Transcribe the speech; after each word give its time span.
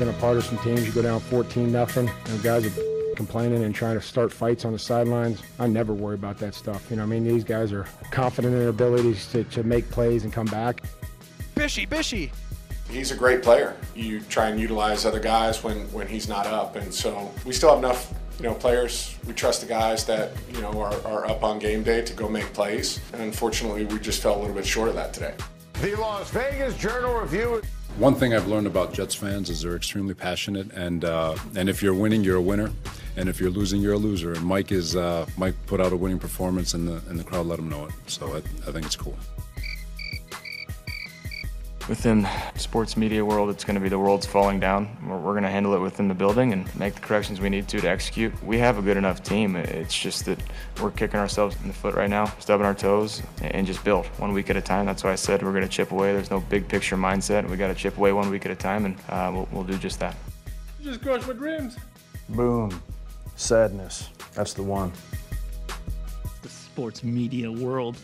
been 0.00 0.08
a 0.08 0.12
part 0.14 0.38
of 0.38 0.44
some 0.44 0.56
teams. 0.60 0.86
You 0.86 0.92
go 0.92 1.02
down 1.02 1.20
14 1.20 1.70
nothing, 1.70 2.08
and 2.08 2.42
guys 2.42 2.64
are 2.64 3.14
complaining 3.16 3.64
and 3.64 3.74
trying 3.74 3.96
to 3.96 4.00
start 4.00 4.32
fights 4.32 4.64
on 4.64 4.72
the 4.72 4.78
sidelines. 4.78 5.42
I 5.58 5.66
never 5.66 5.92
worry 5.92 6.14
about 6.14 6.38
that 6.38 6.54
stuff. 6.54 6.86
You 6.88 6.96
know, 6.96 7.02
I 7.02 7.06
mean, 7.06 7.22
these 7.22 7.44
guys 7.44 7.70
are 7.70 7.86
confident 8.10 8.54
in 8.54 8.60
their 8.60 8.70
abilities 8.70 9.30
to, 9.32 9.44
to 9.44 9.62
make 9.62 9.90
plays 9.90 10.24
and 10.24 10.32
come 10.32 10.46
back. 10.46 10.82
Bishy, 11.54 11.86
Bishy. 11.86 12.30
He's 12.88 13.10
a 13.10 13.14
great 13.14 13.42
player. 13.42 13.76
You 13.94 14.22
try 14.22 14.48
and 14.48 14.58
utilize 14.58 15.04
other 15.04 15.20
guys 15.20 15.62
when, 15.62 15.80
when 15.92 16.08
he's 16.08 16.28
not 16.28 16.46
up, 16.46 16.76
and 16.76 16.92
so 16.92 17.30
we 17.44 17.52
still 17.52 17.68
have 17.68 17.78
enough 17.78 18.14
you 18.38 18.46
know, 18.46 18.54
players, 18.54 19.18
we 19.26 19.34
trust 19.34 19.60
the 19.60 19.66
guys 19.66 20.06
that, 20.06 20.32
you 20.54 20.62
know, 20.62 20.80
are, 20.80 20.94
are 21.06 21.26
up 21.26 21.44
on 21.44 21.58
game 21.58 21.82
day 21.82 22.00
to 22.00 22.14
go 22.14 22.26
make 22.26 22.50
plays. 22.54 22.98
And 23.12 23.20
unfortunately, 23.20 23.84
we 23.84 23.98
just 23.98 24.22
fell 24.22 24.38
a 24.38 24.40
little 24.40 24.54
bit 24.54 24.64
short 24.64 24.88
of 24.88 24.94
that 24.94 25.12
today. 25.12 25.34
The 25.74 25.94
Las 25.96 26.30
Vegas 26.30 26.74
Journal 26.78 27.20
Review. 27.20 27.60
One 27.98 28.14
thing 28.14 28.34
I've 28.34 28.48
learned 28.48 28.66
about 28.66 28.94
Jets 28.94 29.14
fans 29.14 29.50
is 29.50 29.62
they're 29.62 29.76
extremely 29.76 30.14
passionate, 30.14 30.72
and 30.72 31.04
uh, 31.04 31.36
and 31.54 31.68
if 31.68 31.82
you're 31.82 31.94
winning, 31.94 32.24
you're 32.24 32.36
a 32.36 32.42
winner, 32.42 32.70
and 33.16 33.28
if 33.28 33.38
you're 33.38 33.50
losing, 33.50 33.82
you're 33.82 33.92
a 33.92 33.98
loser. 33.98 34.32
And 34.32 34.42
Mike 34.42 34.72
is 34.72 34.96
uh, 34.96 35.26
Mike 35.36 35.54
put 35.66 35.80
out 35.80 35.92
a 35.92 35.96
winning 35.96 36.18
performance, 36.18 36.72
and 36.72 36.88
the 36.88 37.02
and 37.10 37.18
the 37.18 37.24
crowd 37.24 37.46
let 37.46 37.58
him 37.58 37.68
know 37.68 37.84
it. 37.84 37.92
So 38.06 38.34
I, 38.34 38.38
I 38.66 38.72
think 38.72 38.86
it's 38.86 38.96
cool 38.96 39.16
within 41.88 42.26
sports 42.56 42.96
media 42.96 43.24
world, 43.24 43.50
it's 43.50 43.64
going 43.64 43.74
to 43.74 43.80
be 43.80 43.88
the 43.88 43.98
world's 43.98 44.26
falling 44.26 44.60
down. 44.60 44.96
We're, 45.06 45.18
we're 45.18 45.32
going 45.32 45.44
to 45.44 45.50
handle 45.50 45.74
it 45.74 45.80
within 45.80 46.08
the 46.08 46.14
building 46.14 46.52
and 46.52 46.74
make 46.78 46.94
the 46.94 47.00
corrections 47.00 47.40
we 47.40 47.48
need 47.48 47.68
to 47.68 47.80
to 47.80 47.88
execute. 47.88 48.32
We 48.44 48.58
have 48.58 48.78
a 48.78 48.82
good 48.82 48.96
enough 48.96 49.22
team. 49.22 49.56
It's 49.56 49.98
just 49.98 50.24
that 50.26 50.38
we're 50.80 50.90
kicking 50.90 51.18
ourselves 51.18 51.56
in 51.62 51.68
the 51.68 51.74
foot 51.74 51.94
right 51.94 52.10
now, 52.10 52.26
stubbing 52.38 52.66
our 52.66 52.74
toes, 52.74 53.22
and 53.42 53.66
just 53.66 53.82
build 53.84 54.06
one 54.18 54.32
week 54.32 54.50
at 54.50 54.56
a 54.56 54.60
time. 54.60 54.86
That's 54.86 55.04
why 55.04 55.12
I 55.12 55.16
said 55.16 55.42
we're 55.42 55.52
going 55.52 55.62
to 55.64 55.68
chip 55.68 55.92
away. 55.92 56.12
There's 56.12 56.30
no 56.30 56.40
big 56.40 56.68
picture 56.68 56.96
mindset. 56.96 57.48
We 57.48 57.56
got 57.56 57.68
to 57.68 57.74
chip 57.74 57.96
away 57.96 58.12
one 58.12 58.30
week 58.30 58.44
at 58.46 58.52
a 58.52 58.56
time, 58.56 58.84
and 58.84 58.96
uh, 59.08 59.30
we'll, 59.32 59.48
we'll 59.52 59.64
do 59.64 59.76
just 59.78 59.98
that. 60.00 60.16
just 60.82 61.02
crushed 61.02 61.26
my 61.26 61.34
dreams. 61.34 61.76
Boom. 62.28 62.80
Sadness. 63.36 64.10
That's 64.34 64.54
the 64.54 64.62
one. 64.62 64.92
The 66.42 66.48
sports 66.48 67.02
media 67.02 67.50
world 67.50 67.96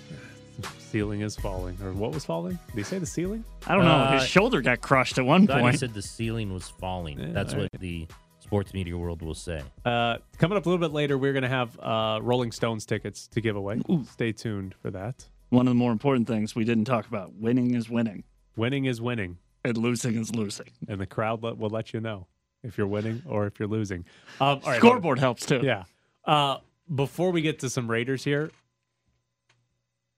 ceiling 0.87 1.21
is 1.21 1.37
falling, 1.37 1.77
or 1.83 1.93
what 1.93 2.13
was 2.13 2.25
falling? 2.25 2.59
Did 2.69 2.77
he 2.77 2.83
say 2.83 2.99
the 2.99 3.07
ceiling? 3.07 3.45
I 3.67 3.75
don't 3.75 3.85
know. 3.85 3.91
Uh, 3.91 4.19
His 4.21 4.29
shoulder 4.29 4.61
got 4.61 4.81
crushed 4.81 5.19
at 5.19 5.25
one 5.27 5.47
point. 5.47 5.73
He 5.73 5.77
said 5.79 5.95
the 5.95 6.03
ceiling 6.03 6.53
was 6.53 6.69
falling. 6.69 7.19
Yeah, 7.19 7.27
That's 7.33 7.55
right. 7.55 7.63
what 7.73 7.81
the 7.81 8.07
sports 8.39 8.73
media 8.73 8.97
world 8.97 9.23
will 9.23 9.35
say. 9.35 9.63
Uh, 9.85 10.19
coming 10.39 10.57
up 10.57 10.65
a 10.67 10.69
little 10.69 10.81
bit 10.87 10.95
later, 10.95 11.19
we're 11.19 11.33
going 11.33 11.43
to 11.43 11.49
have 11.49 11.79
uh, 11.81 12.21
Rolling 12.23 12.53
Stones 12.53 12.87
tickets 12.87 13.27
to 13.29 13.41
give 13.41 13.57
away. 13.57 13.81
Ooh. 13.91 14.05
Stay 14.11 14.33
tuned 14.33 14.75
for 14.81 14.91
that. 14.93 15.25
One 15.51 15.67
of 15.67 15.71
the 15.73 15.77
more 15.79 15.93
important 15.93 16.27
things 16.27 16.55
we 16.55 16.65
didn't 16.65 16.85
talk 16.87 17.07
about: 17.07 17.33
winning 17.35 17.75
is 17.75 17.89
winning. 17.91 18.25
Winning 18.57 18.85
is 18.87 19.01
winning, 19.01 19.39
and 19.65 19.77
losing 19.77 20.17
is 20.17 20.35
losing. 20.35 20.71
And 20.89 21.01
the 21.01 21.07
crowd 21.07 21.43
will 21.43 21.71
let 21.71 21.93
you 21.93 22.01
know 22.01 22.27
if 22.63 22.79
you're 22.79 22.87
winning 22.87 23.23
or 23.29 23.47
if 23.47 23.59
you're 23.59 23.69
losing. 23.69 24.05
Um, 24.41 24.61
all 24.65 24.71
right, 24.71 24.79
Scoreboard 24.79 25.19
helps 25.19 25.45
too. 25.47 25.61
Yeah. 25.63 25.85
Uh, 26.25 26.59
before 26.95 27.31
we 27.31 27.43
get 27.43 27.59
to 27.61 27.71
some 27.71 27.89
Raiders 27.91 28.25
here, 28.25 28.51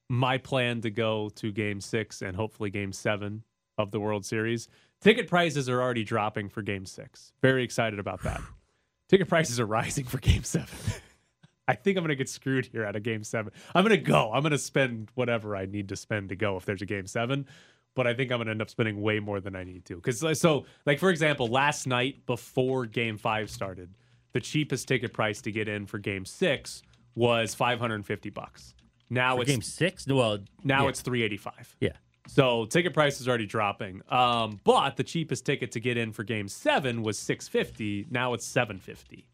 my 0.08 0.38
plan 0.38 0.80
to 0.80 0.90
go 0.90 1.28
to 1.36 1.52
game 1.52 1.80
six 1.80 2.22
and 2.22 2.36
hopefully 2.36 2.70
game 2.70 2.92
seven 2.92 3.42
of 3.76 3.90
the 3.90 4.00
World 4.00 4.24
Series. 4.24 4.68
Ticket 5.00 5.28
prices 5.28 5.68
are 5.68 5.80
already 5.80 6.04
dropping 6.04 6.48
for 6.48 6.62
game 6.62 6.86
six. 6.86 7.32
Very 7.40 7.62
excited 7.62 7.98
about 7.98 8.22
that. 8.22 8.40
Ticket 9.08 9.28
prices 9.28 9.60
are 9.60 9.66
rising 9.66 10.04
for 10.04 10.18
game 10.18 10.44
seven. 10.44 10.68
I 11.68 11.74
think 11.74 11.98
I'm 11.98 12.02
going 12.02 12.08
to 12.08 12.16
get 12.16 12.30
screwed 12.30 12.66
here 12.66 12.82
at 12.84 12.96
a 12.96 13.00
game 13.00 13.22
seven. 13.22 13.52
I'm 13.74 13.84
going 13.84 13.96
to 13.96 14.02
go. 14.02 14.32
I'm 14.32 14.40
going 14.40 14.52
to 14.52 14.58
spend 14.58 15.10
whatever 15.14 15.54
I 15.54 15.66
need 15.66 15.90
to 15.90 15.96
spend 15.96 16.30
to 16.30 16.36
go 16.36 16.56
if 16.56 16.64
there's 16.64 16.80
a 16.80 16.86
game 16.86 17.06
seven. 17.06 17.46
But 17.94 18.06
I 18.06 18.14
think 18.14 18.32
I'm 18.32 18.38
going 18.38 18.46
to 18.46 18.52
end 18.52 18.62
up 18.62 18.70
spending 18.70 19.02
way 19.02 19.20
more 19.20 19.40
than 19.40 19.54
I 19.54 19.64
need 19.64 19.84
to. 19.86 19.96
Because, 19.96 20.38
so, 20.38 20.66
like, 20.86 20.98
for 20.98 21.10
example, 21.10 21.48
last 21.48 21.86
night 21.86 22.24
before 22.26 22.86
game 22.86 23.18
five 23.18 23.50
started, 23.50 23.90
the 24.32 24.40
cheapest 24.40 24.88
ticket 24.88 25.12
price 25.12 25.42
to 25.42 25.52
get 25.52 25.68
in 25.68 25.84
for 25.86 25.98
game 25.98 26.24
six 26.24 26.82
was 27.14 27.54
550 27.54 28.30
bucks. 28.30 28.74
Now 29.10 29.36
For 29.36 29.42
it's 29.42 29.50
game 29.50 29.62
six. 29.62 30.06
Well, 30.06 30.38
now 30.64 30.84
yeah. 30.84 30.88
it's 30.90 31.00
three 31.00 31.22
eighty 31.22 31.36
five. 31.36 31.74
Yeah. 31.80 31.92
So 32.26 32.66
ticket 32.66 32.92
price 32.92 33.20
is 33.20 33.28
already 33.28 33.46
dropping. 33.46 34.02
Um, 34.10 34.60
but 34.62 34.96
the 34.96 35.04
cheapest 35.04 35.46
ticket 35.46 35.72
to 35.72 35.80
get 35.80 35.96
in 35.96 36.12
for 36.12 36.24
game 36.24 36.48
seven 36.48 37.02
was 37.02 37.18
six 37.18 37.48
fifty. 37.48 38.06
Now 38.10 38.34
it's 38.34 38.44
seven 38.44 38.78
fifty. 38.78 39.26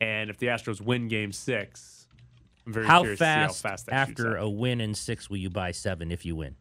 And 0.00 0.28
if 0.28 0.38
the 0.38 0.48
Astros 0.48 0.80
win 0.80 1.08
game 1.08 1.32
six, 1.32 2.08
I'm 2.66 2.72
very 2.72 2.86
how 2.86 3.00
curious 3.00 3.18
fast, 3.18 3.62
how 3.62 3.70
fast 3.70 3.88
after 3.90 4.36
a 4.36 4.48
win 4.48 4.80
in 4.80 4.94
six 4.94 5.30
will 5.30 5.38
you 5.38 5.50
buy 5.50 5.70
seven 5.70 6.10
if 6.10 6.26
you 6.26 6.36
win? 6.36 6.56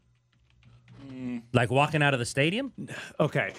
Mm. 1.12 1.42
Like 1.52 1.72
walking 1.72 2.02
out 2.02 2.14
of 2.14 2.20
the 2.20 2.26
stadium? 2.26 2.72
Okay. 3.20 3.54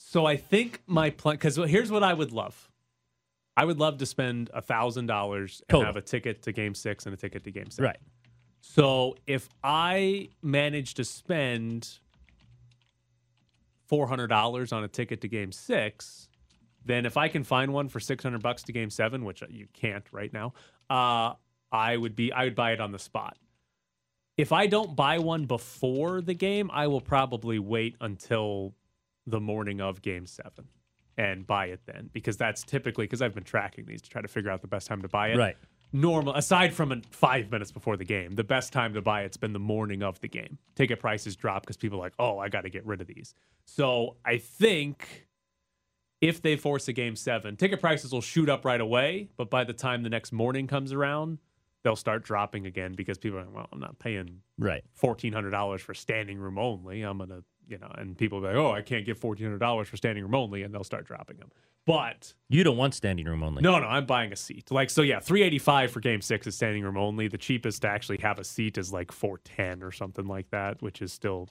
So 0.00 0.24
I 0.24 0.36
think 0.36 0.80
my 0.86 1.10
plan 1.10 1.34
because 1.34 1.56
here's 1.56 1.90
what 1.90 2.02
I 2.02 2.14
would 2.14 2.32
love. 2.32 2.67
I 3.58 3.64
would 3.64 3.80
love 3.80 3.98
to 3.98 4.06
spend 4.06 4.50
a 4.54 4.62
thousand 4.62 5.06
dollars 5.06 5.62
and 5.68 5.82
have 5.82 5.96
a 5.96 6.00
ticket 6.00 6.42
to 6.42 6.52
Game 6.52 6.76
Six 6.76 7.06
and 7.06 7.12
a 7.14 7.16
ticket 7.16 7.42
to 7.42 7.50
Game 7.50 7.70
Seven. 7.70 7.86
Right. 7.86 7.98
So 8.60 9.16
if 9.26 9.48
I 9.64 10.28
manage 10.42 10.94
to 10.94 11.04
spend 11.04 11.88
four 13.88 14.06
hundred 14.06 14.28
dollars 14.28 14.72
on 14.72 14.84
a 14.84 14.88
ticket 14.88 15.22
to 15.22 15.28
Game 15.28 15.50
Six, 15.50 16.28
then 16.84 17.04
if 17.04 17.16
I 17.16 17.26
can 17.26 17.42
find 17.42 17.72
one 17.72 17.88
for 17.88 17.98
six 17.98 18.22
hundred 18.22 18.44
bucks 18.44 18.62
to 18.62 18.72
Game 18.72 18.90
Seven, 18.90 19.24
which 19.24 19.42
you 19.50 19.66
can't 19.72 20.06
right 20.12 20.32
now, 20.32 20.52
uh, 20.88 21.34
I 21.72 21.96
would 21.96 22.14
be 22.14 22.32
I 22.32 22.44
would 22.44 22.54
buy 22.54 22.70
it 22.70 22.80
on 22.80 22.92
the 22.92 22.98
spot. 23.00 23.38
If 24.36 24.52
I 24.52 24.68
don't 24.68 24.94
buy 24.94 25.18
one 25.18 25.46
before 25.46 26.20
the 26.20 26.34
game, 26.34 26.70
I 26.72 26.86
will 26.86 27.00
probably 27.00 27.58
wait 27.58 27.96
until 28.00 28.76
the 29.26 29.40
morning 29.40 29.80
of 29.80 30.00
Game 30.00 30.26
Seven 30.26 30.68
and 31.18 31.46
buy 31.46 31.66
it 31.66 31.80
then 31.84 32.08
because 32.12 32.36
that's 32.36 32.62
typically 32.62 33.04
because 33.04 33.20
I've 33.20 33.34
been 33.34 33.44
tracking 33.44 33.84
these 33.84 34.00
to 34.02 34.08
try 34.08 34.22
to 34.22 34.28
figure 34.28 34.50
out 34.50 34.62
the 34.62 34.68
best 34.68 34.86
time 34.86 35.02
to 35.02 35.08
buy 35.08 35.30
it. 35.30 35.36
Right. 35.36 35.56
Normal, 35.92 36.34
aside 36.34 36.72
from 36.72 37.02
five 37.10 37.50
minutes 37.50 37.72
before 37.72 37.96
the 37.96 38.04
game, 38.04 38.34
the 38.34 38.44
best 38.44 38.72
time 38.72 38.94
to 38.94 39.02
buy 39.02 39.22
it's 39.22 39.36
been 39.36 39.52
the 39.52 39.58
morning 39.58 40.02
of 40.02 40.20
the 40.20 40.28
game. 40.28 40.58
Ticket 40.76 41.00
prices 41.00 41.34
drop 41.34 41.62
because 41.62 41.76
people 41.76 41.98
are 41.98 42.02
like, 42.02 42.12
oh, 42.18 42.38
I 42.38 42.48
got 42.48 42.62
to 42.62 42.70
get 42.70 42.86
rid 42.86 43.00
of 43.00 43.06
these. 43.06 43.34
So 43.64 44.16
I 44.24 44.38
think 44.38 45.26
if 46.20 46.40
they 46.42 46.56
force 46.56 46.88
a 46.88 46.92
game 46.92 47.16
seven, 47.16 47.56
ticket 47.56 47.80
prices 47.80 48.12
will 48.12 48.20
shoot 48.20 48.48
up 48.48 48.64
right 48.64 48.80
away. 48.80 49.30
But 49.36 49.50
by 49.50 49.64
the 49.64 49.72
time 49.72 50.02
the 50.02 50.10
next 50.10 50.30
morning 50.30 50.66
comes 50.66 50.92
around, 50.92 51.38
they'll 51.82 51.96
start 51.96 52.22
dropping 52.22 52.66
again 52.66 52.92
because 52.92 53.18
people 53.18 53.38
are 53.38 53.44
like, 53.44 53.54
well, 53.54 53.68
I'm 53.72 53.80
not 53.80 53.98
paying 53.98 54.42
right 54.58 54.84
fourteen 54.94 55.32
hundred 55.32 55.50
dollars 55.50 55.80
for 55.80 55.94
standing 55.94 56.38
room 56.38 56.58
only. 56.58 57.02
I'm 57.02 57.18
gonna 57.18 57.42
you 57.68 57.78
know, 57.78 57.90
and 57.96 58.16
people 58.16 58.40
be 58.40 58.46
like, 58.46 58.56
oh, 58.56 58.72
I 58.72 58.82
can't 58.82 59.04
get 59.04 59.18
fourteen 59.18 59.46
hundred 59.46 59.58
dollars 59.60 59.88
for 59.88 59.96
standing 59.96 60.24
room 60.24 60.34
only, 60.34 60.62
and 60.62 60.74
they'll 60.74 60.84
start 60.84 61.06
dropping 61.06 61.36
them. 61.36 61.50
But 61.86 62.34
you 62.48 62.64
don't 62.64 62.76
want 62.76 62.94
standing 62.94 63.26
room 63.26 63.42
only. 63.42 63.62
No, 63.62 63.78
no, 63.78 63.86
I'm 63.86 64.04
buying 64.04 64.32
a 64.32 64.36
seat. 64.36 64.70
Like 64.70 64.90
so, 64.90 65.02
yeah, 65.02 65.20
three 65.20 65.42
eighty 65.42 65.58
five 65.58 65.90
for 65.90 66.00
game 66.00 66.20
six 66.20 66.46
is 66.46 66.54
standing 66.54 66.82
room 66.82 66.96
only. 66.96 67.28
The 67.28 67.38
cheapest 67.38 67.82
to 67.82 67.88
actually 67.88 68.18
have 68.18 68.38
a 68.38 68.44
seat 68.44 68.78
is 68.78 68.92
like 68.92 69.12
four 69.12 69.38
ten 69.38 69.82
or 69.82 69.92
something 69.92 70.26
like 70.26 70.50
that, 70.50 70.82
which 70.82 71.00
is 71.00 71.12
still 71.12 71.48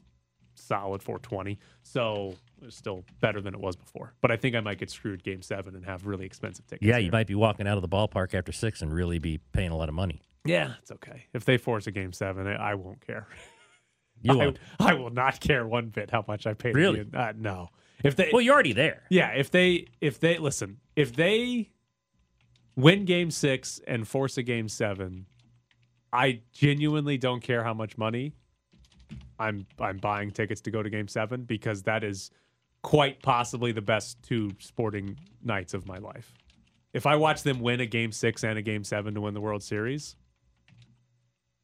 solid 0.54 1.02
four 1.02 1.20
twenty. 1.20 1.60
So 1.84 2.36
it's 2.62 2.76
still 2.76 3.04
better 3.20 3.42
than 3.42 3.54
it 3.54 3.60
was 3.60 3.76
before. 3.76 4.14
But 4.22 4.32
I 4.32 4.38
think 4.38 4.56
I 4.56 4.60
might 4.60 4.78
get 4.80 4.90
screwed 4.90 5.24
game 5.24 5.42
seven 5.42 5.76
and 5.76 5.86
have 5.86 6.06
really 6.06 6.26
expensive 6.26 6.68
tickets. 6.68 6.86
Yeah, 6.86 6.96
here. 6.96 7.06
you 7.06 7.12
might 7.12 7.28
be 7.28 7.36
walking 7.36 7.68
out 7.68 7.78
of 7.78 7.82
the 7.82 7.90
ballpark 7.90 8.34
after 8.34 8.52
six 8.52 8.82
and 8.82 8.94
really 8.94 9.20
be 9.20 9.40
paying 9.54 9.72
a 9.72 9.78
lot 9.78 9.90
of 9.90 9.96
money. 9.96 10.22
Yeah, 10.46 10.74
it's 10.82 10.92
okay. 10.92 11.26
If 11.34 11.46
they 11.46 11.58
force 11.58 11.88
a 11.88 11.92
game 11.92 12.14
seven, 12.14 12.48
I 12.48 12.76
won't 12.76 13.02
care. 13.06 13.28
You 14.22 14.34
I, 14.34 14.36
won't. 14.36 14.60
I 14.80 14.94
will 14.94 15.10
not 15.10 15.40
care 15.40 15.68
one 15.68 15.88
bit 15.88 16.12
how 16.12 16.24
much 16.28 16.48
I 16.48 16.54
pay. 16.54 16.72
Really? 16.72 17.06
Uh, 17.14 17.34
no. 17.36 17.70
If 18.04 18.16
they 18.16 18.30
well, 18.32 18.42
you're 18.42 18.54
already 18.54 18.74
there. 18.74 19.04
Yeah. 19.10 19.30
If 19.30 19.52
they 19.52 19.88
if 20.02 20.20
they 20.20 20.38
listen, 20.38 20.78
if 20.96 21.16
they 21.16 21.70
win 22.76 23.06
Game 23.06 23.32
Six 23.32 23.82
and 23.88 24.08
force 24.08 24.38
a 24.38 24.44
Game 24.44 24.70
Seven, 24.70 25.26
I 26.14 26.42
genuinely 26.52 27.18
don't 27.18 27.42
care 27.42 27.64
how 27.64 27.74
much 27.74 27.98
money 27.98 28.34
I'm 29.40 29.66
I'm 29.80 29.98
buying 29.98 30.32
tickets 30.32 30.62
to 30.62 30.72
go 30.72 30.84
to 30.84 30.90
Game 30.90 31.08
Seven 31.08 31.44
because 31.44 31.84
that 31.84 32.04
is 32.04 32.32
quite 32.82 33.22
possibly 33.22 33.72
the 33.72 33.82
best 33.82 34.22
two 34.24 34.52
sporting 34.60 35.18
nights 35.44 35.74
of 35.74 35.88
my 35.88 35.98
life. 35.98 36.34
If 36.94 37.06
I 37.06 37.16
watch 37.16 37.44
them 37.44 37.60
win 37.60 37.80
a 37.82 37.86
Game 37.86 38.12
Six 38.12 38.44
and 38.44 38.58
a 38.58 38.62
Game 38.62 38.84
Seven 38.84 39.14
to 39.16 39.22
win 39.22 39.34
the 39.34 39.42
World 39.42 39.64
Series, 39.64 40.16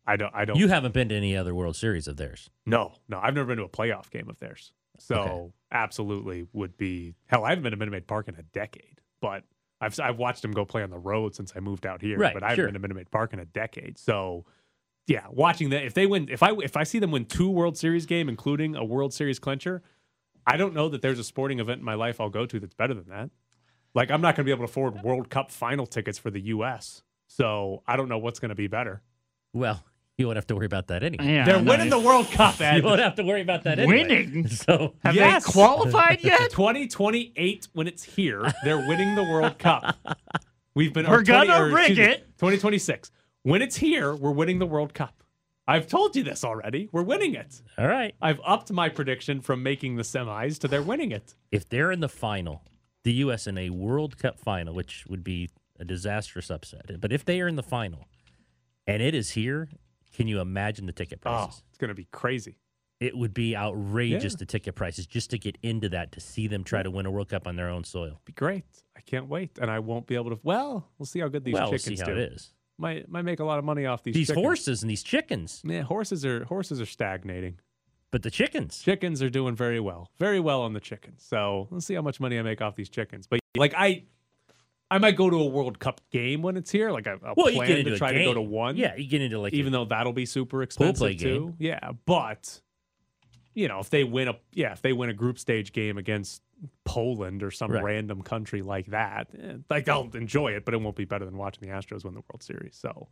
I 0.05 0.15
don't. 0.17 0.33
I 0.35 0.45
don't. 0.45 0.57
You 0.57 0.67
haven't 0.67 0.93
been 0.93 1.09
to 1.09 1.15
any 1.15 1.35
other 1.35 1.55
World 1.55 1.75
Series 1.75 2.07
of 2.07 2.17
theirs. 2.17 2.49
No, 2.65 2.93
no, 3.07 3.19
I've 3.21 3.33
never 3.33 3.47
been 3.47 3.57
to 3.57 3.63
a 3.63 3.69
playoff 3.69 4.09
game 4.09 4.29
of 4.29 4.39
theirs. 4.39 4.73
So 4.99 5.15
okay. 5.15 5.53
absolutely 5.71 6.47
would 6.53 6.77
be 6.77 7.15
hell. 7.25 7.45
I 7.45 7.49
haven't 7.49 7.63
been 7.63 7.71
to 7.71 7.77
Minute 7.77 7.91
Maid 7.91 8.07
Park 8.07 8.27
in 8.27 8.35
a 8.35 8.43
decade, 8.43 9.01
but 9.21 9.43
I've 9.81 9.99
I've 9.99 10.17
watched 10.17 10.41
them 10.41 10.51
go 10.51 10.65
play 10.65 10.83
on 10.83 10.89
the 10.89 10.99
road 10.99 11.35
since 11.35 11.53
I 11.55 11.59
moved 11.59 11.85
out 11.85 12.01
here. 12.01 12.17
Right, 12.17 12.33
but 12.33 12.43
I 12.43 12.49
haven't 12.49 12.57
sure. 12.57 12.67
been 12.67 12.73
to 12.73 12.79
Minute 12.79 12.95
Maid 12.95 13.11
Park 13.11 13.33
in 13.33 13.39
a 13.39 13.45
decade. 13.45 13.97
So 13.97 14.45
yeah, 15.07 15.25
watching 15.29 15.69
that 15.69 15.83
if 15.83 15.93
they 15.93 16.05
win, 16.05 16.29
if 16.29 16.43
I 16.43 16.51
if 16.63 16.77
I 16.77 16.83
see 16.83 16.99
them 16.99 17.11
win 17.11 17.25
two 17.25 17.49
World 17.49 17.77
Series 17.77 18.05
game, 18.05 18.29
including 18.29 18.75
a 18.75 18.83
World 18.83 19.13
Series 19.13 19.39
clincher, 19.39 19.81
I 20.45 20.57
don't 20.57 20.73
know 20.73 20.89
that 20.89 21.01
there's 21.01 21.19
a 21.19 21.23
sporting 21.23 21.59
event 21.59 21.79
in 21.79 21.85
my 21.85 21.95
life 21.95 22.21
I'll 22.21 22.29
go 22.29 22.45
to 22.45 22.59
that's 22.59 22.75
better 22.75 22.93
than 22.93 23.09
that. 23.09 23.29
Like 23.93 24.11
I'm 24.11 24.21
not 24.21 24.35
going 24.35 24.45
to 24.45 24.49
be 24.49 24.51
able 24.51 24.65
to 24.65 24.71
afford 24.71 25.01
World 25.03 25.29
Cup 25.29 25.51
final 25.51 25.85
tickets 25.85 26.17
for 26.17 26.29
the 26.29 26.41
U.S. 26.41 27.03
So 27.27 27.83
I 27.87 27.95
don't 27.95 28.09
know 28.09 28.17
what's 28.17 28.39
going 28.39 28.49
to 28.49 28.55
be 28.55 28.67
better. 28.67 29.01
Well, 29.53 29.83
You 30.17 30.27
won't 30.27 30.37
have 30.37 30.45
to 30.47 30.55
worry 30.55 30.67
about 30.67 30.87
that 30.87 31.01
anyway. 31.03 31.25
Yeah, 31.25 31.45
They're 31.45 31.61
no, 31.61 31.71
winning 31.71 31.89
the 31.89 31.97
World 31.99 32.29
Cup, 32.29 32.61
Ed. 32.61 32.77
You 32.77 32.83
won't 32.83 32.99
have 33.01 33.15
to 33.15 33.23
worry 33.23 33.41
about 33.41 33.63
that 33.63 33.79
anyway. 33.79 34.03
Winning? 34.03 34.47
So 34.49 34.93
Have 35.03 35.15
Yes. 35.15 35.43
they 35.45 35.51
qualified 35.51 36.19
yet? 36.23 36.51
2028, 36.51 37.67
when 37.73 37.87
it's 37.87 38.03
here, 38.03 38.51
they're 38.63 38.87
winning 38.87 39.15
the 39.15 39.23
World 39.23 39.57
Cup. 39.57 39.97
We've 40.75 40.93
been. 40.93 41.07
We're 41.07 41.23
20 41.23 41.47
gonna 41.47 41.63
or, 41.63 41.69
rig 41.69 41.91
excuse 41.91 41.97
me, 41.97 42.13
it. 42.13 42.19
2026. 42.37 43.11
When 43.43 43.61
it's 43.61 43.75
here, 43.77 44.15
we're 44.15 44.31
winning 44.31 44.59
the 44.59 44.65
World 44.67 44.93
Cup. 44.93 45.23
I've 45.67 45.87
told 45.87 46.15
you 46.15 46.23
this 46.23 46.43
already. 46.43 46.89
We're 46.91 47.03
winning 47.03 47.33
it. 47.35 47.61
all 47.77 47.87
right. 47.87 48.13
I've 48.21 48.39
upped 48.45 48.71
my 48.71 48.89
prediction 48.89 49.41
from 49.41 49.63
making 49.63 49.95
the 49.95 50.03
semis 50.03 50.59
to 50.59 50.67
they're 50.67 50.81
winning 50.83 51.11
it. 51.11 51.35
If 51.51 51.67
they're 51.69 51.91
in 51.91 52.01
the 52.01 52.09
final, 52.09 52.63
the 53.03 53.13
U.S. 53.13 53.47
in 53.47 53.57
a 53.57 53.69
World 53.71 54.17
Cup 54.17 54.39
final, 54.39 54.73
which 54.75 55.05
would 55.07 55.23
be 55.23 55.49
a 55.79 55.85
disastrous 55.85 56.49
upset, 56.51 56.99
but 57.01 57.11
if 57.11 57.23
they 57.25 57.39
are 57.41 57.47
in 57.47 57.55
the 57.55 57.63
final 57.63 58.07
and 58.85 59.01
it 59.01 59.15
is 59.15 59.31
here, 59.31 59.69
can 60.13 60.27
you 60.27 60.39
imagine 60.39 60.85
the 60.85 60.93
ticket 60.93 61.19
Oh, 61.25 61.29
prices? 61.29 61.63
it's 61.69 61.77
going 61.77 61.89
to 61.89 61.95
be 61.95 62.07
crazy. 62.11 62.57
It 62.99 63.17
would 63.17 63.33
be 63.33 63.55
outrageous 63.55 64.33
Yeah. 64.33 64.37
the 64.39 64.45
ticket 64.45 64.75
prices 64.75 65.05
just 65.05 65.29
to 65.31 65.37
get 65.37 65.57
into 65.61 65.89
that 65.89 66.11
to 66.13 66.21
see 66.21 66.47
them 66.47 66.63
try 66.63 66.83
to 66.83 66.89
win 66.91 67.05
a 67.05 67.11
World 67.11 67.29
Cup 67.29 67.47
on 67.47 67.55
their 67.57 67.67
own 67.69 67.83
soil. 67.83 68.21
Be 68.23 68.31
great. 68.33 68.63
I 68.95 69.01
can't 69.01 69.27
wait, 69.27 69.57
and 69.59 69.69
I 69.69 69.79
won't 69.79 70.07
be 70.07 70.15
able 70.15 70.29
to. 70.29 70.39
Well, 70.43 70.87
we'll 70.97 71.05
see 71.05 71.19
how 71.19 71.27
good 71.27 71.43
these 71.43 71.53
well, 71.53 71.69
we'll 71.69 71.79
chickens 71.79 71.99
see 71.99 72.05
how 72.05 72.13
do. 72.13 72.21
it 72.21 72.31
is. 72.33 72.53
Might 72.77 73.09
might 73.09 73.23
make 73.23 73.39
a 73.39 73.43
lot 73.43 73.59
of 73.59 73.65
money 73.65 73.85
off 73.85 74.03
these 74.03 74.13
These 74.15 74.27
chickens. 74.27 74.43
horses 74.45 74.81
and 74.83 74.89
these 74.89 75.03
chickens, 75.03 75.61
Yeah, 75.65 75.81
horses 75.81 76.25
are 76.25 76.45
horses 76.45 76.79
are 76.79 76.85
stagnating. 76.85 77.59
but 78.11 78.23
the 78.23 78.31
chickens. 78.31 78.79
Chickens 78.81 79.21
are 79.21 79.29
doing 79.29 79.55
very 79.55 79.79
well, 79.79 80.09
very 80.17 80.39
well 80.39 80.61
on 80.61 80.73
the 80.73 80.79
chickens. 80.79 81.23
So 81.23 81.67
let's 81.71 81.85
see 81.85 81.93
how 81.95 82.01
much 82.01 82.19
money 82.19 82.39
I 82.39 82.41
make 82.41 82.61
off 82.61 82.75
these 82.75 82.89
chickens. 82.89 83.27
But 83.27 83.39
like 83.57 83.73
I, 83.75 84.05
I 84.93 84.99
might 84.99 85.15
go 85.15 85.27
to 85.29 85.37
a 85.37 85.45
World 85.45 85.79
Cup 85.79 86.01
game 86.11 86.43
when 86.43 86.55
it's 86.55 86.69
here. 86.69 86.91
Like 86.91 87.07
I, 87.07 87.15
Well, 87.35 87.49
you 87.49 87.55
plan 87.57 87.67
get 87.67 87.79
into 87.79 87.91
to 87.91 87.97
try 87.97 88.11
to 88.11 88.23
go 88.23 88.33
to 88.35 88.41
one. 88.41 88.77
Yeah, 88.77 88.95
you 88.95 89.07
get 89.07 89.21
into 89.21 89.39
like 89.39 89.53
even 89.53 89.71
though 89.71 89.85
that'll 89.85 90.13
be 90.13 90.25
super 90.27 90.61
expensive 90.61 91.17
too. 91.17 91.47
game. 91.47 91.55
Yeah, 91.57 91.91
but 92.05 92.61
you 93.55 93.67
know 93.67 93.79
if 93.79 93.89
they 93.89 94.03
win 94.03 94.27
a 94.27 94.35
yeah 94.51 94.71
if 94.73 94.81
they 94.83 94.93
win 94.93 95.09
a 95.09 95.13
group 95.13 95.39
stage 95.39 95.73
game 95.73 95.97
against 95.97 96.43
Poland 96.85 97.41
or 97.43 97.49
some 97.51 97.71
Right. 97.71 97.83
random 97.83 98.21
country 98.21 98.61
like 98.61 98.85
that, 98.87 99.29
eh, 99.37 99.53
like 99.69 99.89
I'll 99.89 100.09
enjoy 100.13 100.51
it, 100.51 100.63
but 100.63 100.73
it 100.75 100.81
won't 100.81 100.95
be 100.95 101.05
better 101.05 101.25
than 101.25 101.37
watching 101.37 101.67
the 101.67 101.73
Astros 101.73 102.03
win 102.05 102.13
the 102.13 102.21
World 102.31 102.43
Series. 102.43 102.75
So. 102.75 103.07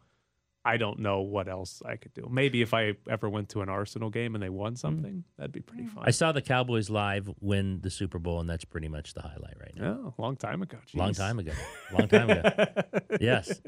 I 0.64 0.78
don't 0.78 1.00
know 1.00 1.22
what 1.22 1.48
else 1.48 1.82
I 1.86 1.96
could 1.96 2.14
do. 2.14 2.28
Maybe 2.30 2.62
if 2.62 2.74
I 2.74 2.94
ever 3.10 3.28
went 3.30 3.50
to 3.50 3.62
an 3.62 3.70
Arsenal 3.70 4.10
game 4.12 4.36
and 4.36 4.44
they 4.44 4.50
won 4.50 4.76
something, 4.76 5.24
that'd 5.38 5.52
be 5.52 5.62
pretty 5.62 5.88
fun. 5.88 6.04
Mm. 6.04 6.08
I 6.08 6.12
saw 6.12 6.32
the 6.32 6.42
Cowboys 6.42 6.90
live 6.90 7.30
win 7.40 7.82
the 7.82 7.90
Super 7.90 8.20
Bowl, 8.20 8.40
and 8.40 8.50
that's 8.50 8.66
pretty 8.66 8.88
much 8.88 9.14
the 9.16 9.22
highlight 9.22 9.56
right 9.60 9.74
now. 9.76 9.98
Oh, 10.06 10.14
long 10.22 10.36
time 10.36 10.62
ago. 10.62 10.78
Long 10.94 11.14
time 11.14 11.40
ago. 11.40 11.54
Long 11.98 12.08
time 12.08 12.30
ago. 12.30 12.66
yes. 13.20 13.60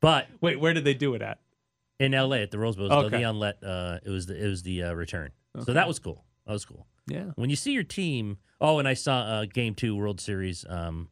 But 0.00 0.28
Wait, 0.40 0.58
where 0.58 0.72
did 0.72 0.84
they 0.84 0.94
do 0.94 1.14
it 1.14 1.22
at? 1.22 1.38
in 1.98 2.12
LA 2.12 2.36
at 2.36 2.50
the 2.50 2.58
Rose 2.58 2.76
Bowl, 2.76 2.92
Okay. 2.92 3.18
Leon 3.18 3.38
let 3.38 3.62
uh 3.64 3.98
it 4.04 4.10
was 4.10 4.26
the 4.26 4.42
it 4.42 4.48
was 4.48 4.62
the 4.62 4.82
uh, 4.84 4.92
return. 4.92 5.30
So 5.64 5.72
that 5.72 5.88
was 5.88 5.98
cool. 5.98 6.24
That 6.46 6.52
was 6.52 6.64
cool. 6.66 6.86
Yeah. 7.06 7.30
When 7.36 7.48
you 7.50 7.56
see 7.56 7.72
your 7.72 7.84
team 7.84 8.38
oh 8.60 8.78
and 8.78 8.86
I 8.86 8.94
saw 8.94 9.18
uh 9.20 9.44
game 9.46 9.74
two 9.74 9.96
World 9.96 10.20
Series 10.20 10.64
um 10.68 11.08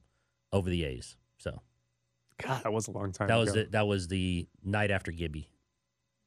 over 0.53 0.69
the 0.69 0.85
A's. 0.85 1.17
So 1.39 1.63
God, 2.43 2.63
that 2.65 2.73
was 2.73 2.89
a 2.89 2.91
long 2.91 3.13
time 3.13 3.29
that 3.29 3.35
ago. 3.35 3.41
was 3.45 3.57
it 3.57 3.73
that 3.73 3.87
was 3.87 4.09
the 4.09 4.47
night 4.65 4.91
after 4.91 5.13
Gibby. 5.13 5.49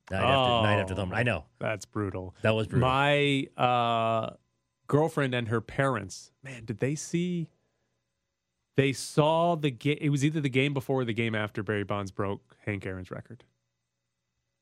Night 0.09 0.23
after 0.23 0.67
night 0.67 0.79
after 0.79 0.93
the 0.95 1.01
home. 1.01 1.13
I 1.13 1.23
know. 1.23 1.45
That's 1.59 1.85
brutal. 1.85 2.33
That 2.41 2.55
was 2.55 2.67
brutal. 2.67 2.87
My 2.87 3.47
uh, 3.57 4.31
girlfriend 4.87 5.33
and 5.33 5.49
her 5.49 5.59
parents, 5.59 6.31
man, 6.43 6.63
did 6.65 6.79
they 6.79 6.95
see? 6.95 7.49
They 8.77 8.93
saw 8.93 9.55
the 9.55 9.71
game. 9.71 9.97
It 9.99 10.09
was 10.09 10.23
either 10.23 10.39
the 10.39 10.49
game 10.49 10.73
before 10.73 11.01
or 11.01 11.05
the 11.05 11.13
game 11.13 11.35
after 11.35 11.61
Barry 11.63 11.83
Bonds 11.83 12.11
broke 12.11 12.55
Hank 12.65 12.85
Aaron's 12.85 13.11
record. 13.11 13.43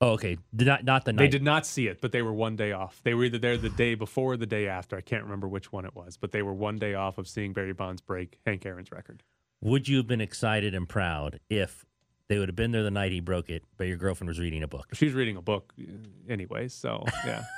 oh, 0.02 0.12
okay. 0.14 0.38
Did 0.56 0.68
not 0.68 0.84
not 0.84 1.06
the 1.06 1.14
night. 1.14 1.24
They 1.24 1.28
did 1.28 1.44
not 1.44 1.66
see 1.66 1.88
it, 1.88 2.02
but 2.02 2.12
they 2.12 2.22
were 2.22 2.34
one 2.34 2.56
day 2.56 2.72
off. 2.72 3.02
They 3.04 3.14
were 3.14 3.26
either 3.26 3.38
there 3.38 3.58
the 3.58 3.70
day 3.70 3.94
before 3.94 4.34
or 4.34 4.38
the 4.38 4.46
day 4.48 4.68
after. 4.68 4.96
I 4.98 5.02
can't 5.02 5.24
remember 5.24 5.48
which 5.48 5.72
one 5.72 5.86
it 5.86 5.94
was, 5.96 6.18
but 6.18 6.32
they 6.32 6.42
were 6.42 6.54
one 6.54 6.78
day 6.78 6.96
off 6.96 7.18
of 7.18 7.28
seeing 7.28 7.54
Barry 7.54 7.74
Bonds 7.74 8.02
break 8.02 8.40
Hank 8.46 8.66
Aaron's 8.66 8.92
record. 8.92 9.22
Would 9.66 9.88
you 9.88 9.98
have 9.98 10.06
been 10.06 10.22
excited 10.22 10.76
and 10.76 10.88
proud 10.88 11.40
if 11.50 11.86
they 12.28 12.38
would 12.38 12.50
have 12.50 12.56
been 12.56 12.72
there 12.72 12.84
the 12.84 12.92
night 12.92 13.12
he 13.12 13.20
broke 13.20 13.50
it, 13.50 13.64
but 13.78 13.88
your 13.88 13.98
girlfriend 13.98 14.28
was 14.28 14.40
reading 14.40 14.62
a 14.62 14.68
book? 14.68 14.90
She 14.94 15.06
was 15.06 15.16
reading 15.16 15.38
a 15.38 15.42
book 15.42 15.74
uh, 15.80 15.92
anyway, 16.30 16.68
so 16.68 17.04
yeah. 17.26 17.44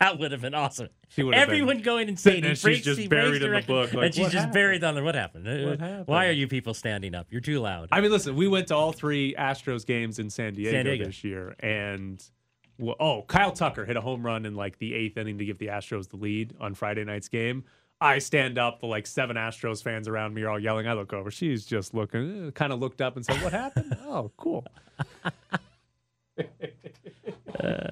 That 0.00 0.18
would 0.18 0.32
have 0.32 0.40
been 0.40 0.54
awesome. 0.54 0.88
She 1.08 1.22
would 1.22 1.34
have 1.34 1.48
been 1.48 1.56
Everyone 1.58 1.82
going 1.82 2.08
and 2.08 2.18
sitting 2.18 2.42
saying 2.42 2.54
she's 2.54 2.62
breaks, 2.62 2.84
just 2.84 3.10
buried 3.10 3.42
breaks 3.42 3.44
in 3.44 3.52
the 3.52 3.60
book, 3.66 3.92
like, 3.92 4.06
and 4.06 4.14
she's 4.14 4.22
"What 4.22 4.32
just 4.32 4.36
happened? 4.46 4.54
buried 4.54 4.84
on 4.84 4.94
there. 4.94 5.04
What 5.04 5.14
happened? 5.14 5.46
Uh, 5.46 5.76
What 5.76 6.08
Why 6.08 6.28
are 6.28 6.32
you 6.32 6.48
people 6.48 6.72
standing 6.72 7.14
up? 7.14 7.26
You're 7.28 7.42
too 7.42 7.60
loud. 7.60 7.90
I 7.92 8.00
mean, 8.00 8.10
listen, 8.10 8.34
we 8.34 8.48
went 8.48 8.68
to 8.68 8.74
all 8.74 8.92
three 8.92 9.34
Astros 9.34 9.84
games 9.84 10.18
in 10.18 10.30
San 10.30 10.54
Diego, 10.54 10.70
San 10.70 10.86
Diego. 10.86 11.04
this 11.04 11.22
year, 11.22 11.54
and 11.60 12.24
well, 12.78 12.96
oh, 12.98 13.22
Kyle 13.28 13.52
Tucker 13.52 13.84
hit 13.84 13.98
a 13.98 14.00
home 14.00 14.24
run 14.24 14.46
in 14.46 14.54
like 14.54 14.78
the 14.78 14.94
eighth 14.94 15.18
inning 15.18 15.36
to 15.36 15.44
give 15.44 15.58
the 15.58 15.66
Astros 15.66 16.08
the 16.08 16.16
lead 16.16 16.54
on 16.58 16.72
Friday 16.74 17.04
night's 17.04 17.28
game. 17.28 17.64
I 18.00 18.18
stand 18.18 18.58
up, 18.58 18.80
the 18.80 18.86
like 18.86 19.06
seven 19.06 19.36
Astros 19.36 19.82
fans 19.82 20.08
around 20.08 20.34
me 20.34 20.42
are 20.42 20.50
all 20.50 20.58
yelling. 20.58 20.88
I 20.88 20.94
look 20.94 21.12
over, 21.12 21.30
she's 21.30 21.66
just 21.66 21.92
looking, 21.92 22.48
eh, 22.48 22.50
kind 22.52 22.72
of 22.72 22.80
looked 22.80 23.00
up 23.02 23.16
and 23.16 23.24
said, 23.24 23.42
"What 23.42 23.52
happened?" 23.52 23.96
oh, 24.04 24.30
cool. 24.36 24.66
Uh, 27.58 27.90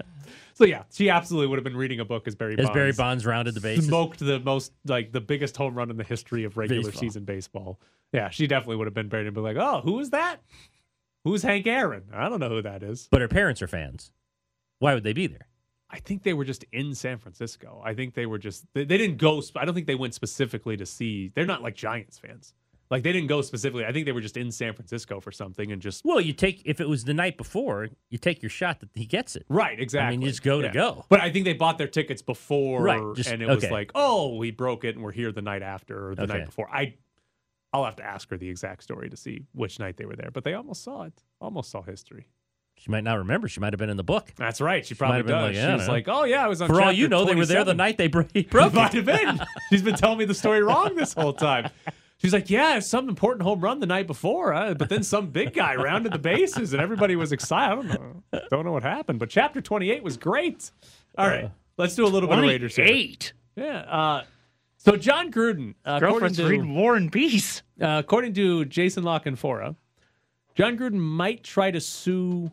so 0.55 0.65
yeah, 0.65 0.85
she 0.91 1.11
absolutely 1.11 1.47
would 1.47 1.59
have 1.59 1.65
been 1.65 1.77
reading 1.77 2.01
a 2.01 2.05
book 2.05 2.27
as 2.27 2.35
Barry 2.35 2.55
As 2.55 2.65
Bonds. 2.65 2.71
Barry 2.75 2.93
Bonds 2.93 3.27
rounded 3.27 3.55
the 3.55 3.61
bases. 3.61 3.87
smoked 3.87 4.19
the 4.19 4.41
most 4.41 4.73
like 4.87 5.13
the 5.13 5.21
biggest 5.21 5.57
home 5.57 5.75
run 5.75 5.91
in 5.91 5.99
the 5.99 6.05
history 6.05 6.45
of 6.45 6.57
regular 6.57 6.85
Baseball. 6.85 7.01
season 7.01 7.25
baseball. 7.25 7.79
Yeah, 8.13 8.31
she 8.31 8.47
definitely 8.47 8.77
would 8.77 8.87
have 8.87 8.95
been 8.95 9.09
buried 9.09 9.27
and 9.27 9.35
be 9.35 9.43
like, 9.43 9.59
"Oh, 9.59 9.83
who 9.83 10.01
is 10.01 10.11
that? 10.11 10.41
Who's 11.25 11.43
Hank 11.43 11.67
Aaron? 11.67 12.05
I 12.13 12.29
don't 12.31 12.41
know 12.41 12.49
who 12.49 12.63
that 12.63 12.83
is." 12.83 13.09
But 13.11 13.21
her 13.21 13.29
parents 13.29 13.61
are 13.61 13.67
fans. 13.69 14.11
Why 14.79 14.95
would 14.95 15.05
they 15.05 15.13
be 15.13 15.27
there? 15.27 15.49
I 15.91 15.99
think 16.01 16.23
they 16.23 16.35
were 16.35 16.45
just 16.45 16.65
in 16.73 16.95
San 16.95 17.19
Francisco. 17.19 17.81
I 17.85 17.95
think 17.95 18.15
they 18.15 18.27
were 18.27 18.39
just 18.39 18.65
they, 18.75 18.85
they 18.85 18.99
didn't 18.99 19.17
go. 19.17 19.43
I 19.57 19.65
don't 19.65 19.75
think 19.75 19.87
they 19.87 19.95
went 19.95 20.15
specifically 20.15 20.77
to 20.77 20.85
see. 20.87 21.33
They're 21.35 21.47
not 21.47 21.63
like 21.63 21.75
Giants 21.75 22.19
fans. 22.19 22.53
Like 22.91 23.03
they 23.03 23.13
didn't 23.13 23.29
go 23.29 23.43
specifically. 23.43 23.85
I 23.85 23.93
think 23.93 24.07
they 24.07 24.13
were 24.13 24.21
just 24.23 24.37
in 24.39 24.51
San 24.51 24.73
Francisco 24.75 25.21
for 25.21 25.31
something 25.31 25.71
and 25.73 25.81
just 25.83 26.05
Well, 26.07 26.21
you 26.23 26.33
take 26.33 26.63
if 26.65 26.81
it 26.81 26.89
was 26.89 27.05
the 27.05 27.13
night 27.15 27.37
before, 27.37 27.89
you 28.09 28.17
take 28.19 28.43
your 28.43 28.49
shot 28.49 28.81
that 28.81 28.89
he 28.95 29.05
gets 29.05 29.37
it. 29.37 29.45
right 29.51 29.79
exactly. 29.79 30.19
you 30.23 30.27
just 30.29 30.43
go 30.43 30.63
to 30.63 30.71
go. 30.71 31.05
But 31.11 31.21
I 31.21 31.31
think 31.31 31.45
they 31.45 31.53
bought 31.53 31.77
their 31.77 31.87
tickets 31.89 32.23
before, 32.23 32.83
Right, 32.83 33.03
just- 33.15 33.31
and 33.31 33.43
it 33.43 33.47
was 33.49 33.71
like, 33.71 33.91
oh, 33.95 34.37
we 34.37 34.51
broke 34.53 34.85
it, 34.85 34.95
and 34.95 35.05
we're 35.05 35.13
here 35.13 35.33
the 35.33 35.43
night 35.43 35.63
after 35.63 36.11
or 36.11 36.15
the 36.15 36.23
Okay. 36.23 36.33
night 36.39 36.47
before. 36.47 36.69
I, 36.73 36.95
I'll 37.75 37.85
have 37.85 37.97
to 37.97 38.05
ask 38.05 38.31
her 38.31 38.39
the 38.39 38.49
exact 38.49 38.83
story 38.83 39.11
to 39.11 39.17
see 39.19 39.43
which 39.53 39.79
night 39.79 39.99
they 39.99 40.07
were 40.07 40.17
there. 40.17 40.31
But 40.33 40.45
they 40.45 40.55
almost 40.55 40.83
saw 40.83 41.03
it. 41.03 41.13
Almost 41.43 41.71
saw 41.71 41.83
history. 41.83 42.27
She 42.81 42.91
might 42.91 43.05
not 43.05 43.19
remember. 43.19 43.49
She 43.49 43.61
might 43.61 43.73
have 43.73 43.79
been 43.79 43.91
in 43.91 43.97
the 43.97 44.05
book. 44.05 44.33
That's 44.37 44.61
right. 44.61 44.87
She 44.87 44.95
might 44.95 44.99
probably 44.99 45.17
have 45.19 45.27
been 45.27 45.35
does. 45.37 45.57
like, 45.57 45.65
I 45.65 45.69
don't 45.71 45.79
She's 45.81 45.89
like, 45.89 46.09
oh 46.09 46.25
yeah, 46.25 46.45
I 46.45 46.49
was 46.49 46.63
on. 46.63 46.69
For 46.69 46.81
all 46.81 46.93
you 46.93 47.09
know, 47.09 47.25
they 47.25 47.35
were 47.35 47.47
there 47.47 47.65
the 47.65 47.75
night 47.75 47.99
they 47.99 48.07
bro- 48.09 48.27
he 48.33 48.43
broke 48.51 48.73
Might 48.75 48.95
it. 48.95 49.07
have 49.07 49.37
been. 49.39 49.47
She's 49.71 49.83
been 49.83 49.97
telling 49.97 50.19
me 50.19 50.25
the 50.25 50.35
story 50.35 50.63
wrong 50.63 50.95
this 50.95 51.13
whole 51.13 51.33
time. 51.33 51.71
She's 52.19 52.33
like, 52.33 52.51
yeah, 52.51 52.81
some 52.81 53.09
important 53.09 53.43
home 53.43 53.61
run 53.61 53.79
the 53.79 53.87
night 53.87 54.07
before, 54.09 54.53
uh, 54.53 54.75
but 54.75 54.89
then 54.89 55.05
some 55.05 55.29
big 55.31 55.55
guy 55.55 55.77
rounded 55.77 56.13
the 56.13 56.19
bases 56.19 56.73
and 56.73 56.83
everybody 56.83 57.15
was 57.15 57.31
excited. 57.31 57.79
I 57.91 57.95
don't 57.95 58.23
know, 58.33 58.41
don't 58.51 58.65
know 58.65 58.73
what 58.73 58.83
happened, 58.83 59.19
but 59.21 59.31
chapter 59.31 59.61
twenty-eight 59.61 60.03
was 60.03 60.17
great. 60.17 60.71
All 61.17 61.29
right, 61.29 61.45
Uh, 61.45 61.49
let's 61.77 61.95
do 61.95 62.05
a 62.05 62.09
little 62.09 62.29
bit 62.29 62.39
of 62.39 62.45
Raiders. 62.45 62.77
Eight. 62.79 63.33
Yeah. 63.57 63.79
Uh, 63.81 64.25
so 64.79 64.97
Jon 64.97 65.31
Gruden, 65.33 65.71
uh, 65.85 65.99
according 66.01 66.01
Girlfriend's 66.11 66.39
to, 66.39 66.47
reading 66.49 66.75
War 66.75 66.95
and 66.97 67.11
Peace. 67.11 67.63
uh, 67.81 68.01
according 68.05 68.35
to 68.35 68.65
Jason 68.65 69.03
Lockenfora, 69.05 69.75
Jon 70.57 70.77
Gruden 70.79 70.99
might 70.99 71.43
try 71.45 71.71
to 71.71 71.81
sue 71.81 72.51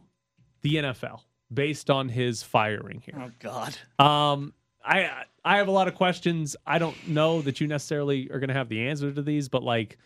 the 0.65 0.75
NFL 0.77 1.21
based 1.53 1.91
on 1.91 2.09
his 2.09 2.41
firing 2.41 3.01
here. 3.05 3.15
Oh 3.21 3.31
God. 3.39 3.77
Um, 3.99 4.53
I 4.83 5.11
I 5.43 5.57
have 5.57 5.67
a 5.67 5.71
lot 5.71 5.87
of 5.87 5.93
questions. 5.93 6.55
I 6.65 6.79
don't 6.79 7.07
know 7.07 7.41
that 7.43 7.61
you 7.61 7.67
necessarily 7.67 8.29
are 8.31 8.39
going 8.39 8.47
to 8.47 8.55
have 8.55 8.67
the 8.67 8.87
answer 8.87 9.11
to 9.11 9.21
these, 9.21 9.47
but 9.47 9.61
like, 9.63 9.97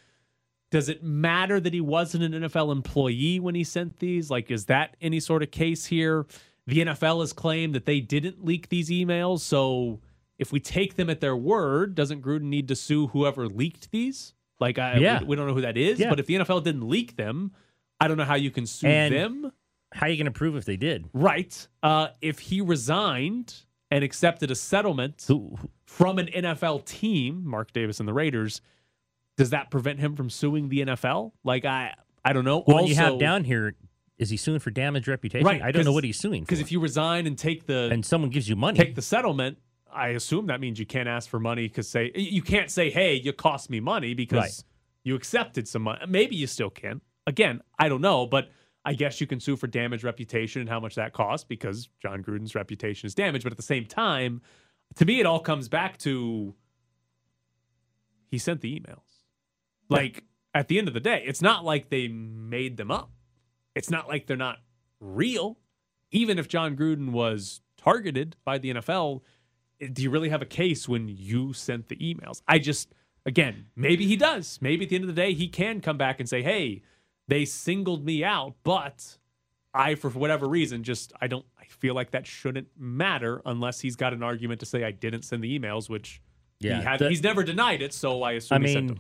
does 0.70 0.90
it 0.90 1.02
matter 1.02 1.60
that 1.62 1.74
he 1.74 1.80
wasn't 1.82 2.26
an 2.26 2.44
NFL 2.44 2.72
employee 2.74 3.40
when 3.40 3.56
he 3.56 3.64
sent 3.64 4.00
these? 4.00 4.30
Like, 4.30 4.52
is 4.52 4.66
that 4.66 4.98
any 5.02 5.22
sort 5.22 5.42
of 5.42 5.50
case 5.52 5.86
here? 5.86 6.26
The 6.68 6.80
NFL 6.86 7.22
has 7.22 7.32
claimed 7.34 7.74
that 7.74 7.86
they 7.86 8.02
didn't 8.02 8.44
leak 8.46 8.68
these 8.70 8.90
emails, 8.90 9.40
so 9.40 10.02
if 10.38 10.52
we 10.52 10.60
take 10.60 10.96
them 10.98 11.10
at 11.10 11.20
their 11.22 11.36
word, 11.38 11.96
doesn't 11.96 12.22
Gruden 12.22 12.44
need 12.44 12.68
to 12.68 12.76
sue 12.76 13.08
whoever 13.08 13.48
leaked 13.48 13.92
these? 13.92 14.34
Like, 14.60 14.78
I 14.78 14.98
Yeah. 14.98 15.20
we, 15.22 15.28
we 15.28 15.36
don't 15.38 15.48
know 15.48 15.54
who 15.54 15.62
that 15.62 15.78
is, 15.78 16.00
Yeah. 16.00 16.10
but 16.10 16.20
if 16.20 16.28
the 16.28 16.36
NFL 16.36 16.64
didn't 16.64 16.88
leak 16.88 17.16
them, 17.16 17.52
I 18.00 18.08
don't 18.08 18.18
know 18.18 18.24
how 18.26 18.36
you 18.36 18.52
can 18.52 18.66
sue 18.68 18.88
And- 18.88 19.14
them. 19.16 19.52
How 19.92 20.06
are 20.06 20.10
you 20.10 20.18
going 20.18 20.26
to 20.26 20.32
prove 20.32 20.56
if 20.56 20.66
they 20.66 20.78
did? 20.78 21.10
Right. 21.14 21.68
Uh, 21.82 22.10
if 22.22 22.40
he 22.40 22.62
resigned 22.62 23.56
and 23.92 24.04
accepted 24.04 24.52
a 24.52 24.56
settlement 24.56 25.24
who- 25.28 25.58
from 25.86 26.20
an 26.20 26.28
NFL 26.28 26.86
team, 26.86 27.44
Mark 27.46 27.74
Davis 27.74 28.00
and 28.00 28.08
the 28.08 28.14
Raiders, 28.14 28.62
does 29.38 29.50
that 29.52 29.72
prevent 29.72 30.00
him 30.00 30.16
from 30.16 30.30
suing 30.30 30.70
the 30.70 30.82
NFL? 30.82 31.32
Like 31.44 31.66
I, 31.66 31.94
I 32.24 32.34
don't 32.34 32.46
know. 32.46 32.64
well, 32.68 32.86
you 32.86 32.96
have 32.96 33.18
down 33.20 33.44
here. 33.44 33.76
Is 34.18 34.30
he 34.30 34.36
suing 34.38 34.60
for 34.60 34.70
damage 34.70 35.08
reputation? 35.08 35.46
Right, 35.48 35.62
I 35.62 35.72
don't 35.72 35.86
know 35.86 35.94
what 35.94 36.04
he's 36.04 36.20
suing 36.20 36.44
because 36.44 36.60
if 36.60 36.72
you 36.74 36.80
resign 36.82 37.26
and 37.26 37.38
take 37.38 37.66
the 37.66 37.90
and 37.92 38.06
someone 38.06 38.30
gives 38.30 38.50
you 38.50 38.58
money, 38.58 38.78
take 38.78 38.94
the 38.96 39.02
settlement, 39.02 39.58
I 39.92 40.10
assume 40.10 40.48
that 40.48 40.60
means 40.60 40.78
you 40.78 40.86
can't 40.86 41.08
ask 41.08 41.30
for 41.30 41.40
money 41.40 41.68
because 41.70 41.88
say 41.88 42.12
you 42.14 42.42
can't 42.42 42.70
say, 42.70 42.90
"Hey, 42.90 43.16
you 43.16 43.32
cost 43.32 43.70
me 43.70 43.80
money" 43.80 44.14
because 44.14 44.38
Right. 44.38 44.64
you 45.06 45.16
accepted 45.16 45.70
some 45.70 45.84
money. 45.84 46.02
Maybe 46.06 46.36
you 46.36 46.48
still 46.48 46.70
can. 46.70 47.00
Again, 47.26 47.62
I 47.80 47.88
don't 47.88 48.02
know, 48.02 48.26
but 48.28 48.50
I 48.86 48.94
guess 48.94 49.20
you 49.20 49.28
can 49.28 49.40
sue 49.40 49.56
for 49.56 49.68
damage 49.68 50.04
reputation 50.04 50.62
and 50.62 50.70
how 50.70 50.80
much 50.80 50.96
that 50.96 51.14
costs 51.14 51.46
because 51.48 51.90
Jon 52.02 52.24
Gruden's 52.24 52.56
reputation 52.56 53.08
is 53.08 53.16
damaged. 53.16 53.44
But 53.44 53.52
at 53.52 53.58
the 53.58 53.64
same 53.64 53.86
time, 53.86 54.42
to 54.96 55.06
me, 55.06 55.20
it 55.20 55.26
all 55.26 55.40
comes 55.40 55.68
back 55.68 55.98
to 56.00 56.56
he 58.30 58.38
sent 58.38 58.62
the 58.62 58.80
emails. 58.80 59.24
Like 59.90 60.24
at 60.54 60.68
the 60.68 60.78
end 60.78 60.88
of 60.88 60.94
the 60.94 61.00
day, 61.00 61.24
it's 61.26 61.42
not 61.42 61.66
like 61.66 61.90
they 61.90 62.08
made 62.08 62.78
them 62.78 62.92
up. 62.92 63.12
It's 63.76 63.90
not 63.90 64.08
like 64.08 64.28
they're 64.28 64.38
not 64.38 64.58
real. 65.00 65.58
Even 66.12 66.40
if 66.40 66.48
Jon 66.48 66.76
Gruden 66.76 67.12
was 67.12 67.62
targeted 67.78 68.36
by 68.44 68.58
the 68.58 68.74
NFL, 68.76 69.22
do 69.94 70.02
you 70.02 70.10
really 70.10 70.30
have 70.30 70.42
a 70.42 70.46
case 70.46 70.88
when 70.88 71.08
you 71.08 71.54
sent 71.54 71.88
the 71.88 71.96
emails? 71.98 72.42
I 72.48 72.60
just, 72.60 72.94
again, 73.26 73.68
maybe 73.76 74.06
he 74.06 74.16
does. 74.16 74.60
Maybe 74.62 74.86
at 74.86 74.90
the 74.90 74.96
end 74.96 75.04
of 75.06 75.16
the 75.16 75.22
day, 75.22 75.34
he 75.34 75.48
can 75.48 75.82
come 75.82 75.98
back 75.98 76.20
and 76.20 76.28
say, 76.28 76.42
hey, 76.42 76.82
they 77.30 77.46
singled 77.46 78.04
me 78.06 78.24
out, 78.24 78.56
but 78.64 79.18
I, 79.74 79.96
for 79.96 80.10
whatever 80.10 80.48
reason, 80.48 80.84
just, 80.84 81.14
I 81.22 81.28
don't, 81.28 81.46
I 81.60 81.66
feel 81.66 81.94
like 81.94 82.12
that 82.12 82.26
shouldn't 82.28 82.68
matter 82.78 83.42
unless 83.46 83.80
he's 83.80 83.96
got 83.96 84.14
an 84.14 84.24
argument 84.24 84.60
to 84.62 84.66
say 84.66 84.84
I 84.84 84.92
didn't 84.92 85.22
send 85.22 85.44
the 85.44 85.58
emails, 85.60 85.90
which 85.90 86.22
Yeah, 86.60 86.78
he 86.80 86.84
had, 86.84 87.00
the- 87.00 87.10
he's 87.10 87.24
never 87.24 87.44
denied 87.44 87.82
it. 87.82 87.94
So 87.94 88.24
I 88.24 88.34
assume 88.34 88.64
I 88.64 88.68
he 88.68 88.74
sent 88.74 88.88
mean, 88.90 89.00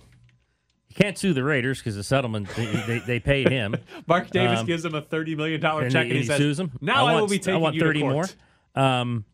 you 0.89 0.95
can't 0.95 1.17
sue 1.17 1.33
the 1.33 1.43
Raiders 1.43 1.79
because 1.79 1.95
the 1.95 2.03
settlement 2.03 2.49
they, 2.55 2.65
they, 2.65 2.99
they 2.99 3.19
paid 3.19 3.49
him. 3.49 3.75
Mark 4.07 4.29
Davis 4.29 4.59
Um, 4.59 4.65
gives 4.65 4.85
him 4.85 4.95
a 4.95 5.01
$30 5.01 5.35
million 5.37 5.59
check 5.61 5.73
and 5.83 5.95
and, 5.95 6.07
he, 6.07 6.13
he, 6.13 6.19
he 6.21 6.25
says, 6.25 6.37
sues 6.37 6.59
him. 6.59 6.71
now 6.81 7.05
I, 7.07 7.13
want, 7.13 7.21
will 7.23 7.29
be 7.29 7.39
taking 7.39 7.53
I 7.55 7.57
want 7.57 7.75
you 7.75 7.81
to 7.81 7.85
thirty 7.87 7.99
more. 8.03 8.13
court." 8.25 8.35
Um, 8.75 9.25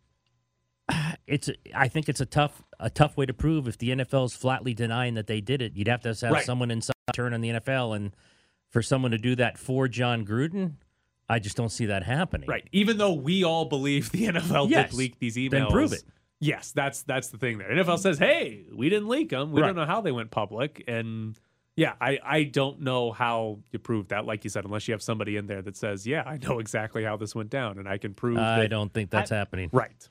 it's 1.27 1.49
I 1.73 1.87
think 1.87 2.09
it's 2.09 2.21
a 2.21 2.25
tough 2.25 2.63
a 2.79 2.89
tough 2.89 3.17
way 3.17 3.25
to 3.25 3.33
prove 3.33 3.67
if 3.67 3.77
the 3.77 3.89
NFL 3.91 4.25
is 4.25 4.33
flatly 4.35 4.73
denying 4.73 5.13
that 5.15 5.27
they 5.27 5.41
did 5.41 5.61
it. 5.61 5.75
You'd 5.75 5.87
have 5.87 6.01
to 6.01 6.09
have 6.09 6.21
Right. 6.31 6.45
someone 6.45 6.71
inside 6.71 6.93
turn 7.13 7.33
on 7.33 7.41
the 7.41 7.49
NFL, 7.49 7.95
and 7.95 8.15
for 8.75 8.81
someone 8.81 9.11
to 9.11 9.17
do 9.17 9.37
that 9.37 9.57
for 9.57 9.87
Jon 9.87 10.25
Gruden, 10.25 10.73
I 11.29 11.39
just 11.39 11.55
don't 11.55 11.69
see 11.69 11.85
that 11.85 12.03
happening. 12.03 12.49
Right. 12.49 12.67
Even 12.73 12.97
though 12.97 13.13
we 13.13 13.41
all 13.45 13.63
believe 13.63 14.11
the 14.11 14.25
NFL 14.27 14.69
Yes. 14.69 14.89
did 14.91 14.97
leak 14.97 15.17
these 15.19 15.37
emails. 15.37 15.51
Then 15.51 15.67
prove 15.67 15.93
it. 15.93 16.03
Yes, 16.41 16.73
that's 16.73 17.01
that's 17.03 17.29
the 17.29 17.37
thing 17.37 17.57
there. 17.57 17.69
NFL 17.71 17.97
says, 17.99 18.19
"Hey, 18.19 18.65
we 18.75 18.89
didn't 18.89 19.07
leak 19.07 19.29
them. 19.29 19.53
We 19.53 19.61
Right. 19.61 19.67
don't 19.67 19.77
know 19.77 19.85
how 19.85 20.01
they 20.01 20.11
went 20.11 20.29
public." 20.29 20.83
And 20.89 21.39
yeah, 21.77 21.93
I 22.01 22.19
I 22.21 22.43
don't 22.43 22.81
know 22.81 23.13
how 23.13 23.59
you 23.71 23.79
prove 23.79 24.09
that. 24.09 24.25
Like 24.25 24.43
you 24.43 24.49
said, 24.49 24.65
unless 24.65 24.89
you 24.89 24.91
have 24.93 25.01
somebody 25.01 25.37
in 25.37 25.47
there 25.47 25.61
that 25.61 25.77
says, 25.77 26.05
"Yeah, 26.05 26.23
I 26.25 26.35
know 26.37 26.59
exactly 26.59 27.05
how 27.05 27.15
this 27.15 27.33
went 27.33 27.49
down, 27.49 27.79
and 27.79 27.87
I 27.87 27.97
can 27.97 28.13
prove." 28.13 28.37
I 28.37 28.59
that. 28.63 28.69
don't 28.69 28.93
think 28.93 29.09
that's 29.09 29.29
happening. 29.29 29.69
Right. 29.71 30.09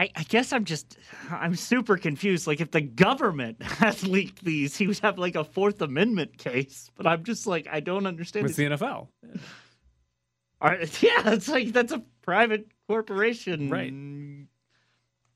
I, 0.00 0.10
I 0.16 0.22
guess 0.22 0.54
I'm 0.54 0.64
just 0.64 0.96
I'm 1.30 1.54
super 1.54 1.98
confused. 1.98 2.46
Like 2.46 2.62
if 2.62 2.70
the 2.70 2.80
government 2.80 3.62
has 3.62 4.02
leaked 4.06 4.42
these, 4.42 4.74
he 4.74 4.86
would 4.86 4.98
have 5.00 5.18
like 5.18 5.34
a 5.34 5.44
Fourth 5.44 5.82
Amendment 5.82 6.38
case. 6.38 6.90
But 6.96 7.06
I'm 7.06 7.22
just 7.22 7.46
like 7.46 7.68
I 7.70 7.80
don't 7.80 8.06
understand. 8.06 8.46
It's 8.46 8.56
the 8.56 8.64
NFL. 8.64 9.08
Are- 10.62 10.76
yeah, 11.00 11.30
it's 11.32 11.48
like 11.48 11.72
that's 11.72 11.92
a 11.92 12.02
private 12.22 12.66
corporation. 12.88 13.68
Right. 13.68 13.92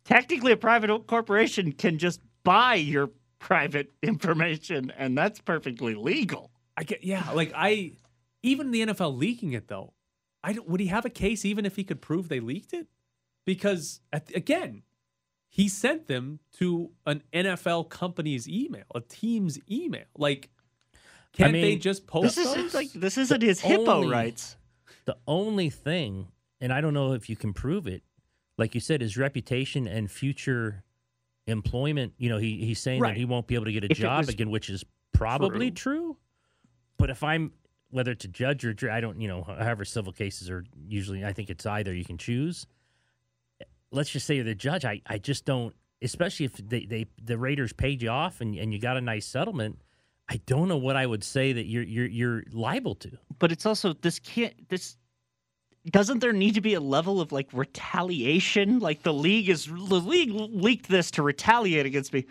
Technically, 0.06 0.52
a 0.52 0.56
private 0.56 1.06
corporation 1.06 1.72
can 1.72 1.98
just 1.98 2.20
buy 2.42 2.76
your 2.76 3.10
private 3.38 3.92
information, 4.02 4.90
and 4.96 5.16
that's 5.16 5.40
perfectly 5.42 5.94
legal. 5.94 6.50
I 6.74 6.84
get 6.84 7.04
yeah, 7.04 7.30
like 7.32 7.52
I 7.54 7.92
even 8.42 8.70
the 8.70 8.86
NFL 8.86 9.18
leaking 9.18 9.52
it 9.52 9.68
though. 9.68 9.92
I 10.42 10.54
don't, 10.54 10.66
would 10.70 10.80
he 10.80 10.86
have 10.86 11.04
a 11.04 11.10
case 11.10 11.44
even 11.44 11.66
if 11.66 11.76
he 11.76 11.84
could 11.84 12.00
prove 12.00 12.30
they 12.30 12.40
leaked 12.40 12.72
it? 12.72 12.86
Because 13.44 14.00
at, 14.12 14.34
again, 14.34 14.82
he 15.48 15.68
sent 15.68 16.06
them 16.08 16.40
to 16.58 16.90
an 17.06 17.22
NFL 17.32 17.88
company's 17.90 18.48
email, 18.48 18.84
a 18.94 19.00
team's 19.00 19.58
email. 19.70 20.04
Like, 20.16 20.50
can't 21.32 21.52
they 21.52 21.62
mean, 21.62 21.80
just 21.80 22.06
post 22.06 22.36
This 22.36 22.46
those? 22.46 22.56
isn't 22.56 22.74
like 22.74 22.92
this 22.92 23.18
isn't 23.18 23.42
his 23.42 23.60
The 23.60 23.68
hippo 23.68 23.92
only- 23.92 24.08
rights. 24.10 24.56
The 25.04 25.16
only 25.26 25.68
thing, 25.68 26.28
and 26.62 26.72
I 26.72 26.80
don't 26.80 26.94
know 26.94 27.12
if 27.12 27.28
you 27.28 27.36
can 27.36 27.52
prove 27.52 27.86
it, 27.86 28.02
like 28.56 28.74
you 28.74 28.80
said, 28.80 29.02
his 29.02 29.18
reputation 29.18 29.86
and 29.86 30.10
future 30.10 30.82
employment. 31.46 32.14
You 32.16 32.30
know, 32.30 32.38
he 32.38 32.64
he's 32.64 32.80
saying 32.80 33.00
Right. 33.02 33.10
that 33.10 33.16
he 33.18 33.26
won't 33.26 33.46
be 33.46 33.54
able 33.54 33.66
to 33.66 33.72
get 33.72 33.84
a 33.84 33.90
If 33.92 33.98
job 33.98 34.28
again, 34.30 34.48
which 34.50 34.70
is 34.70 34.82
probably 35.12 35.70
true. 35.70 36.16
But 36.96 37.10
if 37.10 37.22
I'm 37.22 37.52
whether 37.90 38.10
it's 38.12 38.24
a 38.24 38.28
judge 38.28 38.64
or 38.64 38.70
a 38.70 38.74
jury, 38.74 38.90
I 38.92 39.00
don't, 39.00 39.20
you 39.20 39.28
know, 39.28 39.42
however 39.44 39.84
civil 39.84 40.12
cases 40.12 40.50
are 40.50 40.64
usually, 40.88 41.24
I 41.24 41.32
think 41.32 41.48
it's 41.48 41.64
either 41.64 41.94
you 41.94 42.04
can 42.04 42.18
choose. 42.18 42.66
Let's 43.94 44.10
just 44.10 44.26
say 44.26 44.36
you're 44.36 44.44
the 44.44 44.54
judge. 44.54 44.84
I, 44.84 45.00
I 45.06 45.18
just 45.18 45.44
don't, 45.44 45.74
especially 46.02 46.46
if 46.46 46.54
they, 46.56 46.84
they 46.84 47.06
the 47.22 47.38
Raiders 47.38 47.72
paid 47.72 48.02
you 48.02 48.10
off 48.10 48.40
and, 48.40 48.54
and 48.56 48.72
you 48.72 48.80
got 48.80 48.96
a 48.96 49.00
nice 49.00 49.26
settlement. 49.26 49.78
I 50.28 50.40
don't 50.46 50.68
know 50.68 50.76
what 50.78 50.96
I 50.96 51.06
would 51.06 51.22
say 51.22 51.52
that 51.52 51.66
you're 51.66 51.82
you're 51.82 52.06
you're 52.06 52.42
liable 52.52 52.94
to. 52.96 53.10
But 53.38 53.52
it's 53.52 53.66
also 53.66 53.92
this 53.92 54.18
can't 54.18 54.68
this 54.68 54.96
doesn't 55.90 56.20
there 56.20 56.32
need 56.32 56.54
to 56.54 56.62
be 56.62 56.74
a 56.74 56.80
level 56.80 57.20
of 57.20 57.30
like 57.30 57.48
retaliation? 57.52 58.78
Like 58.78 59.02
the 59.02 59.12
league 59.12 59.48
is 59.50 59.66
the 59.66 59.74
league 59.74 60.30
leaked 60.32 60.88
this 60.88 61.10
to 61.12 61.22
retaliate 61.22 61.84
against 61.86 62.12
me. 62.12 62.24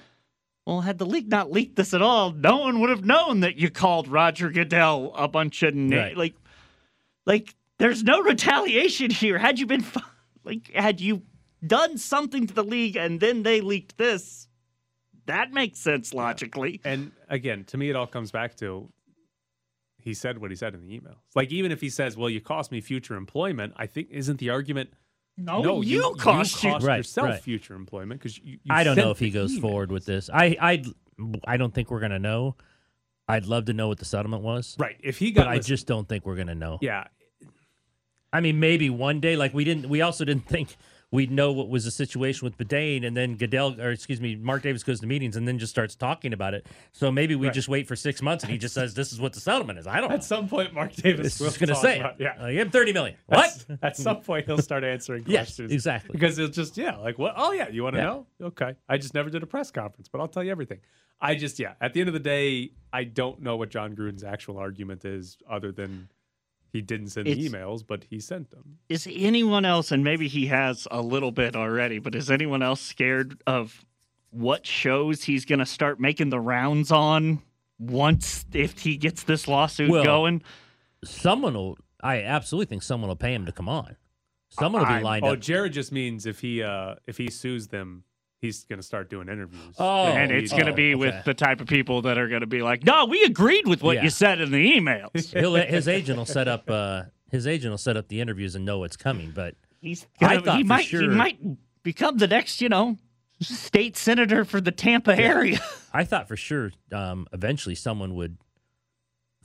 Well, 0.66 0.82
had 0.82 0.98
the 0.98 1.06
league 1.06 1.30
not 1.30 1.52
leaked 1.52 1.76
this 1.76 1.94
at 1.94 2.02
all, 2.02 2.32
no 2.32 2.58
one 2.58 2.80
would 2.80 2.90
have 2.90 3.06
known 3.06 3.42
that 3.42 3.58
you 3.58 3.70
called 3.70 4.08
Roger 4.08 4.50
Goodell 4.50 5.14
a 5.16 5.28
bunch 5.28 5.62
of 5.62 5.76
na- 5.76 5.98
Right. 5.98 6.18
like, 6.18 6.36
like 7.26 7.54
there's 7.80 8.02
no 8.04 8.22
retaliation 8.22 9.12
here. 9.12 9.38
Had 9.38 9.60
you 9.60 9.66
been 9.68 9.86
like, 10.46 10.72
had 10.74 11.02
you 11.02 11.22
done 11.66 11.98
something 11.98 12.48
to 12.48 12.54
the 12.54 12.64
league 12.64 12.96
and 12.96 13.20
then 13.20 13.44
they 13.44 13.62
leaked 13.62 13.98
this, 13.98 14.48
that 15.26 15.52
makes 15.52 15.80
sense 15.80 16.14
logically. 16.14 16.82
And 16.84 17.12
again, 17.30 17.64
to 17.66 17.78
me, 17.78 17.90
it 17.90 17.96
all 17.96 18.08
comes 18.08 18.32
back 18.32 18.56
to 18.58 18.92
he 20.02 20.14
said 20.14 20.38
what 20.40 20.52
he 20.52 20.56
said 20.58 20.74
in 20.74 20.82
the 20.82 21.00
emails. 21.00 21.16
Like, 21.34 21.52
even 21.52 21.72
if 21.72 21.80
he 21.80 21.90
says, 21.90 22.18
"Well, 22.18 22.30
you 22.30 22.42
cost 22.42 22.72
me 22.74 22.82
future 22.82 23.16
employment," 23.16 23.74
I 23.78 23.86
think 23.88 24.10
isn't 24.12 24.38
the 24.40 24.50
argument? 24.50 24.90
No, 25.38 25.62
no, 25.62 25.82
you 25.82 26.14
cost 26.20 26.62
you- 26.64 26.76
Right, 26.76 26.98
yourself 26.98 27.28
right. 27.30 27.42
future 27.42 27.74
employment 27.74 28.20
because 28.20 28.38
you, 28.38 28.60
you. 28.64 28.70
I 28.70 28.84
don't 28.84 28.98
know 28.98 29.12
if 29.12 29.20
he 29.20 29.30
goes 29.30 29.54
emails. 29.58 29.62
forward 29.62 29.92
with 29.94 30.06
this. 30.06 30.30
I 30.34 30.58
I 30.62 30.84
I 31.48 31.56
don't 31.58 31.74
think 31.74 31.90
we're 31.90 32.02
gonna 32.02 32.20
know. 32.20 32.56
I'd 33.30 33.46
love 33.46 33.66
to 33.66 33.74
know 33.74 33.88
what 33.88 33.98
the 34.00 34.06
settlement 34.06 34.44
was. 34.44 34.76
Right. 34.78 34.98
If 35.02 35.18
he 35.20 35.32
got, 35.32 35.46
But 35.46 35.52
I 35.54 35.60
just 35.60 35.88
don't 35.88 36.08
think 36.10 36.26
we're 36.26 36.36
gonna 36.36 36.54
know. 36.54 36.78
yeah, 36.82 37.06
I 38.34 38.42
mean, 38.42 38.60
maybe 38.60 38.90
one 38.90 39.22
day. 39.22 39.38
Like 39.38 39.54
we 39.54 39.64
didn't. 39.64 39.88
We 39.88 40.02
also 40.02 40.26
didn't 40.26 40.48
think 40.50 40.76
we'd 41.14 41.30
know 41.32 41.52
what 41.52 41.70
was 41.70 41.86
the 41.86 41.92
situation 41.92 42.44
with 42.44 42.58
Bedane, 42.58 43.06
and 43.06 43.16
then 43.16 43.36
Goodell, 43.36 43.80
or 43.80 43.92
excuse 43.92 44.20
me, 44.20 44.36
Mark 44.36 44.64
Davis 44.64 44.84
goes 44.84 45.00
to 45.02 45.06
meetings 45.08 45.36
and 45.38 45.48
then 45.48 45.60
just 45.60 45.70
starts 45.70 45.96
talking 45.96 46.34
about 46.34 46.56
it. 46.56 46.66
So 46.92 47.12
maybe 47.12 47.36
we 47.36 47.48
Right. 47.48 47.54
just 47.54 47.70
wait 47.70 47.88
for 47.88 47.96
six 47.96 48.22
months, 48.22 48.44
and 48.44 48.52
he 48.52 48.58
just 48.58 48.74
says, 48.74 48.96
"This 48.96 49.14
is 49.14 49.22
what 49.22 49.34
the 49.34 49.40
settlement 49.40 49.78
is." 49.78 49.86
I 49.86 50.02
don't 50.02 50.10
know. 50.10 50.16
at 50.16 50.24
some 50.24 50.50
point, 50.50 50.74
Mark 50.74 50.92
Davis 50.94 51.28
It's 51.28 51.40
will 51.40 51.48
just 51.48 51.60
gonna 51.60 51.76
say, 51.76 52.00
about- 52.00 52.20
yeah. 52.20 52.42
Uh, 52.44 52.48
you 52.48 52.60
have 52.60 52.72
thirty 52.72 52.92
million. 52.94 53.16
What? 53.28 53.66
At 53.84 53.96
some 53.96 54.22
point, 54.22 54.48
he'll 54.48 54.58
start 54.58 54.84
answering 54.84 55.24
Yes, 55.28 55.46
questions. 55.50 55.72
exactly. 55.72 56.14
Because 56.14 56.36
he'll 56.36 56.48
just, 56.48 56.76
yeah, 56.78 56.96
like, 56.98 57.20
what? 57.20 57.36
Oh, 57.38 57.52
yeah, 57.52 57.70
you 57.70 57.84
want 57.84 57.94
to 57.96 58.00
Yeah. 58.02 58.06
know? 58.08 58.28
Okay. 58.42 58.74
I 58.90 58.98
just 58.98 59.14
never 59.14 59.30
did 59.30 59.44
a 59.44 59.48
press 59.48 59.70
conference, 59.72 60.10
but 60.10 60.20
I'll 60.20 60.28
tell 60.28 60.44
you 60.44 60.52
everything. 60.52 60.80
I 61.22 61.36
just, 61.36 61.60
yeah, 61.60 61.74
at 61.80 61.94
the 61.94 62.00
end 62.02 62.10
of 62.10 62.14
the 62.14 62.20
day, 62.20 62.72
I 62.92 63.04
don't 63.04 63.42
know 63.42 63.56
what 63.56 63.70
Jon 63.70 63.96
Gruden's 63.96 64.24
actual 64.24 64.58
argument 64.58 65.06
is 65.06 65.38
other 65.50 65.72
than 65.72 66.10
he 66.74 66.82
didn't 66.82 67.10
send 67.10 67.28
the 67.28 67.32
It's- 67.32 67.48
emails, 67.48 67.86
but 67.86 68.04
he 68.10 68.20
sent 68.20 68.50
them. 68.50 68.80
is 68.90 69.08
anyone 69.10 69.64
else, 69.64 69.92
and 69.92 70.04
maybe 70.04 70.28
he 70.28 70.48
has 70.48 70.88
a 70.92 71.02
little 71.02 71.32
bit 71.32 71.56
already, 71.56 72.00
but 72.00 72.16
is 72.16 72.30
anyone 72.32 72.62
else 72.64 72.82
scared 72.82 73.42
of 73.48 73.86
what 74.32 74.66
shows 74.66 75.24
he's 75.26 75.46
going 75.46 75.60
to 75.60 75.66
start 75.66 76.00
making 76.00 76.30
the 76.32 76.40
rounds 76.40 76.92
on 76.92 77.42
once 77.78 78.46
if 78.54 78.80
he 78.80 78.98
gets 78.98 79.24
this 79.24 79.48
lawsuit 79.48 79.92
Well, 79.92 80.04
going? 80.04 80.42
Someone 81.06 81.54
will. 81.54 81.78
I 82.02 82.22
absolutely 82.24 82.66
think 82.66 82.82
someone 82.84 83.08
will 83.08 83.16
pay 83.16 83.34
him 83.34 83.46
to 83.46 83.52
come 83.52 83.70
on. 83.70 83.96
Someone 84.50 84.82
will 84.82 84.88
be 84.88 84.94
I'm- 84.96 85.04
lined 85.04 85.26
oh, 85.26 85.34
up. 85.34 85.40
Jared 85.40 85.74
just 85.74 85.92
means 85.92 86.26
if 86.26 86.40
he 86.42 86.62
uh 86.64 86.96
if 87.08 87.18
he 87.18 87.30
sues 87.30 87.68
them, 87.68 88.04
he's 88.44 88.66
going 88.66 88.78
to 88.78 88.84
start 88.86 89.10
doing 89.10 89.30
interviews. 89.30 89.76
Oh, 89.80 90.06
and 90.08 90.32
it's 90.32 90.52
going 90.52 90.66
to 90.66 90.72
oh, 90.72 90.76
be 90.76 90.90
okay. 90.90 90.96
with 90.96 91.26
the 91.26 91.34
type 91.34 91.62
of 91.62 91.68
people 91.68 92.04
that 92.04 92.18
are 92.20 92.28
going 92.28 92.42
to 92.42 92.48
be 92.48 92.62
like, 92.62 92.84
"No, 92.84 93.06
we 93.06 93.24
agreed 93.24 93.68
with 93.68 93.82
what 93.82 93.96
Yeah. 93.96 94.04
you 94.04 94.10
said 94.12 94.40
in 94.42 94.52
the 94.52 94.78
emails." 94.78 95.34
He'll, 95.40 95.56
his 95.56 95.88
agent 95.88 96.18
will 96.20 96.26
set 96.26 96.48
up. 96.48 96.70
Uh, 96.70 97.04
his 97.32 97.48
agent 97.48 97.72
will 97.72 97.78
set 97.80 97.98
up 97.98 98.10
the 98.10 98.22
interviews 98.22 98.54
and 98.56 98.64
know 98.66 98.80
what's 98.80 98.98
coming. 98.98 99.32
But 99.34 99.56
He's 99.82 100.06
I 100.22 100.38
thought 100.40 100.58
he 100.58 100.64
for 100.64 100.68
might 100.68 100.86
sure- 100.86 101.02
he 101.02 101.08
might 101.08 101.40
become 101.82 102.18
the 102.18 102.28
next, 102.28 102.62
you 102.62 102.70
know, 102.70 103.00
state 103.42 103.98
senator 103.98 104.46
for 104.46 104.62
the 104.62 104.72
Tampa 104.72 105.18
area. 105.18 105.60
I 105.94 106.04
thought 106.04 106.28
for 106.28 106.38
sure 106.38 106.72
um, 106.92 107.28
eventually 107.34 107.76
someone 107.76 108.14
would 108.16 108.38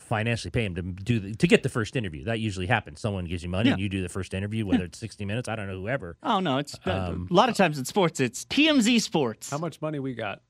financially 0.08 0.50
pay 0.50 0.64
him 0.64 0.74
to 0.74 0.82
do 0.82 1.20
the, 1.20 1.34
to 1.34 1.46
get 1.46 1.62
the 1.62 1.68
first 1.68 1.94
interview. 1.96 2.24
That 2.24 2.40
usually 2.40 2.66
happens. 2.66 3.00
Someone 3.00 3.26
gives 3.26 3.42
you 3.42 3.48
money 3.48 3.70
and 3.70 3.80
you 3.80 3.88
do 3.88 4.02
the 4.02 4.08
first 4.08 4.34
interview, 4.34 4.66
whether 4.66 4.84
it's 4.84 4.98
sixty 4.98 5.24
minutes. 5.24 5.48
I 5.48 5.54
don't 5.56 5.66
know 5.68 5.78
whoever. 5.80 6.16
Oh 6.22 6.40
no, 6.40 6.58
it's 6.58 6.76
Um, 6.86 7.28
a 7.30 7.34
lot 7.34 7.48
of 7.48 7.56
times 7.56 7.78
in 7.78 7.84
sports 7.84 8.18
it's 8.20 8.44
TMZ 8.46 9.00
Sports. 9.02 9.50
How 9.50 9.58
much 9.58 9.80
money 9.80 9.98
we 9.98 10.14
got? 10.14 10.42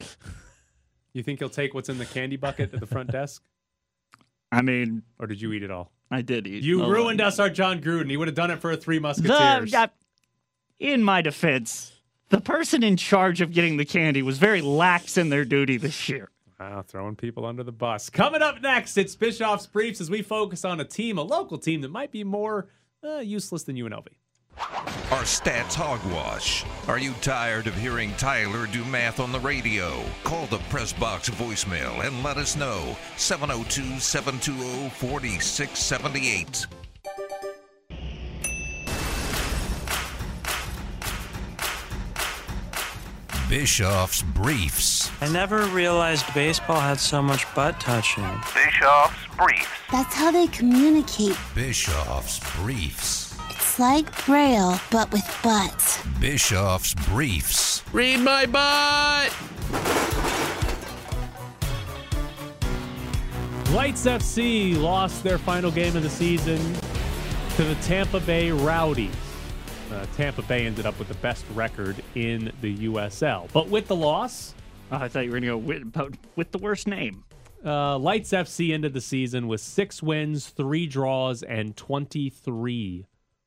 You 1.14 1.22
think 1.22 1.40
he'll 1.40 1.50
take 1.50 1.74
what's 1.74 1.90
in 1.90 1.98
the 1.98 2.06
candy 2.06 2.36
bucket 2.36 2.72
at 2.72 2.80
the 2.80 2.86
front 2.86 3.12
desk? 3.12 3.42
I 4.50 4.62
mean, 4.62 5.02
Or 5.18 5.26
did 5.26 5.42
you 5.42 5.52
eat 5.52 5.62
it 5.62 5.70
all? 5.70 5.92
I 6.10 6.22
did 6.22 6.46
eat. 6.46 6.62
You 6.62 6.86
ruined 6.86 7.20
lot. 7.20 7.28
us 7.28 7.38
our 7.38 7.50
Jon 7.50 7.82
Gruden. 7.82 8.08
He 8.08 8.16
would 8.16 8.28
have 8.28 8.34
done 8.34 8.50
it 8.50 8.60
for 8.62 8.70
a 8.70 8.78
Three 8.78 8.96
The, 8.96 9.02
Musketeers. 9.02 9.74
uh, 9.74 9.88
in 10.78 11.02
my 11.02 11.20
defense, 11.20 11.92
the 12.30 12.40
person 12.40 12.82
in 12.82 12.96
charge 12.96 13.42
of 13.42 13.52
getting 13.52 13.76
the 13.76 13.84
candy 13.84 14.22
was 14.22 14.38
very 14.38 14.62
lax 14.62 15.18
in 15.18 15.28
their 15.28 15.44
duty 15.44 15.76
this 15.76 16.08
year. 16.08 16.30
Wow, 16.62 16.82
throwing 16.86 17.16
people 17.16 17.44
under 17.44 17.64
the 17.64 17.72
bus. 17.72 18.08
Coming 18.08 18.40
up 18.40 18.62
next, 18.62 18.96
it's 18.96 19.16
Bischoff's 19.16 19.66
Briefs 19.66 20.00
as 20.00 20.08
we 20.08 20.22
focus 20.22 20.64
on 20.64 20.78
a 20.78 20.84
team, 20.84 21.18
a 21.18 21.22
local 21.22 21.58
team 21.58 21.80
that 21.80 21.90
might 21.90 22.12
be 22.12 22.22
more 22.22 22.68
uh, 23.02 23.18
useless 23.18 23.64
than 23.64 23.74
UNLV. 23.74 24.06
Our 25.10 25.24
stats 25.24 25.74
hogwash. 25.74 26.64
Are 26.86 26.98
you 26.98 27.14
tired 27.20 27.66
of 27.66 27.74
hearing 27.74 28.12
Tyler 28.16 28.66
do 28.66 28.84
math 28.84 29.18
on 29.18 29.32
the 29.32 29.40
radio? 29.40 30.04
Call 30.22 30.46
the 30.46 30.58
press 30.70 30.92
box 30.92 31.28
voicemail 31.30 32.06
and 32.06 32.22
let 32.22 32.36
us 32.36 32.54
know. 32.54 32.96
702 33.16 33.98
720 33.98 34.90
4678. 34.90 36.66
Bischoff's 43.52 44.22
Briefs. 44.22 45.10
I 45.20 45.28
never 45.28 45.66
realized 45.66 46.24
baseball 46.32 46.80
had 46.80 46.98
so 46.98 47.20
much 47.20 47.44
butt 47.54 47.78
touching. 47.78 48.24
Bischoff's 48.54 49.36
Briefs. 49.36 49.68
That's 49.90 50.14
how 50.14 50.30
they 50.30 50.46
communicate. 50.46 51.36
Bischoff's 51.54 52.40
Briefs. 52.56 53.36
It's 53.50 53.78
like 53.78 54.24
Braille, 54.24 54.80
but 54.90 55.12
with 55.12 55.38
butts. 55.44 56.02
Bischoff's 56.18 56.94
Briefs. 57.10 57.82
Read 57.92 58.20
my 58.20 58.46
butt! 58.46 59.30
Lights 63.74 64.06
FC 64.06 64.80
lost 64.80 65.22
their 65.22 65.36
final 65.36 65.70
game 65.70 65.94
of 65.94 66.02
the 66.02 66.08
season 66.08 66.58
to 67.56 67.64
the 67.64 67.74
Tampa 67.82 68.20
Bay 68.20 68.50
Rowdies. 68.50 69.21
Uh, 69.92 70.06
Tampa 70.16 70.40
Bay 70.42 70.64
ended 70.66 70.86
up 70.86 70.98
with 70.98 71.08
the 71.08 71.14
best 71.14 71.44
record 71.54 72.02
in 72.14 72.50
the 72.62 72.88
USL. 72.88 73.48
But 73.52 73.68
with 73.68 73.88
the 73.88 73.96
loss, 73.96 74.54
oh, 74.90 74.96
I 74.96 75.08
thought 75.08 75.26
you 75.26 75.30
were 75.30 75.38
going 75.38 75.60
to 75.60 75.60
go 75.60 76.04
with, 76.04 76.18
with 76.34 76.50
the 76.50 76.58
worst 76.58 76.86
name. 76.86 77.24
Uh, 77.64 77.98
Lights 77.98 78.30
FC 78.30 78.72
ended 78.72 78.94
the 78.94 79.00
season 79.02 79.48
with 79.48 79.60
six 79.60 80.02
wins, 80.02 80.48
three 80.48 80.86
draws, 80.86 81.42
and 81.42 81.76
23 81.76 83.06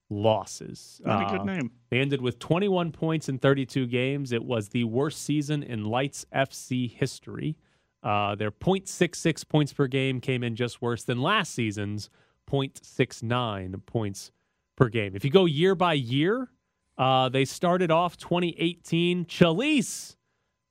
losses. 0.10 1.02
Not 1.04 1.24
uh, 1.24 1.28
a 1.28 1.38
good 1.38 1.46
name. 1.48 1.72
They 1.90 2.00
ended 2.00 2.22
with 2.22 2.38
21 2.38 2.92
points 2.92 3.28
in 3.28 3.40
32 3.40 3.88
games. 3.88 4.32
It 4.32 4.44
was 4.44 4.70
the 4.70 4.84
worst 4.84 5.24
season 5.24 5.64
in 5.64 5.84
Lights 5.84 6.26
FC 6.34 6.92
history. 6.92 7.58
Uh, 8.04 8.36
their 8.36 8.52
0.66 8.52 9.48
points 9.50 9.74
per 9.74 9.88
game 9.88 10.22
came 10.22 10.44
in 10.44 10.56
just 10.56 10.80
worse 10.80 11.04
than 11.04 11.22
last 11.22 11.54
season's 11.54 12.12
0.69 12.48 13.84
points 13.88 14.32
per 14.76 14.90
game. 14.90 15.16
If 15.16 15.24
you 15.24 15.32
go 15.32 15.46
year 15.46 15.76
by 15.76 15.94
year, 15.94 16.50
uh, 16.98 17.30
they 17.30 17.46
started 17.46 17.92
off 17.92 18.18
2018. 18.18 19.26
Chelís 19.26 20.16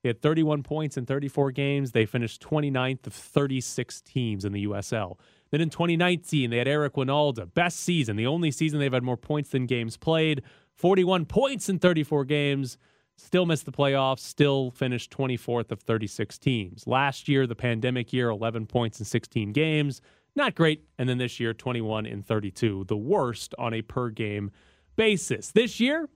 had 0.07 0.21
31 0.21 0.63
points 0.63 0.97
in 0.97 1.05
34 1.05 1.51
games. 1.51 1.91
They 1.91 2.05
finished 2.05 2.41
29th 2.41 3.07
of 3.07 3.13
36 3.13 4.01
teams 4.01 4.45
in 4.45 4.53
the 4.53 4.65
USL. 4.65 5.17
Then 5.51 5.61
in 5.61 5.69
2019, 5.69 6.49
they 6.49 6.57
had 6.57 6.67
Eric 6.67 6.93
Wynalda. 6.93 7.53
Best 7.53 7.79
season, 7.79 8.15
the 8.15 8.27
only 8.27 8.51
season 8.51 8.79
they've 8.79 8.91
had 8.91 9.03
more 9.03 9.17
points 9.17 9.49
than 9.49 9.65
games 9.65 9.97
played. 9.97 10.41
41 10.75 11.25
points 11.25 11.69
in 11.69 11.79
34 11.79 12.25
games. 12.25 12.77
Still 13.17 13.45
missed 13.45 13.65
the 13.65 13.71
playoffs, 13.71 14.19
still 14.19 14.71
finished 14.71 15.09
24th 15.11 15.71
of 15.71 15.79
36 15.79 16.37
teams. 16.37 16.85
Last 16.85 17.29
year, 17.29 17.47
the 17.47 17.55
pandemic 17.55 18.11
year, 18.11 18.29
11 18.29 18.65
points 18.65 18.99
in 18.99 19.05
16 19.05 19.53
games. 19.53 20.01
Not 20.35 20.55
great. 20.55 20.83
And 20.97 21.07
then 21.07 21.17
this 21.17 21.39
year, 21.39 21.53
21 21.53 22.05
in 22.05 22.21
32, 22.21 22.85
the 22.87 22.97
worst 22.97 23.55
on 23.57 23.73
a 23.73 23.81
per 23.81 24.09
game 24.09 24.51
basis. 24.95 25.51
This 25.51 25.79
year, 25.79 26.09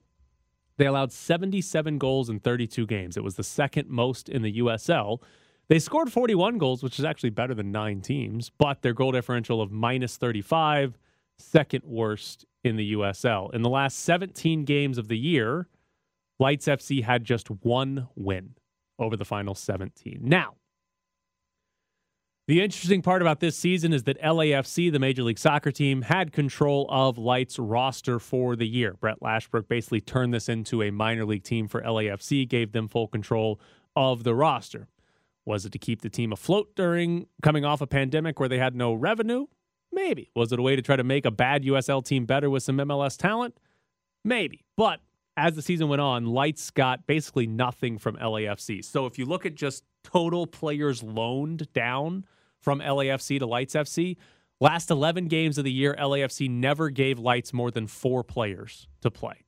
they 0.76 0.86
allowed 0.86 1.12
77 1.12 1.98
goals 1.98 2.28
in 2.28 2.40
32 2.40 2.86
games. 2.86 3.16
It 3.16 3.24
was 3.24 3.36
the 3.36 3.42
second 3.42 3.88
most 3.88 4.28
in 4.28 4.42
the 4.42 4.58
USL. 4.58 5.22
They 5.68 5.78
scored 5.78 6.12
41 6.12 6.58
goals, 6.58 6.82
which 6.82 6.98
is 6.98 7.04
actually 7.04 7.30
better 7.30 7.54
than 7.54 7.70
nine 7.70 8.00
teams, 8.00 8.50
but 8.50 8.82
their 8.82 8.92
goal 8.92 9.12
differential 9.12 9.62
of 9.62 9.70
minus 9.70 10.16
35, 10.16 10.98
second 11.38 11.84
worst 11.84 12.44
in 12.64 12.76
the 12.76 12.92
USL. 12.94 13.54
In 13.54 13.62
the 13.62 13.68
last 13.68 14.00
17 14.00 14.64
games 14.64 14.98
of 14.98 15.08
the 15.08 15.18
year, 15.18 15.68
Lights 16.38 16.66
FC 16.66 17.04
had 17.04 17.24
just 17.24 17.50
one 17.50 18.08
win 18.16 18.54
over 18.98 19.16
the 19.16 19.24
final 19.24 19.54
17. 19.54 20.20
Now, 20.22 20.54
the 22.50 22.60
interesting 22.60 23.00
part 23.00 23.22
about 23.22 23.38
this 23.38 23.56
season 23.56 23.92
is 23.92 24.02
that 24.02 24.20
LAFC, 24.20 24.90
the 24.90 24.98
Major 24.98 25.22
League 25.22 25.38
Soccer 25.38 25.70
team, 25.70 26.02
had 26.02 26.32
control 26.32 26.84
of 26.90 27.16
Light's 27.16 27.60
roster 27.60 28.18
for 28.18 28.56
the 28.56 28.66
year. 28.66 28.94
Brett 28.94 29.20
Lashbrook 29.20 29.68
basically 29.68 30.00
turned 30.00 30.34
this 30.34 30.48
into 30.48 30.82
a 30.82 30.90
minor 30.90 31.24
league 31.24 31.44
team 31.44 31.68
for 31.68 31.80
LAFC, 31.80 32.48
gave 32.48 32.72
them 32.72 32.88
full 32.88 33.06
control 33.06 33.60
of 33.94 34.24
the 34.24 34.34
roster. 34.34 34.88
Was 35.44 35.64
it 35.64 35.70
to 35.70 35.78
keep 35.78 36.02
the 36.02 36.10
team 36.10 36.32
afloat 36.32 36.74
during 36.74 37.28
coming 37.40 37.64
off 37.64 37.82
a 37.82 37.86
pandemic 37.86 38.40
where 38.40 38.48
they 38.48 38.58
had 38.58 38.74
no 38.74 38.94
revenue? 38.94 39.46
Maybe. 39.92 40.32
Was 40.34 40.50
it 40.50 40.58
a 40.58 40.62
way 40.62 40.74
to 40.74 40.82
try 40.82 40.96
to 40.96 41.04
make 41.04 41.24
a 41.24 41.30
bad 41.30 41.62
USL 41.62 42.04
team 42.04 42.26
better 42.26 42.50
with 42.50 42.64
some 42.64 42.78
MLS 42.78 43.16
talent? 43.16 43.60
Maybe. 44.24 44.64
But 44.76 44.98
as 45.36 45.54
the 45.54 45.62
season 45.62 45.88
went 45.88 46.00
on, 46.02 46.26
Lights 46.26 46.72
got 46.72 47.06
basically 47.06 47.46
nothing 47.46 47.96
from 47.96 48.16
LAFC. 48.16 48.84
So 48.84 49.06
if 49.06 49.20
you 49.20 49.24
look 49.24 49.46
at 49.46 49.54
just 49.54 49.84
total 50.02 50.48
players 50.48 51.04
loaned 51.04 51.72
down 51.72 52.24
from 52.60 52.80
LAFC 52.80 53.38
to 53.38 53.46
Lights 53.46 53.74
FC, 53.74 54.16
last 54.60 54.90
11 54.90 55.28
games 55.28 55.58
of 55.58 55.64
the 55.64 55.72
year, 55.72 55.96
LAFC 55.98 56.48
never 56.48 56.90
gave 56.90 57.18
Lights 57.18 57.52
more 57.52 57.70
than 57.70 57.86
four 57.86 58.22
players 58.22 58.88
to 59.00 59.10
play. 59.10 59.44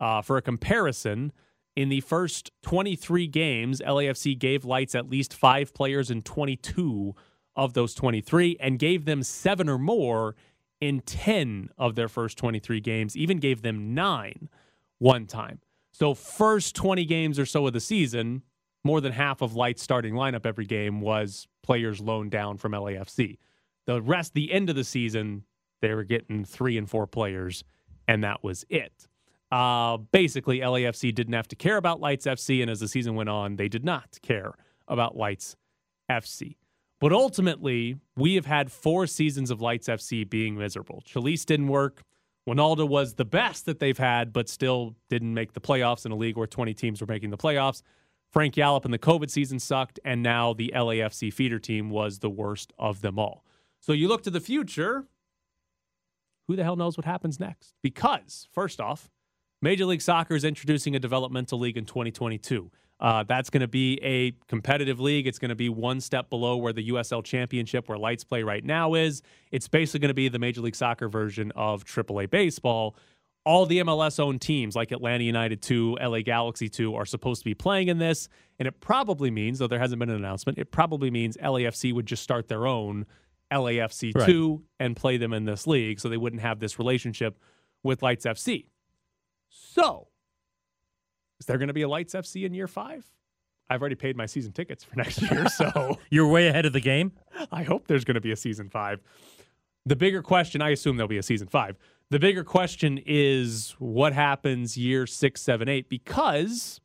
Uh, 0.00 0.22
for 0.22 0.36
a 0.36 0.42
comparison, 0.42 1.32
in 1.76 1.88
the 1.88 2.00
first 2.00 2.50
23 2.62 3.26
games, 3.26 3.80
LAFC 3.80 4.38
gave 4.38 4.64
Lights 4.64 4.94
at 4.94 5.08
least 5.08 5.34
five 5.34 5.74
players 5.74 6.10
in 6.10 6.22
22 6.22 7.14
of 7.56 7.74
those 7.74 7.94
23 7.94 8.56
and 8.60 8.78
gave 8.78 9.04
them 9.04 9.22
seven 9.22 9.68
or 9.68 9.78
more 9.78 10.34
in 10.80 11.00
10 11.00 11.70
of 11.78 11.94
their 11.94 12.08
first 12.08 12.36
23 12.38 12.80
games, 12.80 13.16
even 13.16 13.38
gave 13.38 13.62
them 13.62 13.94
nine 13.94 14.48
one 14.98 15.26
time. 15.26 15.60
So, 15.92 16.14
first 16.14 16.74
20 16.74 17.04
games 17.04 17.38
or 17.38 17.46
so 17.46 17.66
of 17.66 17.72
the 17.72 17.80
season, 17.80 18.42
more 18.84 19.00
than 19.00 19.12
half 19.12 19.40
of 19.40 19.56
Light's 19.56 19.82
starting 19.82 20.14
lineup 20.14 20.46
every 20.46 20.66
game 20.66 21.00
was 21.00 21.48
players 21.62 22.00
loaned 22.00 22.30
down 22.30 22.58
from 22.58 22.72
LAFC. 22.72 23.38
The 23.86 24.00
rest, 24.00 24.34
the 24.34 24.52
end 24.52 24.70
of 24.70 24.76
the 24.76 24.84
season, 24.84 25.44
they 25.80 25.94
were 25.94 26.04
getting 26.04 26.44
three 26.44 26.78
and 26.78 26.88
four 26.88 27.06
players, 27.06 27.64
and 28.06 28.22
that 28.24 28.42
was 28.42 28.64
it. 28.68 29.08
Uh, 29.50 29.98
basically, 29.98 30.60
LAFC 30.60 31.14
didn't 31.14 31.34
have 31.34 31.48
to 31.48 31.56
care 31.56 31.76
about 31.76 32.00
Lights 32.00 32.26
FC, 32.26 32.60
and 32.60 32.70
as 32.70 32.80
the 32.80 32.88
season 32.88 33.14
went 33.14 33.28
on, 33.28 33.56
they 33.56 33.68
did 33.68 33.84
not 33.84 34.18
care 34.22 34.54
about 34.88 35.16
Lights 35.16 35.56
FC. 36.10 36.56
But 37.00 37.12
ultimately, 37.12 37.96
we 38.16 38.34
have 38.34 38.46
had 38.46 38.72
four 38.72 39.06
seasons 39.06 39.50
of 39.50 39.60
Lights 39.60 39.88
FC 39.88 40.28
being 40.28 40.56
miserable. 40.56 41.02
Chelís 41.06 41.44
didn't 41.44 41.68
work. 41.68 42.02
Wynalda 42.48 42.88
was 42.88 43.14
the 43.14 43.24
best 43.24 43.66
that 43.66 43.78
they've 43.78 43.98
had, 43.98 44.32
but 44.32 44.48
still 44.48 44.94
didn't 45.08 45.32
make 45.32 45.52
the 45.52 45.60
playoffs 45.60 46.04
in 46.04 46.12
a 46.12 46.16
league 46.16 46.36
where 46.36 46.46
20 46.46 46.74
teams 46.74 47.00
were 47.00 47.06
making 47.06 47.30
the 47.30 47.38
playoffs. 47.38 47.82
Frank 48.34 48.56
Yallop 48.56 48.84
and 48.84 48.92
the 48.92 48.98
COVID 48.98 49.30
season 49.30 49.60
sucked, 49.60 50.00
and 50.04 50.20
now 50.20 50.52
the 50.52 50.72
LAFC 50.74 51.32
feeder 51.32 51.60
team 51.60 51.88
was 51.88 52.18
the 52.18 52.28
worst 52.28 52.72
of 52.80 53.00
them 53.00 53.16
all. 53.16 53.44
So 53.78 53.92
you 53.92 54.08
look 54.08 54.24
to 54.24 54.30
the 54.30 54.40
future, 54.40 55.04
who 56.48 56.56
the 56.56 56.64
hell 56.64 56.74
knows 56.74 56.96
what 56.96 57.04
happens 57.04 57.38
next? 57.38 57.74
Because, 57.80 58.48
first 58.50 58.80
off, 58.80 59.08
Major 59.62 59.84
League 59.84 60.02
Soccer 60.02 60.34
is 60.34 60.42
introducing 60.42 60.96
a 60.96 60.98
developmental 60.98 61.60
league 61.60 61.76
in 61.76 61.84
2022. 61.84 62.72
Uh, 62.98 63.22
that's 63.22 63.50
going 63.50 63.60
to 63.60 63.68
be 63.68 64.00
a 64.02 64.32
competitive 64.48 64.98
league. 64.98 65.28
It's 65.28 65.38
going 65.38 65.50
to 65.50 65.54
be 65.54 65.68
one 65.68 66.00
step 66.00 66.28
below 66.28 66.56
where 66.56 66.72
the 66.72 66.88
USL 66.88 67.22
Championship, 67.22 67.88
where 67.88 67.98
Lights 67.98 68.24
play 68.24 68.42
right 68.42 68.64
now, 68.64 68.94
is. 68.94 69.22
It's 69.52 69.68
basically 69.68 70.00
going 70.00 70.08
to 70.08 70.14
be 70.14 70.28
the 70.28 70.40
Major 70.40 70.60
League 70.60 70.74
Soccer 70.74 71.08
version 71.08 71.52
of 71.54 71.84
AAA 71.84 72.30
baseball. 72.30 72.96
All 73.44 73.66
the 73.66 73.80
MLS 73.80 74.18
owned 74.18 74.40
teams 74.40 74.74
like 74.74 74.90
Atlanta 74.90 75.22
United 75.22 75.60
2, 75.60 75.98
LA 76.02 76.20
Galaxy 76.20 76.68
2 76.68 76.94
are 76.94 77.04
supposed 77.04 77.42
to 77.42 77.44
be 77.44 77.54
playing 77.54 77.88
in 77.88 77.98
this. 77.98 78.28
And 78.58 78.66
it 78.66 78.80
probably 78.80 79.30
means, 79.30 79.58
though 79.58 79.66
there 79.66 79.78
hasn't 79.78 79.98
been 79.98 80.08
an 80.08 80.16
announcement, 80.16 80.58
it 80.58 80.70
probably 80.70 81.10
means 81.10 81.36
LAFC 81.36 81.92
would 81.92 82.06
just 82.06 82.22
start 82.22 82.48
their 82.48 82.66
own 82.66 83.04
LAFC 83.52 84.12
2 84.24 84.52
right. 84.52 84.60
and 84.80 84.96
play 84.96 85.16
them 85.16 85.32
in 85.32 85.44
this 85.44 85.66
league 85.66 86.00
so 86.00 86.08
they 86.08 86.16
wouldn't 86.16 86.42
have 86.42 86.58
this 86.58 86.78
relationship 86.78 87.38
with 87.82 88.02
Lights 88.02 88.24
FC. 88.24 88.66
So, 89.48 90.08
is 91.38 91.46
there 91.46 91.58
going 91.58 91.68
to 91.68 91.74
be 91.74 91.82
a 91.82 91.88
Lights 91.88 92.14
FC 92.14 92.44
in 92.44 92.54
year 92.54 92.66
five? 92.66 93.04
I've 93.68 93.80
already 93.80 93.94
paid 93.94 94.16
my 94.16 94.26
season 94.26 94.52
tickets 94.52 94.84
for 94.84 94.96
next 94.96 95.22
year, 95.22 95.48
so 95.48 95.98
you're 96.10 96.28
way 96.28 96.48
ahead 96.48 96.66
of 96.66 96.72
the 96.72 96.80
game. 96.80 97.12
I 97.50 97.62
hope 97.62 97.86
there's 97.86 98.04
going 98.04 98.16
to 98.16 98.20
be 98.20 98.32
a 98.32 98.36
season 98.36 98.68
five. 98.68 99.00
The 99.86 99.96
bigger 99.96 100.22
question, 100.22 100.62
I 100.62 100.70
assume 100.70 100.96
there'll 100.96 101.08
be 101.08 101.18
a 101.18 101.22
season 101.22 101.48
five. 101.48 101.76
The 102.14 102.20
bigger 102.20 102.44
question 102.44 103.00
is 103.04 103.74
what 103.80 104.12
happens 104.12 104.76
year 104.76 105.04
six, 105.04 105.42
seven, 105.42 105.68
eight, 105.68 105.88
because 105.88 106.80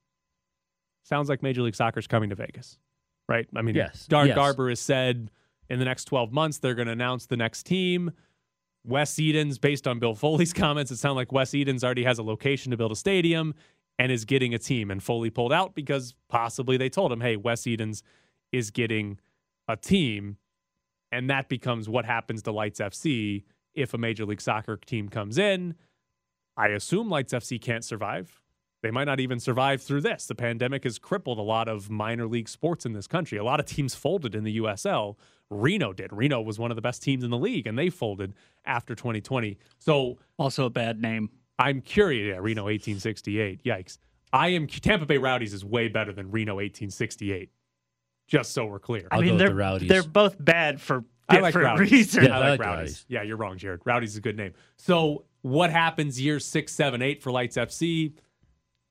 sounds 1.04 1.30
like 1.30 1.44
Major 1.44 1.62
League 1.62 1.76
Soccer 1.76 2.00
is 2.00 2.08
coming 2.08 2.32
to 2.32 2.36
Vegas, 2.36 2.80
right? 3.28 3.48
I 3.56 3.62
mean, 3.62 3.76
yes. 3.76 4.08
Darren 4.10 4.30
yes. 4.30 4.36
Garber 4.36 4.70
has 4.70 4.80
said 4.80 5.30
in 5.70 5.78
the 5.78 5.86
next 5.86 6.06
12 6.06 6.32
months 6.32 6.58
they're 6.58 6.74
going 6.74 6.88
to 6.88 6.94
announce 6.94 7.28
the 7.28 7.38
next 7.38 7.68
team. 7.68 8.10
Wes 8.84 9.20
Edens, 9.20 9.60
based 9.60 9.88
on 9.88 10.00
Bill 10.00 10.15
Foley's 10.15 10.52
comments, 10.63 10.89
it 10.89 10.98
sounds 10.98 11.15
like 11.15 11.32
Wes 11.32 11.54
Edens 11.54 11.84
already 11.84 12.06
has 12.06 12.18
a 12.18 12.24
location 12.24 12.72
to 12.72 12.78
build 12.78 12.92
a 12.92 12.96
stadium 12.96 13.54
and 14.00 14.12
is 14.12 14.26
getting 14.26 14.56
a 14.56 14.58
team. 14.58 14.89
And 14.89 15.04
Foley 15.04 15.30
pulled 15.30 15.54
out 15.54 15.76
because 15.76 16.15
possibly 16.28 16.76
they 16.76 16.89
told 16.89 17.12
him, 17.12 17.22
hey, 17.22 17.36
Wes 17.36 17.68
Edens 17.68 18.02
is 18.52 18.72
getting 18.72 19.20
a 19.68 19.78
team, 19.78 20.38
and 21.12 21.30
that 21.30 21.50
becomes 21.50 21.88
what 21.88 22.06
happens 22.06 22.42
to 22.42 22.52
Lights 22.52 22.80
FC 22.80 23.44
if 23.73 23.93
a 23.93 23.97
Major 23.97 24.25
League 24.25 24.41
Soccer 24.41 24.77
team 24.77 25.10
comes 25.10 25.38
in. 25.38 25.75
I 26.58 26.67
assume 26.69 27.10
Lights 27.10 27.34
FC 27.34 27.62
can't 27.62 27.86
survive. 27.86 28.41
They 28.82 28.91
might 28.91 29.05
not 29.05 29.19
even 29.19 29.39
survive 29.39 29.82
through 29.82 30.01
this. 30.01 30.25
The 30.25 30.36
pandemic 30.36 30.86
has 30.86 30.99
crippled 30.99 31.38
a 31.38 31.43
lot 31.43 31.67
of 31.67 31.89
minor 31.89 32.27
league 32.27 32.47
sports 32.47 32.86
in 32.86 32.93
this 32.93 33.08
country. 33.08 33.38
A 33.38 33.43
lot 33.43 33.60
of 33.60 33.65
teams 33.65 33.93
folded 33.93 34.36
in 34.36 34.43
the 34.43 34.58
USL. 34.58 35.15
Reno 35.49 35.91
did. 35.91 36.13
Reno 36.13 36.41
was 36.41 36.60
one 36.60 36.71
of 36.71 36.75
the 36.75 36.82
best 36.82 37.03
teams 37.03 37.23
in 37.23 37.29
the 37.29 37.38
league, 37.38 37.67
and 37.67 37.77
they 37.77 37.89
folded 37.89 38.34
after 38.65 38.95
2020. 38.95 39.58
So, 39.79 40.17
also 40.38 40.65
a 40.65 40.69
bad 40.69 41.01
name. 41.01 41.29
I'm 41.58 41.82
curious. 41.82 42.34
Yeah, 42.34 42.39
Reno 42.41 42.63
1868. 42.63 43.63
Yikes. 43.63 43.97
I 44.32 44.49
am 44.49 44.67
Tampa 44.67 45.05
Bay 45.05 45.17
Rowdies 45.17 45.53
is 45.53 45.65
way 45.65 45.88
better 45.88 46.13
than 46.13 46.32
Reno 46.32 46.55
1868. 46.55 47.49
Just 48.27 48.51
so 48.51 48.65
we're 48.65 48.79
clear. 48.79 49.08
I 49.12 49.21
mean, 49.21 49.38
they're 49.38 49.79
they're 49.79 50.03
both 50.03 50.36
bad 50.39 50.79
for 50.79 51.03
I 51.30 51.39
like 51.39 51.54
different 51.54 51.80
Rowdies. 51.80 51.92
reasons. 51.92 52.28
I 52.28 52.50
like, 52.50 52.60
Rowdies. 52.60 53.06
Yeah, 53.08 53.24
you're 53.24 53.38
wrong, 53.38 53.58
Jared. 53.58 53.82
Rowdies 53.86 54.12
is 54.12 54.18
a 54.18 54.22
good 54.22 54.38
name. 54.38 54.54
So 54.78 55.26
what 55.42 55.70
happens 55.72 56.20
year 56.20 56.39
six, 56.39 56.74
seven, 56.74 57.02
eight 57.02 57.22
for 57.22 57.32
Lights 57.32 57.58
FC? 57.58 58.13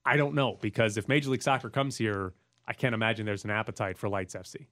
I 0.05 0.17
don't 0.17 0.35
know 0.35 0.57
because 0.61 0.97
if 0.97 1.09
Major 1.09 1.31
League 1.31 1.43
Soccer 1.43 1.69
comes 1.69 1.97
here, 1.97 2.33
I 2.67 2.73
can't 2.73 2.95
imagine 2.95 3.27
there's 3.27 3.45
an 3.45 3.51
appetite 3.51 3.99
for 3.99 4.09
Lights 4.09 4.35
FC. 4.35 4.67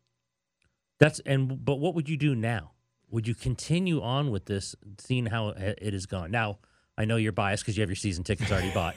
That's 0.98 1.20
and 1.20 1.62
but 1.64 1.76
what 1.76 1.94
would 1.94 2.08
you 2.08 2.16
do 2.16 2.34
now? 2.34 2.72
Would 3.10 3.28
you 3.28 3.34
continue 3.34 4.00
on 4.02 4.30
with 4.30 4.46
this, 4.46 4.74
seeing 4.98 5.26
how 5.26 5.48
it 5.48 5.92
has 5.92 6.06
gone? 6.06 6.30
Now, 6.30 6.58
I 6.98 7.04
know 7.04 7.16
you're 7.16 7.32
biased 7.32 7.62
because 7.62 7.76
you 7.76 7.82
have 7.82 7.90
your 7.90 7.96
season 7.96 8.24
tickets 8.24 8.50
already 8.50 8.72
bought, 8.72 8.96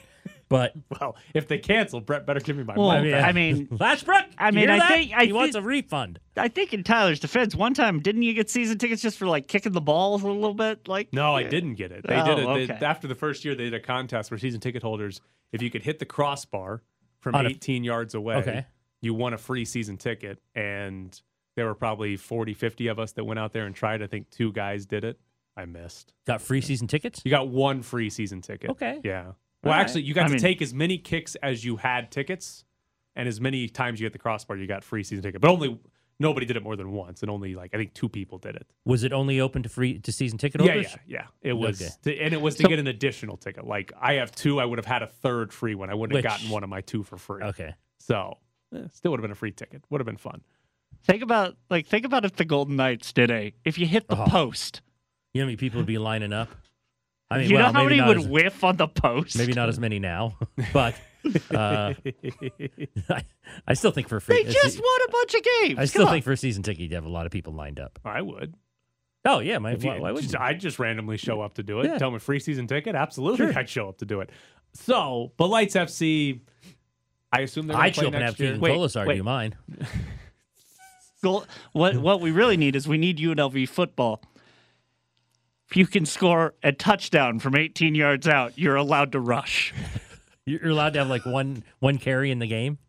but 0.50 0.74
well, 1.00 1.16
if 1.34 1.48
they 1.48 1.58
cancel, 1.60 2.02
Brett 2.02 2.26
better 2.26 2.40
give 2.40 2.58
me 2.58 2.64
my 2.64 2.76
Well, 2.76 2.88
money. 2.88 3.14
I 3.14 3.32
mean, 3.32 3.68
Lashbrook. 3.72 4.26
I 4.38 4.52
mean, 4.52 4.64
hear 4.68 4.72
I 4.72 4.80
that? 4.80 4.90
think 4.90 5.12
I 5.16 5.26
he 5.26 5.34
wants 5.34 5.56
a 5.56 5.62
refund. 5.62 6.20
I 6.36 6.48
think 6.48 6.74
in 6.74 6.84
Tyler's 6.84 7.20
defense, 7.20 7.56
one 7.56 7.74
time 7.74 8.00
didn't 8.00 8.24
you 8.24 8.34
get 8.34 8.50
season 8.50 8.78
tickets 8.78 9.02
just 9.02 9.18
for 9.18 9.28
like 9.28 9.48
kicking 9.48 9.72
the 9.74 9.82
balls 9.82 10.24
a 10.24 10.28
little 10.28 10.54
bit? 10.54 10.88
Like 10.88 11.14
No, 11.14 11.36
I 11.36 11.44
didn't 11.44 11.76
get 11.76 11.92
it. 11.92 12.06
Oh, 12.08 12.08
they 12.14 12.20
Oh, 12.20 12.26
did 12.36 12.40
it 12.40 12.68
they- 12.68 12.74
okay. 12.76 12.86
after 12.86 13.08
the 13.08 13.16
first 13.16 13.46
year. 13.46 13.56
They 13.56 13.66
did 13.66 13.74
a 13.76 13.80
contest 13.80 14.30
for 14.30 14.38
season 14.38 14.60
ticket 14.60 14.82
holders. 14.84 15.22
If 15.52 15.62
you 15.62 15.70
could 15.70 15.84
hit 15.84 16.00
the 16.00 16.06
crossbar 16.06 16.82
from 17.20 17.36
On 17.36 17.46
a- 17.46 17.50
18 17.50 17.84
yards 17.84 18.14
away, 18.16 18.36
Okay. 18.36 18.66
you 19.02 19.14
won 19.14 19.34
a 19.34 19.38
free 19.38 19.66
season 19.66 19.98
ticket. 19.98 20.40
And 20.56 21.20
there 21.56 21.66
were 21.66 21.76
probably 21.76 22.16
40, 22.16 22.54
50 22.54 22.88
of 22.88 23.00
us 23.00 23.12
that 23.14 23.24
went 23.26 23.40
out 23.40 23.52
there 23.54 23.66
and 23.66 23.76
tried. 23.76 24.02
I 24.02 24.08
think 24.08 24.30
two 24.30 24.52
guys 24.54 24.86
did 24.86 25.04
it. 25.04 25.20
I 25.58 25.66
missed. 25.66 26.14
Got 26.26 26.42
free 26.42 26.62
season 26.62 26.88
tickets. 26.88 27.22
You 27.26 27.32
got 27.32 27.50
one 27.50 27.82
free 27.82 28.10
season 28.10 28.42
ticket. 28.42 28.70
Okay. 28.70 29.02
Yeah. 29.04 29.32
Well, 29.64 29.74
right. 29.74 29.82
actually, 29.82 30.04
you 30.04 30.14
got 30.14 30.26
I 30.26 30.28
to 30.28 30.34
mean- 30.34 30.42
take 30.42 30.62
as 30.62 30.74
many 30.74 30.98
kicks 30.98 31.36
as 31.36 31.66
you 31.66 31.78
had 31.78 32.12
tickets, 32.12 32.64
and 33.16 33.28
as 33.28 33.42
many 33.42 33.68
times 33.68 34.00
you 34.00 34.06
hit 34.06 34.14
the 34.14 34.20
crossbar, 34.20 34.56
you 34.58 34.68
got 34.68 34.84
free 34.84 35.04
season 35.04 35.24
ticket. 35.24 35.42
But 35.42 35.52
only 35.52 35.78
nobody 36.20 36.46
did 36.46 36.56
it 36.58 36.64
more 36.64 36.76
than 36.76 36.92
once, 36.92 37.22
and 37.22 37.30
only 37.30 37.56
like 37.56 37.74
I 37.74 37.78
think 37.78 37.94
two 37.94 38.08
people 38.10 38.38
did 38.38 38.56
it. 38.56 38.68
Was 38.86 39.04
it 39.04 39.12
only 39.12 39.40
open 39.42 39.64
to 39.64 39.70
free 39.70 40.00
to 40.00 40.12
season 40.12 40.38
ticket 40.38 40.62
Yeah, 40.62 40.72
holders? 40.74 40.96
yeah, 41.08 41.22
yeah. 41.44 41.50
It 41.50 41.54
was, 41.54 41.82
Okay. 41.82 41.92
to, 42.16 42.24
and 42.24 42.34
it 42.34 42.42
was 42.42 42.56
to 42.56 42.64
So- 42.64 42.70
get 42.70 42.80
an 42.80 42.88
additional 42.88 43.36
ticket. 43.38 43.66
Like 43.66 43.92
I 44.00 44.14
have 44.14 44.32
two, 44.32 44.60
I 44.60 44.66
would 44.66 44.78
have 44.80 44.86
had 44.86 45.02
a 45.04 45.08
third 45.08 45.52
free 45.52 45.76
one. 45.76 45.90
I 45.90 45.94
wouldn't 45.94 46.14
Which- 46.14 46.24
have 46.26 46.34
gotten 46.40 46.50
one 46.50 46.64
of 46.64 46.70
my 46.70 46.82
two 46.82 47.04
for 47.04 47.18
free. 47.18 47.44
Okay. 47.44 47.74
So 47.98 48.38
eh, 48.74 48.84
still 48.94 49.12
would 49.12 49.20
have 49.20 49.24
been 49.24 49.32
a 49.32 49.36
free 49.36 49.52
ticket. 49.52 49.84
Would 49.90 50.00
have 50.00 50.06
been 50.06 50.18
fun. 50.18 50.42
Think 51.04 51.22
about 51.24 51.58
like 51.70 51.86
think 51.88 52.06
about 52.06 52.24
if 52.26 52.36
the 52.36 52.46
Golden 52.46 52.76
Knights 52.78 53.12
did 53.14 53.30
a 53.32 53.54
if 53.66 53.78
you 53.78 53.86
hit 53.88 54.08
the 54.08 54.22
Oh. 54.22 54.26
post. 54.26 54.82
You 55.34 55.40
know 55.42 55.46
how 55.46 55.48
many 55.48 55.58
people 55.58 55.80
would 55.80 55.86
be 55.86 55.98
lining 55.98 56.34
up? 56.34 56.50
I 57.32 57.38
mean, 57.40 57.50
you 57.50 57.56
well, 57.56 57.68
know 57.68 57.80
how 57.80 57.84
maybe 57.86 57.98
many 57.98 58.08
would 58.08 58.18
as- 58.18 58.28
whiff 58.28 58.64
on 58.64 58.78
the 58.78 58.88
post? 58.88 59.38
Maybe 59.38 59.54
not 59.54 59.70
as 59.70 59.80
many 59.80 60.00
now, 60.00 60.38
but 60.74 60.96
uh, 61.54 61.94
I, 63.10 63.24
I 63.68 63.74
still 63.74 63.92
think 63.92 64.08
for 64.08 64.20
free. 64.20 64.44
They 64.44 64.52
just 64.52 64.80
won 64.80 65.00
a 65.08 65.12
bunch 65.12 65.36
of 65.36 65.42
games. 65.62 65.80
I 65.80 65.86
still 65.86 66.06
Come 66.06 66.14
think 66.14 66.26
for 66.26 66.32
a 66.32 66.38
season 66.38 66.64
ticket, 66.64 66.82
you'd 66.82 66.94
have 66.94 67.06
a 67.06 67.10
lot 67.10 67.26
of 67.26 67.32
people 67.32 67.54
lined 67.54 67.80
up. 67.80 68.00
I 68.04 68.22
would. 68.22 68.56
Oh 69.26 69.40
yeah, 69.40 69.60
my, 69.60 69.74
If 69.74 69.84
you, 69.84 69.92
why, 69.92 70.12
why 70.12 70.22
just, 70.22 70.36
I'd 70.36 70.60
just 70.60 70.80
randomly 70.80 71.18
show 71.18 71.42
up 71.42 71.56
to 71.56 71.64
do 71.64 71.82
it. 71.82 71.88
Yeah. 71.88 71.98
Tell 71.98 72.10
me 72.10 72.20
free 72.20 72.40
season 72.40 72.68
ticket. 72.68 72.96
Absolutely, 72.96 73.48
Sure. 73.48 73.60
I'd 73.60 73.70
show 73.70 73.90
up 73.90 73.98
to 74.00 74.06
do 74.06 74.22
it. 74.22 74.30
So, 74.74 75.34
but 75.38 75.48
Lights 75.48 75.76
FC, 75.76 76.40
I 77.32 77.42
assume 77.42 77.68
they're. 77.68 77.76
gonna 77.76 77.88
I'd 77.88 77.94
play 77.94 78.04
show 78.04 78.08
up 78.08 78.14
and 78.16 78.24
have 78.24 78.40
year. 78.40 78.58
Wait, 78.58 78.74
Colasar 78.76 79.06
wait. 79.06 79.18
do 79.18 79.24
mine. 79.24 79.56
Goal, 81.22 81.46
what 81.74 81.98
what 81.98 82.22
we 82.22 82.32
really 82.32 82.56
need 82.56 82.78
is 82.78 82.88
we 82.88 82.98
need 82.98 83.18
UNLV 83.18 83.68
football. 83.68 84.22
If 85.70 85.78
you 85.78 85.86
can 85.86 86.06
score 86.06 86.56
a 86.64 86.72
touchdown 86.72 87.40
from 87.40 87.56
18 87.56 87.94
yards 87.96 88.28
out, 88.28 88.58
you're 88.58 88.76
allowed 88.76 89.12
to 89.14 89.20
rush. 89.20 89.74
You're 90.46 90.70
allowed 90.70 90.94
to 90.94 91.00
have 91.00 91.10
like 91.10 91.28
one 91.28 91.64
one 91.78 92.00
carry 92.00 92.32
in 92.32 92.40
the 92.40 92.48
game. 92.48 92.80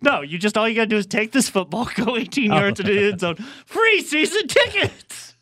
No, 0.00 0.22
you 0.22 0.38
just 0.38 0.58
all 0.58 0.68
you 0.68 0.74
gotta 0.74 0.88
do 0.88 0.96
is 0.96 1.06
take 1.06 1.30
this 1.30 1.48
football, 1.48 1.88
go 1.94 2.16
18 2.16 2.50
Oh. 2.50 2.56
yards 2.56 2.80
into 2.80 2.92
the 2.92 3.08
end 3.12 3.20
zone, 3.20 3.36
free 3.64 4.00
season 4.02 4.48
tickets. 4.48 5.36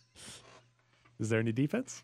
Is 1.18 1.30
there 1.30 1.40
any 1.40 1.52
defense? 1.52 2.02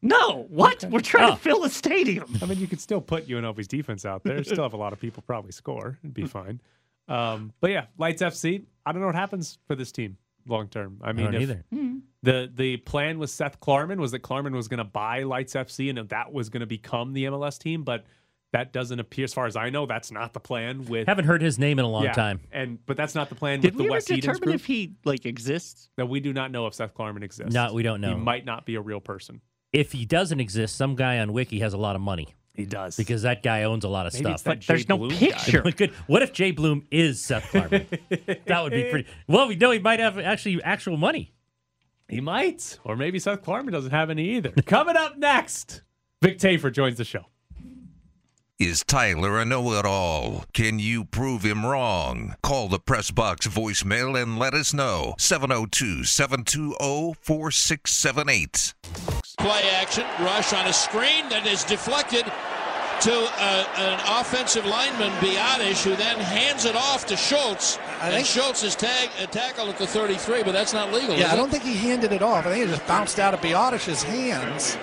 No, 0.00 0.46
what? 0.48 0.84
We're 0.88 1.00
trying 1.00 1.32
Oh. 1.32 1.34
to 1.34 1.36
fill 1.40 1.64
a 1.64 1.68
stadium. 1.70 2.34
I 2.40 2.46
mean, 2.46 2.58
you 2.58 2.66
could 2.66 2.80
still 2.80 3.02
put 3.02 3.28
UNLV's 3.28 3.68
defense 3.68 4.06
out 4.06 4.22
there. 4.24 4.42
Still 4.42 4.62
have 4.62 4.72
a 4.72 4.78
lot 4.78 4.94
of 4.94 5.00
people 5.00 5.22
probably 5.26 5.52
score. 5.52 5.98
It'd 6.02 6.14
be 6.14 6.24
fine. 6.26 6.60
Um, 7.06 7.52
but 7.60 7.72
yeah, 7.72 7.86
Lights 7.98 8.22
FC. 8.22 8.62
I 8.86 8.92
don't 8.92 9.02
know 9.02 9.06
what 9.08 9.14
happens 9.16 9.58
for 9.66 9.74
this 9.74 9.92
team 9.92 10.16
long 10.46 10.68
term. 10.68 10.98
I 11.02 11.12
mean, 11.12 11.26
don't 11.26 11.34
if 11.36 11.42
either. 11.42 11.64
Hmm. 11.72 11.98
the 12.22 12.50
the 12.54 12.76
plan 12.78 13.18
with 13.18 13.30
Seth 13.30 13.60
Klarman 13.60 13.98
was 13.98 14.10
that 14.12 14.22
Klarman 14.22 14.52
was 14.52 14.68
going 14.68 14.78
to 14.78 14.84
buy 14.84 15.22
Lights 15.22 15.54
FC 15.54 15.90
and 15.90 16.08
that 16.08 16.32
was 16.32 16.48
going 16.48 16.60
to 16.60 16.66
become 16.66 17.12
the 17.12 17.24
MLS 17.24 17.58
team, 17.58 17.82
but 17.84 18.04
that 18.52 18.72
doesn't 18.72 19.00
appear, 19.00 19.24
as 19.24 19.34
far 19.34 19.46
as 19.46 19.56
I 19.56 19.70
know, 19.70 19.84
that's 19.84 20.12
not 20.12 20.32
the 20.32 20.38
plan. 20.38 20.84
With 20.84 21.08
Haven't 21.08 21.24
heard 21.24 21.42
his 21.42 21.58
name 21.58 21.80
in 21.80 21.84
a 21.84 21.88
long 21.88 22.04
Yeah, 22.04 22.12
time. 22.12 22.40
and 22.52 22.78
but 22.86 22.96
that's 22.96 23.14
not 23.14 23.28
the 23.28 23.34
plan 23.34 23.60
Did 23.60 23.72
with 23.74 23.80
we 23.80 23.82
the 23.84 23.86
ever 23.88 23.92
Wes 23.94 24.10
Edens 24.10 24.20
determine 24.22 24.40
group. 24.42 24.54
if 24.54 24.66
he 24.66 24.94
like 25.04 25.26
exists? 25.26 25.90
No, 25.98 26.06
we 26.06 26.20
do 26.20 26.32
not 26.32 26.52
know 26.52 26.66
if 26.68 26.74
Seth 26.74 26.94
Klarman 26.94 27.24
exists. 27.24 27.52
No, 27.52 27.72
we 27.72 27.82
don't 27.82 28.00
know. 28.00 28.14
He 28.14 28.20
might 28.20 28.44
not 28.44 28.64
be 28.64 28.76
a 28.76 28.80
real 28.80 29.00
person. 29.00 29.40
If 29.72 29.90
he 29.90 30.06
doesn't 30.06 30.38
exist, 30.38 30.76
some 30.76 30.94
guy 30.94 31.18
on 31.18 31.32
Wiki 31.32 31.58
has 31.58 31.72
a 31.74 31.78
lot 31.78 31.96
of 31.96 32.02
money 32.02 32.28
He 32.54 32.66
does 32.66 32.96
because 32.96 33.22
that 33.22 33.42
guy 33.42 33.64
owns 33.64 33.82
a 33.84 33.88
lot 33.88 34.06
of 34.06 34.14
Maybe 34.14 34.24
stuff. 34.24 34.44
But 34.44 34.64
there's 34.66 34.84
Jay 34.84 34.86
no 34.88 34.98
Bloom 34.98 35.10
guy. 35.10 35.16
picture. 35.16 35.62
Good. 35.76 35.90
What 36.06 36.22
if 36.22 36.32
Jay 36.32 36.52
Bloom 36.52 36.86
is 36.90 37.22
Seth 37.22 37.44
Klarman? 37.50 38.44
that 38.46 38.62
would 38.62 38.72
be 38.72 38.84
pretty. 38.84 39.08
Well, 39.26 39.48
we 39.48 39.56
know 39.56 39.72
he 39.72 39.80
might 39.80 39.98
have 39.98 40.18
actually 40.18 40.62
actual 40.62 40.96
money. 40.96 41.34
He 42.08 42.20
might. 42.20 42.78
Or 42.84 42.96
maybe 42.96 43.18
Seth 43.18 43.42
Klarman 43.42 43.72
doesn't 43.72 43.90
have 43.90 44.08
any 44.08 44.36
either. 44.36 44.50
Coming 44.66 44.96
up 44.96 45.18
next, 45.18 45.82
Vic 46.22 46.38
Tafur 46.38 46.72
joins 46.72 46.96
the 46.96 47.04
show. 47.04 47.26
Is 48.56 48.84
Tyler 48.84 49.40
a 49.40 49.44
know 49.44 49.72
it 49.72 49.84
all? 49.84 50.44
Can 50.52 50.78
you 50.78 51.04
prove 51.04 51.42
him 51.44 51.66
wrong? 51.66 52.36
Call 52.40 52.68
the 52.68 52.78
press 52.78 53.10
box 53.10 53.48
voicemail 53.48 54.20
and 54.22 54.38
let 54.38 54.54
us 54.54 54.72
know. 54.72 55.16
702 55.18 56.04
720 56.04 57.14
4678. 57.20 58.74
Play 59.38 59.62
action, 59.80 60.04
rush 60.20 60.52
on 60.52 60.66
a 60.66 60.72
screen 60.72 61.28
that 61.28 61.46
is 61.46 61.64
deflected 61.64 62.24
to 63.00 63.12
uh, 63.12 63.66
an 63.76 64.00
offensive 64.20 64.64
lineman, 64.64 65.10
Biadasz, 65.18 65.82
who 65.84 65.94
then 65.96 66.16
hands 66.18 66.64
it 66.64 66.76
off 66.76 67.04
to 67.06 67.16
Schultz. 67.16 67.78
I 68.00 68.06
and 68.08 68.14
think- 68.14 68.26
Schultz 68.28 68.62
is 68.62 68.76
tag, 68.76 69.10
uh, 69.20 69.26
tackled 69.26 69.68
at 69.70 69.78
the 69.78 69.86
33, 69.86 70.44
but 70.44 70.52
that's 70.52 70.72
not 70.72 70.92
legal. 70.92 71.16
Yeah, 71.16 71.30
I 71.30 71.34
it? 71.34 71.36
don't 71.36 71.50
think 71.50 71.64
he 71.64 71.74
handed 71.74 72.12
it 72.12 72.22
off. 72.22 72.46
I 72.46 72.52
think 72.52 72.64
it 72.64 72.68
just 72.68 72.86
bounced 72.86 73.18
out 73.18 73.34
of 73.34 73.40
Biadasz's 73.40 74.02
hands. 74.04 74.78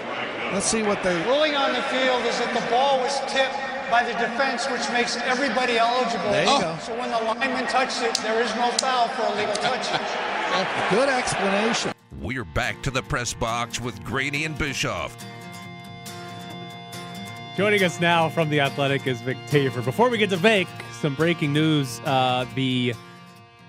Let's 0.53 0.65
see 0.65 0.83
what 0.83 1.01
they. 1.01 1.15
Ruling 1.25 1.55
on 1.55 1.71
the 1.73 1.81
field 1.83 2.21
is 2.25 2.37
that 2.39 2.53
the 2.53 2.69
ball 2.69 2.99
was 2.99 3.17
tipped 3.31 3.55
by 3.89 4.03
the 4.03 4.11
defense, 4.19 4.69
which 4.69 4.83
makes 4.91 5.15
everybody 5.17 5.77
eligible. 5.77 6.29
There 6.29 6.43
you 6.43 6.59
go. 6.59 6.77
So 6.83 6.93
when 6.99 7.09
the 7.09 7.19
lineman 7.23 7.67
touched 7.67 8.01
it, 8.03 8.13
there 8.15 8.41
is 8.43 8.53
no 8.55 8.69
foul 8.83 9.07
for 9.15 9.23
illegal 9.33 9.55
touching. 9.55 9.99
Good 10.95 11.07
explanation. 11.09 11.93
We're 12.19 12.43
back 12.43 12.83
to 12.83 12.91
the 12.91 13.01
press 13.01 13.33
box 13.33 13.79
with 13.79 14.03
Graney 14.03 14.43
and 14.43 14.57
Bischoff. 14.57 15.15
Joining 17.55 17.83
us 17.83 18.01
now 18.01 18.27
from 18.27 18.49
the 18.49 18.59
Athletic 18.59 19.07
is 19.07 19.21
Vic 19.21 19.37
Tafur. 19.47 19.83
Before 19.83 20.09
we 20.09 20.17
get 20.17 20.29
to 20.31 20.37
Vic, 20.37 20.67
some 20.99 21.15
breaking 21.15 21.53
news: 21.53 22.01
uh, 22.01 22.45
the 22.53 22.93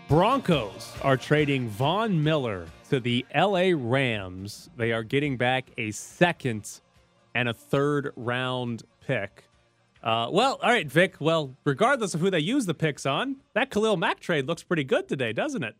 Broncos 0.08 0.92
are 1.02 1.16
trading 1.16 1.68
Von 1.68 2.22
Miller 2.22 2.66
to 2.90 2.98
the 2.98 3.24
L.A. 3.30 3.74
Rams. 3.74 4.68
They 4.76 4.92
are 4.92 5.04
getting 5.04 5.36
back 5.36 5.70
a 5.78 5.92
second 5.92 6.80
and 7.36 7.48
a 7.48 7.54
third 7.54 8.12
round 8.16 8.82
pick. 9.06 9.44
Uh, 10.02 10.28
well, 10.32 10.58
all 10.60 10.70
right, 10.70 10.90
Vic. 10.90 11.14
Well, 11.20 11.56
regardless 11.64 12.12
of 12.14 12.20
who 12.20 12.30
they 12.30 12.40
use 12.40 12.66
the 12.66 12.74
picks 12.74 13.06
on, 13.06 13.36
that 13.54 13.70
Khalil 13.70 13.96
Mack 13.96 14.18
trade 14.18 14.46
looks 14.48 14.64
pretty 14.64 14.84
good 14.84 15.08
today, 15.08 15.32
doesn't 15.32 15.62
it? 15.62 15.76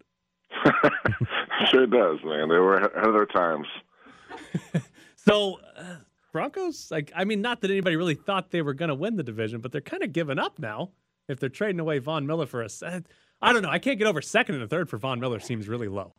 Sure 1.70 1.86
does, 1.86 2.18
man. 2.24 2.48
They 2.48 2.58
were 2.58 2.76
ahead 2.76 3.06
of 3.06 3.12
their 3.14 3.26
times. 3.26 3.66
So, 5.24 5.60
uh, 5.76 5.98
Broncos, 6.32 6.90
like, 6.90 7.12
I 7.14 7.24
mean, 7.24 7.42
not 7.42 7.60
that 7.60 7.70
anybody 7.70 7.94
really 7.94 8.16
thought 8.16 8.50
they 8.50 8.60
were 8.60 8.74
going 8.74 8.88
to 8.88 8.94
win 8.94 9.14
the 9.14 9.22
division, 9.22 9.60
but 9.60 9.70
they're 9.70 9.80
kind 9.80 10.02
of 10.02 10.12
giving 10.12 10.36
up 10.36 10.58
now 10.58 10.90
if 11.28 11.38
they're 11.38 11.48
trading 11.48 11.78
away 11.78 12.00
Von 12.00 12.26
Miller 12.26 12.46
for 12.46 12.60
a. 12.60 12.68
se- 12.68 13.02
I 13.40 13.52
don't 13.52 13.62
know. 13.62 13.68
I 13.68 13.78
can't 13.78 13.98
get 13.98 14.08
over 14.08 14.20
second 14.20 14.56
and 14.56 14.64
a 14.64 14.66
third 14.66 14.90
for 14.90 14.96
Von 14.96 15.20
Miller. 15.20 15.38
Seems 15.38 15.68
really 15.68 15.86
low. 15.86 16.14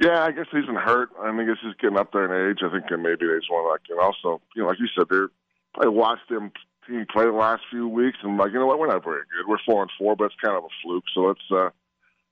Yeah, 0.00 0.24
I 0.24 0.30
guess 0.30 0.46
he's 0.50 0.64
been 0.64 0.76
hurt. 0.76 1.10
I 1.20 1.36
think 1.36 1.50
it's 1.50 1.60
just 1.60 1.78
getting 1.78 1.98
up 1.98 2.10
there 2.12 2.24
in 2.24 2.50
age. 2.50 2.60
I 2.64 2.70
think 2.70 2.84
maybe 2.90 3.26
they 3.26 3.36
just 3.36 3.50
want 3.50 3.66
to, 3.66 3.70
like, 3.70 3.82
and 3.90 4.00
also, 4.00 4.40
you 4.56 4.62
know, 4.62 4.68
like 4.68 4.78
you 4.78 4.88
said, 4.96 5.08
they're 5.10 5.28
probably 5.74 5.90
watched 5.90 6.28
them 6.30 6.52
team 6.86 7.04
play 7.12 7.24
the 7.24 7.32
last 7.32 7.62
few 7.70 7.86
weeks 7.86 8.16
and 8.22 8.38
like, 8.38 8.52
you 8.52 8.58
know 8.58 8.66
what, 8.66 8.78
we're 8.78 8.86
not 8.86 9.04
very 9.04 9.20
good. 9.20 9.46
We're 9.46 9.58
four 9.66 9.82
and 9.82 9.90
four, 9.98 10.16
but 10.16 10.24
it's 10.26 10.34
kind 10.42 10.56
of 10.56 10.64
a 10.64 10.68
fluke. 10.82 11.04
So 11.14 11.20
let's 11.20 11.40
uh 11.50 11.70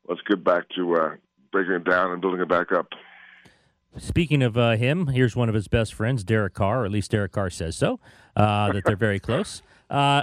let's 0.09 0.23
get 0.23 0.43
back 0.43 0.69
to 0.77 0.95
uh 0.95 1.11
breaking 1.51 1.75
it 1.75 1.85
down 1.85 2.11
and 2.13 2.21
building 2.21 2.41
it 2.41 2.49
back 2.49 2.73
up. 2.73 2.89
Speaking 3.97 4.43
of 4.43 4.57
uh, 4.57 4.77
him, 4.77 5.09
here's 5.09 5.35
one 5.35 5.49
of 5.49 5.55
his 5.55 5.67
best 5.67 5.95
friends, 5.95 6.23
Derek 6.23 6.55
Carr, 6.55 6.83
or 6.83 6.85
at 6.85 6.93
least 6.93 7.11
Derek 7.11 7.33
Carr 7.33 7.51
says 7.51 7.77
so, 7.77 7.99
uh, 8.37 8.73
that 8.73 8.85
they're 8.85 8.97
very 8.97 9.19
close. 9.19 9.63
Uh, 9.91 10.23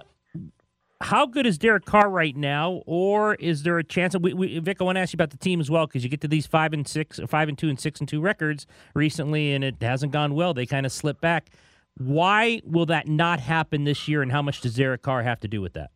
how 1.01 1.25
good 1.25 1.45
is 1.45 1.57
Derek 1.57 1.85
Carr 1.85 2.09
right 2.09 2.35
now, 2.35 2.81
or 2.85 3.35
is 3.35 3.63
there 3.63 3.77
a 3.77 3.83
chance? 3.83 4.15
We, 4.17 4.33
we, 4.33 4.59
Vic, 4.59 4.77
I 4.79 4.85
want 4.85 4.95
to 4.95 5.01
ask 5.01 5.13
you 5.13 5.17
about 5.17 5.31
the 5.31 5.37
team 5.37 5.59
as 5.59 5.69
well 5.69 5.85
because 5.87 6.03
you 6.03 6.09
get 6.09 6.21
to 6.21 6.27
these 6.27 6.47
five 6.47 6.73
and 6.73 6.87
six, 6.87 7.19
five 7.27 7.49
and 7.49 7.57
two, 7.57 7.69
and 7.69 7.79
six 7.79 7.99
and 7.99 8.07
two 8.07 8.21
records 8.21 8.65
recently, 8.93 9.53
and 9.53 9.63
it 9.63 9.75
hasn't 9.81 10.13
gone 10.13 10.35
well. 10.35 10.53
They 10.53 10.65
kind 10.65 10.85
of 10.85 10.91
slip 10.91 11.19
back. 11.19 11.49
Why 11.97 12.61
will 12.65 12.85
that 12.87 13.07
not 13.07 13.39
happen 13.39 13.83
this 13.83 14.07
year, 14.07 14.21
and 14.21 14.31
how 14.31 14.41
much 14.41 14.61
does 14.61 14.75
Derek 14.75 15.01
Carr 15.01 15.23
have 15.23 15.39
to 15.41 15.47
do 15.47 15.61
with 15.61 15.73
that? 15.73 15.91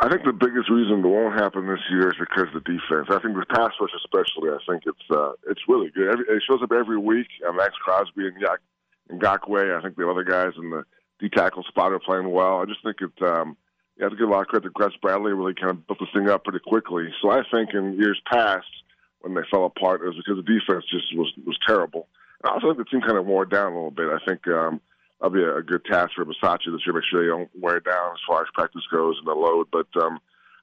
I 0.00 0.08
think 0.08 0.24
the 0.24 0.32
biggest 0.32 0.70
reason 0.70 1.04
it 1.04 1.08
won't 1.08 1.38
happen 1.38 1.66
this 1.66 1.84
year 1.90 2.08
is 2.08 2.16
because 2.18 2.48
the 2.54 2.60
defense. 2.60 3.08
I 3.10 3.20
think 3.20 3.36
the 3.36 3.44
pass 3.52 3.72
rush, 3.78 3.92
especially, 3.96 4.48
I 4.48 4.58
think 4.66 4.84
it's 4.86 5.10
uh, 5.10 5.32
it's 5.48 5.60
really 5.68 5.90
good. 5.90 6.12
Every, 6.12 6.24
it 6.28 6.42
shows 6.48 6.62
up 6.62 6.72
every 6.72 6.96
week. 6.98 7.28
Uh, 7.46 7.52
Maxx 7.52 7.74
Crosby 7.84 8.26
and 8.26 8.40
Yak 8.40 8.60
and 9.10 9.20
Gakwe. 9.20 9.76
I 9.76 9.82
think 9.82 9.96
the 9.96 10.08
other 10.08 10.24
guys 10.24 10.52
in 10.56 10.70
the 10.70 10.84
D 11.20 11.28
tackle 11.28 11.62
spot 11.64 11.92
are 11.92 11.98
playing 11.98 12.30
well. 12.30 12.60
I 12.60 12.64
just 12.64 12.82
think 12.82 12.96
it. 13.00 13.22
Um, 13.22 13.56
you 13.96 14.04
have 14.04 14.12
to 14.12 14.18
give 14.18 14.28
a 14.28 14.32
lot 14.32 14.40
of 14.40 14.46
credit 14.46 14.68
to 14.68 14.80
Gus 14.80 14.96
Bradley. 15.02 15.32
Really 15.32 15.54
kind 15.54 15.70
of 15.70 15.86
built 15.86 16.00
this 16.00 16.08
thing 16.14 16.28
up 16.30 16.44
pretty 16.44 16.64
quickly. 16.64 17.08
So 17.20 17.30
I 17.30 17.42
think 17.52 17.74
in 17.74 17.98
years 17.98 18.20
past, 18.32 18.66
when 19.20 19.34
they 19.34 19.42
fell 19.50 19.66
apart, 19.66 20.00
it 20.00 20.06
was 20.06 20.16
because 20.16 20.42
the 20.42 20.42
defense 20.42 20.84
just 20.90 21.14
was 21.14 21.30
was 21.44 21.58
terrible. 21.66 22.08
And 22.42 22.50
I 22.50 22.54
also 22.54 22.68
think 22.68 22.78
the 22.78 22.90
team 22.90 23.02
kind 23.02 23.18
of 23.18 23.26
wore 23.26 23.44
down 23.44 23.72
a 23.72 23.74
little 23.74 23.90
bit. 23.90 24.08
I 24.08 24.24
think. 24.26 24.48
Um, 24.48 24.80
that'll 25.22 25.34
be 25.34 25.42
a, 25.42 25.56
a 25.56 25.62
good 25.62 25.84
task 25.84 26.12
for 26.16 26.24
Bisaccia 26.24 26.72
this 26.72 26.82
year. 26.84 26.94
Make 26.94 27.04
sure 27.10 27.22
they 27.22 27.28
don't 27.28 27.50
wear 27.58 27.80
down 27.80 28.12
as 28.12 28.20
far 28.26 28.42
as 28.42 28.48
practice 28.54 28.82
goes 28.90 29.16
and 29.18 29.26
the 29.26 29.32
load. 29.32 29.68
But 29.70 29.86
um, 30.02 30.18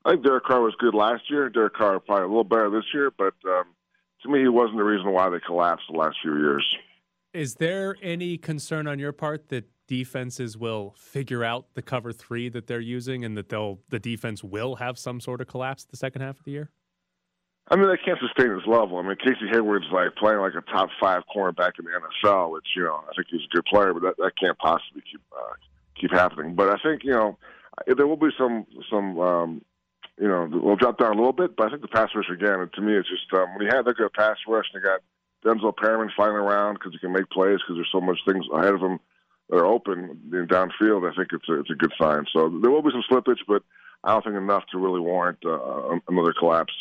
I 0.05 0.11
think 0.11 0.25
Derek 0.25 0.43
Carr 0.43 0.61
was 0.61 0.75
good 0.79 0.93
last 0.93 1.23
year. 1.29 1.49
Derek 1.49 1.75
Carr 1.75 1.99
probably 1.99 2.25
a 2.25 2.27
little 2.27 2.43
better 2.43 2.69
this 2.69 2.85
year, 2.93 3.11
but 3.17 3.33
um, 3.45 3.65
to 4.23 4.29
me, 4.29 4.41
he 4.41 4.47
wasn't 4.47 4.77
the 4.77 4.83
reason 4.83 5.11
why 5.11 5.29
they 5.29 5.39
collapsed 5.39 5.85
the 5.89 5.97
last 5.97 6.17
few 6.21 6.37
years. 6.37 6.65
Is 7.33 7.55
there 7.55 7.95
any 8.01 8.37
concern 8.37 8.87
on 8.87 8.99
your 8.99 9.11
part 9.11 9.49
that 9.49 9.69
defenses 9.87 10.57
will 10.57 10.93
figure 10.97 11.43
out 11.43 11.67
the 11.73 11.81
cover 11.81 12.11
three 12.11 12.49
that 12.49 12.67
they're 12.67 12.79
using, 12.79 13.23
and 13.23 13.37
that 13.37 13.49
they'll 13.49 13.79
the 13.89 13.99
defense 13.99 14.43
will 14.43 14.75
have 14.75 14.97
some 14.97 15.19
sort 15.19 15.41
of 15.41 15.47
collapse 15.47 15.85
the 15.85 15.97
second 15.97 16.21
half 16.21 16.37
of 16.39 16.45
the 16.45 16.51
year? 16.51 16.71
I 17.71 17.75
mean, 17.75 17.87
they 17.87 17.97
can't 17.97 18.19
sustain 18.19 18.55
this 18.55 18.65
level. 18.65 18.97
I 18.97 19.03
mean, 19.03 19.15
Casey 19.17 19.47
Hayward's 19.51 19.85
like 19.91 20.15
playing 20.15 20.39
like 20.39 20.55
a 20.55 20.61
top 20.71 20.89
five 20.99 21.21
cornerback 21.33 21.77
in 21.77 21.85
the 21.85 21.91
NFL, 21.91 22.51
which 22.51 22.65
you 22.75 22.83
know 22.83 23.03
I 23.07 23.13
think 23.15 23.27
he's 23.29 23.45
a 23.45 23.55
good 23.55 23.65
player, 23.65 23.93
but 23.93 24.01
that 24.01 24.17
that 24.17 24.31
can't 24.41 24.57
possibly 24.57 25.03
keep 25.09 25.21
uh, 25.31 25.53
keep 25.99 26.11
happening. 26.11 26.55
But 26.55 26.69
I 26.69 26.81
think 26.81 27.03
you 27.03 27.11
know 27.11 27.37
there 27.85 28.07
will 28.07 28.17
be 28.17 28.31
some 28.37 28.65
some 28.89 29.19
um, 29.19 29.61
you 30.19 30.27
know 30.27 30.49
we'll 30.51 30.77
drop 30.77 30.97
down 30.97 31.13
a 31.13 31.17
little 31.17 31.33
bit, 31.33 31.55
but 31.55 31.67
I 31.67 31.69
think 31.69 31.83
the 31.83 31.87
pass 31.87 32.09
rush 32.15 32.29
again. 32.31 32.67
To 32.73 32.81
me, 32.81 32.93
it's 32.95 33.09
just 33.09 33.31
um, 33.33 33.53
when 33.55 33.67
you 33.67 33.71
have 33.71 33.85
like 33.85 33.99
a 34.03 34.09
pass 34.09 34.37
rush 34.47 34.65
and 34.73 34.81
you 34.81 34.89
got 34.89 35.01
Denzel 35.45 35.75
Perryman 35.75 36.11
flying 36.15 36.33
around 36.33 36.75
because 36.75 36.93
he 36.93 36.99
can 36.99 37.13
make 37.13 37.29
plays 37.29 37.59
because 37.59 37.77
there's 37.77 37.91
so 37.91 38.01
much 38.01 38.17
things 38.27 38.45
ahead 38.51 38.73
of 38.73 38.81
him 38.81 38.99
that 39.49 39.57
are 39.57 39.65
open 39.65 40.19
in 40.33 40.47
downfield. 40.47 41.09
I 41.09 41.15
think 41.15 41.29
it's 41.33 41.47
a, 41.49 41.59
it's 41.59 41.71
a 41.71 41.75
good 41.75 41.93
sign. 42.01 42.25
So 42.33 42.49
there 42.61 42.71
will 42.71 42.81
be 42.81 42.91
some 42.91 43.03
slippage, 43.09 43.45
but 43.47 43.63
I 44.03 44.11
don't 44.11 44.23
think 44.23 44.35
enough 44.35 44.63
to 44.71 44.79
really 44.79 44.99
warrant 44.99 45.39
uh, 45.45 45.99
another 46.07 46.33
collapse. 46.37 46.73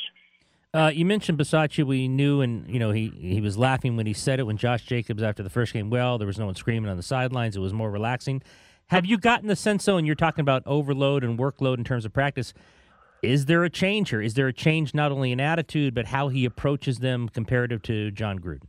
Uh, 0.78 0.90
you 0.90 1.04
mentioned 1.04 1.36
Bisaccia. 1.36 1.84
We 1.84 2.06
knew, 2.06 2.40
and 2.40 2.70
you 2.72 2.78
know, 2.78 2.92
he 2.92 3.08
he 3.18 3.40
was 3.40 3.58
laughing 3.58 3.96
when 3.96 4.06
he 4.06 4.12
said 4.12 4.38
it. 4.38 4.44
When 4.44 4.56
Josh 4.56 4.84
Jacobs 4.84 5.24
after 5.24 5.42
the 5.42 5.50
first 5.50 5.72
game, 5.72 5.90
well, 5.90 6.18
there 6.18 6.26
was 6.26 6.38
no 6.38 6.46
one 6.46 6.54
screaming 6.54 6.88
on 6.88 6.96
the 6.96 7.02
sidelines. 7.02 7.56
It 7.56 7.60
was 7.60 7.72
more 7.72 7.90
relaxing. 7.90 8.42
Have 8.86 9.04
you 9.04 9.18
gotten 9.18 9.48
the 9.48 9.56
sense, 9.56 9.84
though, 9.84 9.96
and 9.96 10.06
you're 10.06 10.14
talking 10.14 10.40
about 10.40 10.62
overload 10.66 11.24
and 11.24 11.36
workload 11.36 11.78
in 11.78 11.84
terms 11.84 12.04
of 12.04 12.12
practice? 12.12 12.54
Is 13.24 13.46
there 13.46 13.64
a 13.64 13.70
change 13.70 14.10
here? 14.10 14.22
Is 14.22 14.34
there 14.34 14.46
a 14.46 14.52
change 14.52 14.94
not 14.94 15.10
only 15.10 15.32
in 15.32 15.40
attitude 15.40 15.94
but 15.96 16.06
how 16.06 16.28
he 16.28 16.44
approaches 16.44 17.00
them 17.00 17.28
comparative 17.28 17.82
to 17.82 18.12
Jon 18.12 18.38
Gruden? 18.38 18.68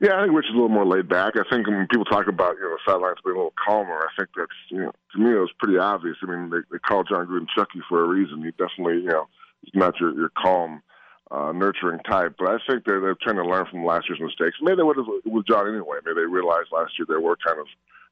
Yeah, 0.00 0.16
I 0.16 0.22
think 0.22 0.34
Rich 0.34 0.46
is 0.46 0.52
a 0.52 0.54
little 0.54 0.70
more 0.70 0.86
laid 0.86 1.10
back. 1.10 1.34
I 1.36 1.42
think 1.54 1.66
when 1.66 1.86
people 1.88 2.06
talk 2.06 2.26
about 2.26 2.54
you 2.56 2.62
know 2.62 2.70
the 2.70 2.90
sidelines 2.90 3.18
being 3.22 3.36
a 3.36 3.38
little 3.38 3.52
calmer, 3.62 3.98
I 3.98 4.08
think 4.16 4.30
that's 4.34 4.48
you 4.70 4.78
know 4.78 4.92
to 5.12 5.18
me 5.18 5.30
it 5.30 5.40
was 5.40 5.52
pretty 5.58 5.78
obvious. 5.78 6.16
I 6.22 6.26
mean, 6.26 6.48
they, 6.48 6.64
they 6.72 6.78
call 6.78 7.04
Jon 7.04 7.26
Gruden 7.26 7.46
Chucky 7.54 7.82
for 7.86 8.02
a 8.02 8.08
reason. 8.08 8.42
He 8.42 8.50
definitely 8.52 9.02
you 9.02 9.10
know 9.10 9.28
not 9.74 9.98
your 10.00 10.14
your 10.14 10.30
calm, 10.36 10.82
uh, 11.30 11.52
nurturing 11.52 12.00
type. 12.00 12.34
But 12.38 12.48
I 12.48 12.58
think 12.68 12.84
they're 12.84 13.00
they're 13.00 13.16
trying 13.20 13.36
to 13.36 13.44
learn 13.44 13.66
from 13.70 13.84
last 13.84 14.08
year's 14.08 14.20
mistakes. 14.20 14.56
Maybe 14.60 14.76
they 14.76 14.82
would 14.82 14.96
have 14.96 15.06
with 15.24 15.46
Jon 15.46 15.68
anyway. 15.68 15.98
Maybe 16.04 16.20
they 16.20 16.26
realized 16.26 16.68
last 16.72 16.92
year 16.98 17.06
they 17.08 17.22
were 17.22 17.36
kind 17.44 17.58
of 17.58 17.66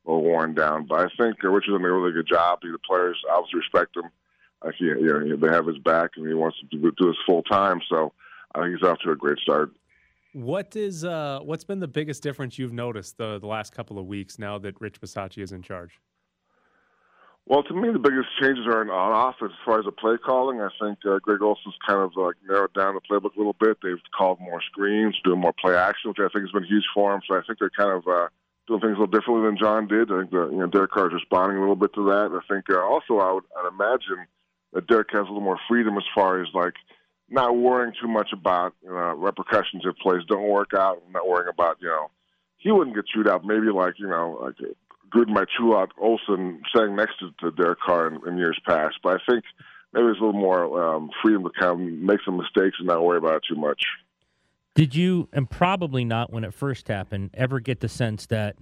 little 0.04 0.22
worn 0.22 0.54
down. 0.54 0.86
But 0.86 1.00
I 1.00 1.08
think 1.16 1.36
uh, 1.44 1.48
Rich 1.48 1.64
is 1.64 1.72
doing 1.72 1.84
a 1.84 1.92
really 1.92 2.12
good 2.12 2.28
job. 2.28 2.60
The 2.62 2.76
players 2.86 3.18
obviously 3.30 3.60
respect 3.60 3.96
him. 3.96 4.10
I 4.62 4.70
can't, 4.72 5.00
you 5.00 5.36
know, 5.36 5.36
they 5.36 5.54
have 5.54 5.66
his 5.66 5.78
back, 5.78 6.12
and 6.16 6.26
he 6.26 6.34
wants 6.34 6.58
to 6.60 6.66
do 6.66 6.90
this 6.98 7.16
full 7.26 7.42
time. 7.44 7.80
So 7.88 8.12
I 8.54 8.62
think 8.62 8.76
he's 8.76 8.88
off 8.88 8.98
to 9.04 9.10
a 9.12 9.16
great 9.16 9.38
start. 9.38 9.70
What 10.32 10.76
is 10.76 11.04
uh, 11.04 11.40
what's 11.42 11.64
been 11.64 11.80
the 11.80 11.88
biggest 11.88 12.22
difference 12.22 12.58
you've 12.58 12.72
noticed 12.72 13.18
the, 13.18 13.38
the 13.38 13.46
last 13.46 13.72
couple 13.72 13.98
of 13.98 14.06
weeks 14.06 14.38
now 14.38 14.58
that 14.58 14.80
Rich 14.80 15.00
Bisaccia 15.00 15.42
is 15.42 15.52
in 15.52 15.62
charge? 15.62 16.00
Well, 17.48 17.62
to 17.62 17.72
me, 17.72 17.88
the 17.90 17.98
biggest 17.98 18.28
changes 18.38 18.66
are 18.66 18.84
on 18.84 19.32
offense 19.32 19.52
as 19.54 19.64
far 19.64 19.78
as 19.78 19.86
the 19.86 19.92
play 19.92 20.18
calling. 20.18 20.60
I 20.60 20.68
think 20.78 20.98
uh, 21.08 21.18
Greg 21.18 21.40
Olson's 21.40 21.78
kind 21.86 21.98
of 21.98 22.12
uh, 22.18 22.32
narrowed 22.46 22.74
down 22.74 22.94
the 22.94 23.00
playbook 23.00 23.36
a 23.36 23.38
little 23.38 23.56
bit. 23.58 23.78
They've 23.82 23.96
called 24.14 24.38
more 24.38 24.60
screens, 24.60 25.16
doing 25.24 25.40
more 25.40 25.54
play 25.54 25.74
action, 25.74 26.10
which 26.10 26.18
I 26.20 26.28
think 26.28 26.44
has 26.44 26.52
been 26.52 26.68
huge 26.68 26.84
for 26.92 27.14
him. 27.14 27.22
So 27.26 27.36
I 27.36 27.40
think 27.46 27.58
they're 27.58 27.70
kind 27.70 27.96
of 27.96 28.06
uh, 28.06 28.28
doing 28.66 28.80
things 28.80 28.96
a 28.98 29.00
little 29.00 29.06
differently 29.06 29.48
than 29.48 29.56
Jon 29.56 29.88
did. 29.88 30.12
I 30.12 30.18
think 30.20 30.30
the, 30.30 30.50
you 30.52 30.58
know 30.58 30.66
Derek 30.66 30.92
is 30.94 31.14
responding 31.14 31.56
a 31.56 31.60
little 31.60 31.74
bit 31.74 31.94
to 31.94 32.04
that. 32.04 32.36
I 32.36 32.44
think 32.52 32.68
uh, 32.68 32.84
also 32.84 33.16
I 33.16 33.32
would 33.32 33.44
I'd 33.56 33.72
imagine 33.72 34.28
that 34.74 34.86
Derek 34.86 35.08
has 35.12 35.24
a 35.24 35.32
little 35.32 35.40
more 35.40 35.58
freedom 35.66 35.96
as 35.96 36.04
far 36.14 36.42
as 36.42 36.48
like 36.52 36.74
not 37.30 37.56
worrying 37.56 37.94
too 37.98 38.08
much 38.08 38.28
about 38.30 38.74
you 38.84 38.90
know, 38.90 39.16
repercussions 39.16 39.84
if 39.86 39.96
plays 39.96 40.20
don't 40.28 40.48
work 40.48 40.74
out. 40.76 41.02
Not 41.10 41.26
worrying 41.26 41.48
about 41.48 41.78
you 41.80 41.88
know 41.88 42.10
he 42.58 42.70
wouldn't 42.72 42.94
get 42.94 43.06
chewed 43.06 43.26
out. 43.26 43.46
Maybe 43.46 43.72
like 43.72 43.98
you 43.98 44.06
know 44.06 44.38
like 44.42 44.56
Chew 45.12 45.76
out 45.76 45.90
Olson 45.98 46.62
saying 46.74 46.96
next 46.96 47.18
to, 47.20 47.30
to 47.40 47.50
Derek 47.56 47.80
Carr 47.80 48.08
in, 48.08 48.20
in 48.26 48.38
years 48.38 48.58
past. 48.66 48.96
But 49.02 49.14
I 49.14 49.32
think 49.32 49.44
maybe 49.92 50.04
there's 50.04 50.18
a 50.18 50.24
little 50.24 50.40
more 50.40 50.82
um, 50.82 51.10
freedom 51.22 51.44
to 51.44 51.50
kind 51.58 51.72
of 51.72 51.78
make 51.78 52.20
some 52.24 52.36
mistakes 52.36 52.76
and 52.78 52.88
not 52.88 53.04
worry 53.04 53.18
about 53.18 53.36
it 53.36 53.42
too 53.48 53.56
much. 53.56 53.82
Did 54.74 54.94
you, 54.94 55.28
and 55.32 55.50
probably 55.50 56.04
not 56.04 56.32
when 56.32 56.44
it 56.44 56.54
first 56.54 56.86
happened, 56.88 57.30
ever 57.34 57.58
get 57.58 57.80
the 57.80 57.88
sense 57.88 58.26
that 58.26 58.56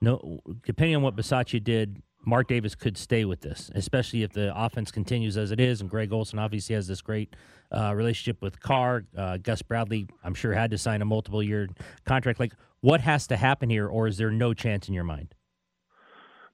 no, 0.00 0.40
depending 0.64 0.96
on 0.96 1.02
what 1.02 1.16
Bisaccia 1.16 1.62
did, 1.62 2.02
Mark 2.24 2.48
Davis 2.48 2.74
could 2.74 2.96
stay 2.96 3.24
with 3.24 3.40
this, 3.40 3.70
especially 3.74 4.22
if 4.22 4.32
the 4.32 4.52
offense 4.56 4.90
continues 4.90 5.36
as 5.36 5.50
it 5.50 5.60
is. 5.60 5.80
And 5.80 5.88
Greg 5.88 6.12
Olson 6.12 6.38
obviously 6.38 6.74
has 6.74 6.86
this 6.86 7.00
great 7.00 7.34
uh, 7.72 7.94
relationship 7.94 8.42
with 8.42 8.60
Carr. 8.60 9.04
Uh, 9.16 9.38
Gus 9.38 9.62
Bradley, 9.62 10.06
I'm 10.22 10.34
sure, 10.34 10.52
had 10.52 10.70
to 10.70 10.78
sign 10.78 11.02
a 11.02 11.04
multiple 11.04 11.42
year 11.42 11.68
contract. 12.04 12.38
Like, 12.38 12.52
what 12.80 13.00
has 13.00 13.26
to 13.28 13.36
happen 13.36 13.70
here, 13.70 13.88
or 13.88 14.06
is 14.06 14.18
there 14.18 14.30
no 14.30 14.54
chance 14.54 14.88
in 14.88 14.94
your 14.94 15.04
mind? 15.04 15.34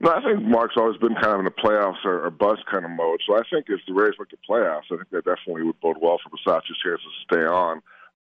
No, 0.00 0.10
I 0.10 0.22
think 0.22 0.42
Mark's 0.42 0.76
always 0.76 0.98
been 0.98 1.14
kind 1.14 1.34
of 1.34 1.38
in 1.38 1.44
the 1.44 1.50
playoffs 1.50 2.04
or, 2.04 2.26
or 2.26 2.30
buzz 2.30 2.58
kind 2.70 2.84
of 2.84 2.90
mode. 2.90 3.20
So 3.26 3.36
I 3.36 3.42
think 3.48 3.66
if 3.68 3.80
the 3.86 3.94
Rays 3.94 4.14
make 4.18 4.30
the 4.30 4.36
playoffs, 4.48 4.90
I 4.92 4.96
think 4.96 5.10
that 5.10 5.24
definitely 5.24 5.62
would 5.62 5.80
bode 5.80 5.96
well 6.00 6.18
for 6.22 6.30
Bisaccia's 6.30 6.78
chances 6.84 7.04
to 7.04 7.34
stay 7.34 7.44
on. 7.44 7.82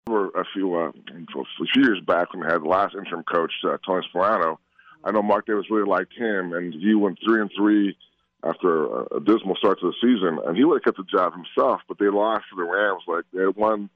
A 0.09 0.45
few 0.53 0.73
uh, 0.73 0.87
a 0.87 1.65
few 1.73 1.83
years 1.83 1.99
back 1.99 2.31
when 2.31 2.41
they 2.41 2.53
had 2.53 2.61
the 2.63 2.69
last 2.69 2.95
interim 2.95 3.23
coach, 3.23 3.51
uh, 3.65 3.75
Tony 3.85 4.07
Sparano, 4.07 4.57
I 5.03 5.11
know 5.11 5.21
Mark 5.21 5.45
Davis 5.45 5.69
really 5.69 5.87
liked 5.87 6.13
him, 6.13 6.53
and 6.53 6.73
he 6.73 6.93
went 6.95 7.19
three 7.23 7.41
and 7.41 7.51
three 7.55 7.97
after 8.43 8.85
a, 8.85 9.17
a 9.17 9.19
dismal 9.19 9.55
start 9.55 9.79
to 9.79 9.87
the 9.87 9.93
season, 10.01 10.39
and 10.45 10.57
he 10.57 10.63
would 10.63 10.75
have 10.75 10.83
kept 10.83 10.97
the 10.97 11.03
job 11.03 11.33
himself. 11.33 11.81
But 11.87 11.97
they 11.99 12.07
lost 12.07 12.45
to 12.49 12.55
the 12.55 12.63
Rams. 12.63 13.03
Like 13.07 13.25
they 13.33 13.43
had 13.43 13.55
one 13.55 13.89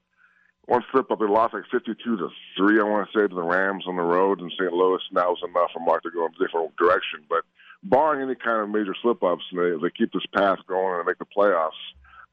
one 0.66 0.82
slip 0.92 1.10
up, 1.10 1.18
they 1.18 1.26
lost 1.26 1.54
like 1.54 1.64
fifty-two 1.70 2.16
to 2.16 2.28
three. 2.56 2.80
I 2.80 2.84
want 2.84 3.08
to 3.10 3.18
say 3.18 3.26
to 3.26 3.34
the 3.34 3.42
Rams 3.42 3.84
on 3.86 3.96
the 3.96 4.02
road 4.02 4.40
in 4.40 4.50
St. 4.50 4.72
Louis, 4.72 5.00
and 5.08 5.16
that 5.16 5.28
was 5.28 5.42
enough 5.42 5.70
for 5.72 5.80
Mark 5.80 6.02
to 6.04 6.10
go 6.10 6.26
in 6.26 6.32
a 6.32 6.44
different 6.44 6.76
direction. 6.76 7.20
But 7.28 7.42
barring 7.82 8.22
any 8.22 8.36
kind 8.36 8.62
of 8.62 8.68
major 8.70 8.94
slip 9.02 9.22
ups, 9.22 9.42
and 9.50 9.60
they, 9.60 9.82
they 9.82 9.90
keep 9.90 10.12
this 10.12 10.26
path 10.34 10.58
going 10.68 10.98
and 10.98 11.06
make 11.06 11.18
the 11.18 11.26
playoffs. 11.26 11.70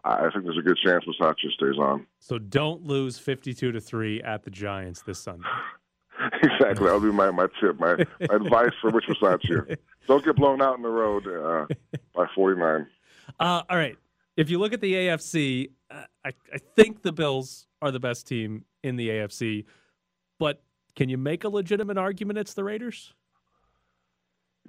I 0.03 0.29
think 0.31 0.45
there's 0.45 0.57
a 0.57 0.61
good 0.61 0.77
chance 0.83 1.03
Bisaccia 1.03 1.51
stays 1.55 1.77
on. 1.77 2.05
So 2.19 2.37
don't 2.37 2.85
lose 2.85 3.19
52 3.19 3.73
to 3.73 3.81
3 3.81 4.21
at 4.21 4.43
the 4.43 4.49
Giants 4.49 5.01
this 5.01 5.19
Sunday. 5.19 5.45
exactly. 6.41 6.85
That'll 6.85 7.01
be 7.01 7.11
my, 7.11 7.31
my 7.31 7.47
tip, 7.59 7.77
my, 7.79 7.95
my 8.21 8.35
advice 8.35 8.71
for 8.79 8.91
Rich 8.91 9.05
Bisaccia. 9.09 9.77
Don't 10.07 10.23
get 10.23 10.37
blown 10.37 10.61
out 10.61 10.77
in 10.77 10.83
the 10.83 10.89
road 10.89 11.27
uh, 11.27 11.65
by 12.15 12.27
49. 12.35 12.87
Uh, 13.39 13.61
all 13.69 13.77
right. 13.77 13.95
If 14.37 14.49
you 14.49 14.57
look 14.57 14.73
at 14.73 14.81
the 14.81 14.91
AFC, 14.91 15.69
I, 15.91 16.03
I 16.53 16.57
think 16.75 17.01
the 17.01 17.11
Bills 17.11 17.67
are 17.81 17.91
the 17.91 17.99
best 17.99 18.27
team 18.27 18.65
in 18.83 18.95
the 18.95 19.09
AFC. 19.09 19.65
But 20.37 20.61
can 20.95 21.09
you 21.09 21.17
make 21.17 21.43
a 21.43 21.49
legitimate 21.49 21.97
argument 21.97 22.39
it's 22.39 22.53
the 22.53 22.63
Raiders? 22.63 23.13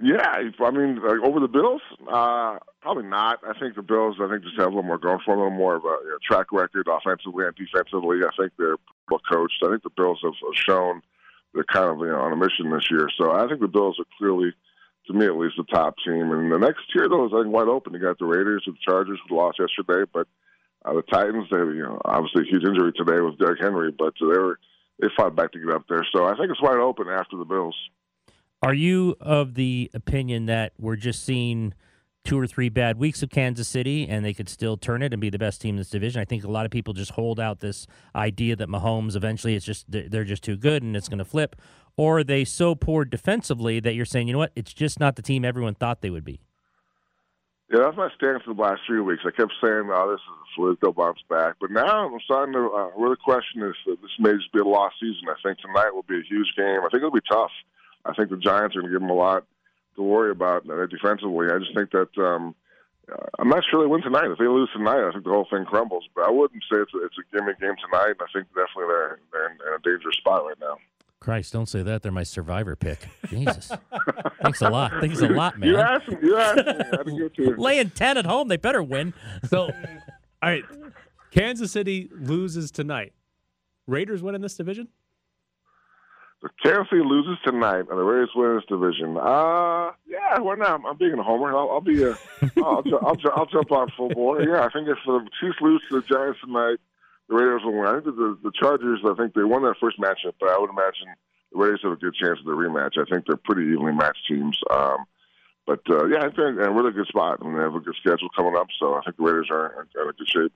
Yeah, 0.01 0.49
I 0.59 0.71
mean, 0.71 0.95
like, 0.95 1.19
over 1.23 1.39
the 1.39 1.47
Bills, 1.47 1.81
uh, 2.11 2.57
probably 2.81 3.03
not. 3.03 3.39
I 3.47 3.57
think 3.59 3.75
the 3.75 3.83
Bills, 3.83 4.15
I 4.19 4.29
think, 4.29 4.43
just 4.43 4.57
have 4.57 4.67
a 4.67 4.69
little 4.69 4.83
more 4.83 4.97
going 4.97 5.19
for 5.23 5.35
a 5.35 5.37
little 5.37 5.51
more 5.51 5.75
of 5.75 5.83
a 5.83 5.95
you 6.03 6.09
know, 6.09 6.17
track 6.25 6.47
record 6.51 6.87
offensively 6.89 7.45
and 7.45 7.55
defensively. 7.55 8.17
I 8.25 8.31
think 8.35 8.53
they're 8.57 8.77
well 9.11 9.21
coached. 9.31 9.61
I 9.63 9.69
think 9.69 9.83
the 9.83 9.91
Bills 9.95 10.19
have 10.23 10.33
shown 10.55 11.01
they're 11.53 11.65
kind 11.65 11.89
of 11.89 11.99
you 11.99 12.07
know, 12.07 12.19
on 12.19 12.33
a 12.33 12.35
mission 12.35 12.71
this 12.71 12.89
year. 12.89 13.09
So 13.19 13.31
I 13.31 13.47
think 13.47 13.59
the 13.59 13.67
Bills 13.67 13.99
are 13.99 14.05
clearly, 14.17 14.53
to 15.07 15.13
me 15.13 15.25
at 15.25 15.37
least, 15.37 15.55
the 15.57 15.63
top 15.65 15.95
team. 16.03 16.31
And 16.31 16.51
the 16.51 16.57
next 16.57 16.81
tier, 16.91 17.07
though, 17.07 17.27
is 17.27 17.33
I 17.35 17.43
think 17.43 17.53
wide 17.53 17.67
open. 17.67 17.93
You 17.93 17.99
got 17.99 18.17
the 18.17 18.25
Raiders 18.25 18.63
and 18.65 18.75
the 18.75 18.79
Chargers 18.83 19.19
who 19.27 19.37
lost 19.37 19.59
yesterday, 19.59 20.09
but 20.11 20.27
Uh, 20.83 20.93
the 20.93 21.03
Titans, 21.03 21.47
they 21.51 21.57
you 21.57 21.83
know 21.83 22.01
obviously 22.05 22.43
a 22.43 22.51
huge 22.51 22.63
injury 22.63 22.91
today 22.95 23.21
with 23.21 23.37
Derrick 23.37 23.61
Henry, 23.61 23.91
but 23.91 24.13
they 24.19 24.25
were 24.25 24.59
they 24.99 25.07
fought 25.15 25.35
back 25.35 25.51
to 25.51 25.59
get 25.59 25.73
up 25.73 25.83
there. 25.89 26.05
So 26.13 26.25
I 26.25 26.35
think 26.35 26.49
it's 26.49 26.61
wide 26.61 26.77
open 26.77 27.07
after 27.07 27.37
the 27.37 27.45
Bills. 27.45 27.75
Are 28.63 28.73
you 28.73 29.15
of 29.19 29.55
the 29.55 29.89
opinion 29.93 30.45
that 30.45 30.73
we're 30.77 30.95
just 30.95 31.25
seeing 31.25 31.73
two 32.23 32.39
or 32.39 32.45
three 32.45 32.69
bad 32.69 32.99
weeks 32.99 33.23
of 33.23 33.31
Kansas 33.31 33.67
City 33.67 34.07
and 34.07 34.23
they 34.23 34.35
could 34.35 34.47
still 34.47 34.77
turn 34.77 35.01
it 35.01 35.11
and 35.11 35.19
be 35.19 35.31
the 35.31 35.39
best 35.39 35.61
team 35.61 35.75
in 35.75 35.77
this 35.77 35.89
division? 35.89 36.21
I 36.21 36.25
think 36.25 36.43
a 36.43 36.51
lot 36.51 36.65
of 36.65 36.71
people 36.71 36.93
just 36.93 37.11
hold 37.11 37.39
out 37.39 37.59
this 37.59 37.87
idea 38.15 38.55
that 38.55 38.69
Mahomes 38.69 39.15
eventually 39.15 39.55
it's 39.55 39.65
just 39.65 39.85
they're 39.89 40.23
just 40.23 40.43
too 40.43 40.57
good 40.57 40.83
and 40.83 40.95
it's 40.95 41.09
going 41.09 41.17
to 41.19 41.25
flip. 41.25 41.55
Or 41.97 42.19
are 42.19 42.23
they 42.23 42.45
so 42.45 42.75
poor 42.75 43.03
defensively 43.03 43.79
that 43.79 43.95
you're 43.95 44.05
saying, 44.05 44.27
you 44.27 44.33
know 44.33 44.39
what, 44.39 44.51
it's 44.55 44.73
just 44.73 44.99
not 44.99 45.15
the 45.15 45.21
team 45.21 45.43
everyone 45.43 45.73
thought 45.73 46.01
they 46.01 46.11
would 46.11 46.23
be? 46.23 46.41
Yeah, 47.71 47.87
that's 47.87 47.95
my 47.95 48.09
stance 48.15 48.43
for 48.43 48.53
the 48.53 48.61
last 48.61 48.81
three 48.85 48.99
weeks. 48.99 49.23
I 49.25 49.31
kept 49.31 49.53
saying, 49.63 49.87
"Oh, 49.87 50.11
this 50.11 50.19
is 50.19 50.27
a 50.27 50.47
fluke. 50.55 50.81
They'll 50.81 50.91
bounce 50.91 51.21
back." 51.29 51.55
But 51.61 51.71
now 51.71 52.05
I'm 52.05 52.19
starting 52.25 52.53
to 52.53 52.67
uh, 52.67 52.91
really 52.99 53.15
question 53.15 53.61
this. 53.61 53.79
Uh, 53.87 53.95
this 54.01 54.11
may 54.19 54.33
just 54.33 54.51
be 54.51 54.59
a 54.59 54.65
lost 54.65 54.95
season. 54.99 55.23
I 55.31 55.39
think 55.41 55.59
tonight 55.59 55.91
will 55.95 56.03
be 56.03 56.19
a 56.19 56.27
huge 56.27 56.51
game. 56.57 56.83
I 56.83 56.89
think 56.91 56.99
it'll 56.99 57.11
be 57.11 57.23
tough. 57.31 57.51
I 58.03 58.13
think 58.13 58.29
the 58.29 58.35
Giants 58.35 58.75
are 58.75 58.81
going 58.81 58.91
to 58.91 58.99
give 58.99 59.01
them 59.01 59.09
a 59.09 59.15
lot 59.15 59.45
to 59.95 60.01
worry 60.03 60.31
about 60.31 60.69
uh, 60.69 60.85
defensively. 60.87 61.47
I 61.47 61.59
just 61.59 61.73
think 61.73 61.91
that 61.91 62.11
um, 62.19 62.55
uh, 63.07 63.31
I'm 63.39 63.47
not 63.47 63.63
sure 63.63 63.79
they 63.79 63.87
win 63.87 64.01
tonight. 64.01 64.27
If 64.27 64.39
they 64.39 64.51
lose 64.51 64.69
tonight, 64.73 65.07
I 65.07 65.11
think 65.11 65.23
the 65.23 65.31
whole 65.31 65.47
thing 65.49 65.63
crumbles. 65.63 66.03
But 66.13 66.27
I 66.27 66.31
wouldn't 66.31 66.63
say 66.67 66.75
it's 66.75 66.93
a, 66.93 67.05
it's 67.05 67.15
a 67.15 67.25
gimme 67.31 67.53
game 67.55 67.79
tonight. 67.79 68.19
I 68.19 68.27
think 68.35 68.51
definitely 68.51 68.91
they're, 68.91 69.19
they're 69.31 69.47
in, 69.47 69.55
in 69.63 69.73
a 69.75 69.79
dangerous 69.79 70.17
spot 70.17 70.43
right 70.43 70.59
now. 70.59 70.75
Christ, 71.21 71.53
don't 71.53 71.67
say 71.69 71.83
that. 71.83 72.01
They're 72.01 72.11
my 72.11 72.23
survivor 72.23 72.75
pick. 72.75 72.97
Jesus. 73.27 73.71
Thanks 74.41 74.59
a 74.61 74.69
lot. 74.71 74.91
Thanks 74.99 75.21
a 75.21 75.27
lot, 75.27 75.59
man. 75.59 75.69
You 75.69 75.77
asked 75.77 76.07
me. 76.07 76.17
You 76.23 76.35
asked 76.35 76.57
me. 76.57 76.63
I 76.65 77.03
didn't 77.03 77.17
give 77.17 77.33
to 77.35 77.55
Laying 77.61 77.91
10 77.91 78.17
at 78.17 78.25
home, 78.25 78.47
they 78.47 78.57
better 78.57 78.81
win. 78.81 79.13
So, 79.47 79.65
all 79.65 79.71
right. 80.41 80.63
Kansas 81.29 81.71
City 81.71 82.09
loses 82.11 82.71
tonight. 82.71 83.13
Raiders 83.85 84.23
win 84.23 84.33
in 84.33 84.41
this 84.41 84.55
division? 84.55 84.87
The 86.41 86.49
Kansas 86.63 86.87
City 86.89 87.03
loses 87.05 87.37
tonight, 87.45 87.85
and 87.87 87.99
the 87.99 88.03
Raiders 88.03 88.31
win 88.35 88.55
this 88.55 88.65
division. 88.67 89.15
Uh, 89.15 89.91
yeah, 90.07 90.39
why 90.39 90.55
not? 90.55 90.81
I'm 90.87 90.97
being 90.97 91.13
a 91.19 91.23
homer. 91.23 91.55
I'll, 91.55 91.69
I'll 91.69 91.81
be 91.81 92.01
a, 92.01 92.17
I'll, 92.57 92.81
I'll, 92.83 92.95
I'll, 93.05 93.17
I'll 93.35 93.45
jump 93.45 93.71
on 93.71 93.89
full 93.95 94.09
board. 94.09 94.47
Yeah, 94.49 94.65
I 94.65 94.69
think 94.69 94.87
if 94.87 94.97
the 95.05 95.19
Chiefs 95.39 95.57
lose 95.61 95.83
to 95.89 96.01
the 96.01 96.07
Giants 96.07 96.39
tonight, 96.43 96.77
the 97.31 97.37
Raiders 97.37 97.61
will 97.63 97.71
win. 97.71 97.87
I 97.87 97.93
think 97.93 98.17
the, 98.17 98.37
the 98.43 98.51
Chargers, 98.51 98.99
I 99.05 99.13
think 99.13 99.33
they 99.33 99.43
won 99.43 99.63
that 99.63 99.75
first 99.79 99.97
matchup, 99.97 100.33
but 100.37 100.49
I 100.49 100.59
would 100.59 100.69
imagine 100.69 101.07
the 101.53 101.57
Raiders 101.57 101.79
have 101.83 101.93
a 101.93 101.95
good 101.95 102.13
chance 102.13 102.39
of 102.39 102.45
the 102.45 102.51
rematch. 102.51 102.97
I 102.99 103.09
think 103.09 103.25
they're 103.25 103.37
pretty 103.37 103.71
evenly 103.71 103.93
matched 103.93 104.27
teams. 104.27 104.59
Um, 104.69 105.05
but 105.65 105.79
uh, 105.89 106.07
yeah, 106.07 106.17
I 106.17 106.23
think 106.23 106.35
they're 106.35 106.49
in 106.49 106.59
a 106.59 106.73
really 106.73 106.91
good 106.91 107.07
spot, 107.07 107.39
and 107.39 107.57
they 107.57 107.61
have 107.61 107.73
a 107.73 107.79
good 107.79 107.95
schedule 107.95 108.27
coming 108.35 108.57
up. 108.57 108.67
So 108.77 108.95
I 108.95 109.01
think 109.01 109.15
the 109.15 109.23
Raiders 109.23 109.47
are 109.49 109.81
in, 109.81 110.01
in 110.01 110.09
a 110.09 110.11
good 110.11 110.27
shape. 110.27 110.53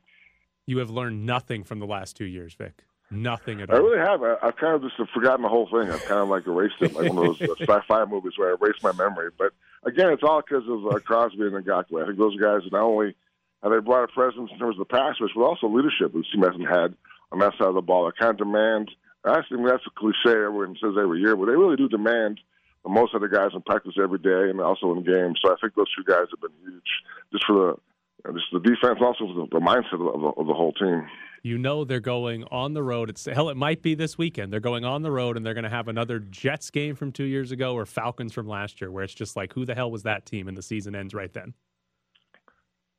You 0.65 0.79
have 0.79 0.89
learned 0.89 1.25
nothing 1.25 1.63
from 1.63 1.79
the 1.79 1.87
last 1.87 2.17
two 2.17 2.25
years, 2.25 2.53
Vic. 2.55 2.83
Nothing 3.09 3.61
at 3.61 3.69
all. 3.69 3.77
I 3.77 3.79
really 3.79 3.99
have. 3.99 4.21
I, 4.21 4.35
I've 4.43 4.57
kind 4.57 4.75
of 4.75 4.81
just 4.81 4.95
forgotten 5.13 5.43
the 5.43 5.47
whole 5.47 5.67
thing. 5.67 5.89
I've 5.89 6.03
kind 6.03 6.19
of 6.19 6.27
like 6.27 6.45
erased 6.45 6.75
it, 6.81 6.93
like 6.93 7.13
one 7.13 7.25
of 7.25 7.39
those 7.39 7.49
uh, 7.49 7.55
sci-fi 7.57 8.03
movies 8.03 8.33
where 8.35 8.49
I 8.49 8.55
erase 8.59 8.83
my 8.83 8.91
memory. 8.91 9.29
But 9.37 9.53
again, 9.85 10.09
it's 10.11 10.23
all 10.23 10.41
because 10.41 10.67
of 10.67 10.87
uh, 10.87 10.99
Crosby 10.99 11.43
and 11.43 11.53
Ngakoue. 11.53 12.03
I 12.03 12.07
think 12.07 12.17
those 12.17 12.35
guys 12.35 12.65
are 12.65 12.69
not 12.71 12.81
only 12.81 13.15
have 13.65 13.73
they 13.73 13.83
brought 13.83 14.03
a 14.03 14.13
presence 14.13 14.51
in 14.53 14.59
terms 14.59 14.77
of 14.79 14.87
the 14.87 14.93
pass 14.93 15.15
but 15.19 15.41
also 15.41 15.67
leadership, 15.67 16.13
which 16.13 16.29
team 16.31 16.43
hasn't 16.43 16.69
had 16.69 16.93
on 17.31 17.39
that 17.39 17.53
side 17.57 17.67
of 17.67 17.73
the 17.73 17.81
ball. 17.81 18.05
They 18.05 18.11
kind 18.19 18.31
of 18.31 18.37
demand. 18.37 18.91
I 19.25 19.41
think 19.49 19.65
that's 19.65 19.83
a 19.87 19.93
cliche 19.97 20.37
everyone 20.37 20.77
says 20.79 20.93
every 21.01 21.19
year, 21.19 21.35
but 21.35 21.47
they 21.47 21.57
really 21.57 21.75
do 21.75 21.89
demand 21.89 22.39
the 22.83 22.89
most 22.89 23.15
of 23.15 23.21
the 23.21 23.27
guys 23.27 23.49
in 23.55 23.61
practice 23.63 23.95
every 24.01 24.19
day 24.19 24.49
and 24.51 24.61
also 24.61 24.93
in 24.93 25.03
games. 25.03 25.39
So 25.43 25.51
I 25.51 25.55
think 25.59 25.73
those 25.73 25.89
two 25.97 26.03
guys 26.05 26.29
have 26.29 26.41
been 26.41 26.53
huge, 26.61 26.91
just 27.31 27.45
for 27.47 27.53
the 27.53 28.31
just 28.33 28.45
the 28.53 28.59
defense, 28.59 28.99
also 29.01 29.25
for 29.27 29.33
the, 29.33 29.59
the 29.59 29.65
mindset 29.65 29.93
of 29.93 30.21
the, 30.21 30.41
of 30.41 30.47
the 30.47 30.53
whole 30.53 30.73
team. 30.73 31.07
You 31.43 31.59
know 31.59 31.85
they're 31.85 31.99
going 31.99 32.43
on 32.51 32.73
the 32.73 32.81
road. 32.81 33.09
It's 33.09 33.25
hell. 33.25 33.49
It 33.49 33.57
might 33.57 33.83
be 33.83 33.93
this 33.93 34.17
weekend. 34.17 34.51
They're 34.51 34.59
going 34.59 34.83
on 34.83 35.03
the 35.03 35.11
road, 35.11 35.37
and 35.37 35.45
they're 35.45 35.53
going 35.53 35.63
to 35.63 35.69
have 35.69 35.87
another 35.87 36.19
Jets 36.19 36.71
game 36.71 36.95
from 36.95 37.11
two 37.11 37.25
years 37.25 37.51
ago 37.51 37.75
or 37.75 37.85
Falcons 37.85 38.33
from 38.33 38.47
last 38.47 38.81
year, 38.81 38.89
where 38.89 39.03
it's 39.03 39.13
just 39.13 39.35
like, 39.35 39.53
who 39.53 39.63
the 39.63 39.75
hell 39.75 39.91
was 39.91 40.03
that 40.03 40.25
team? 40.25 40.47
And 40.47 40.57
the 40.57 40.63
season 40.63 40.95
ends 40.95 41.13
right 41.13 41.31
then. 41.31 41.53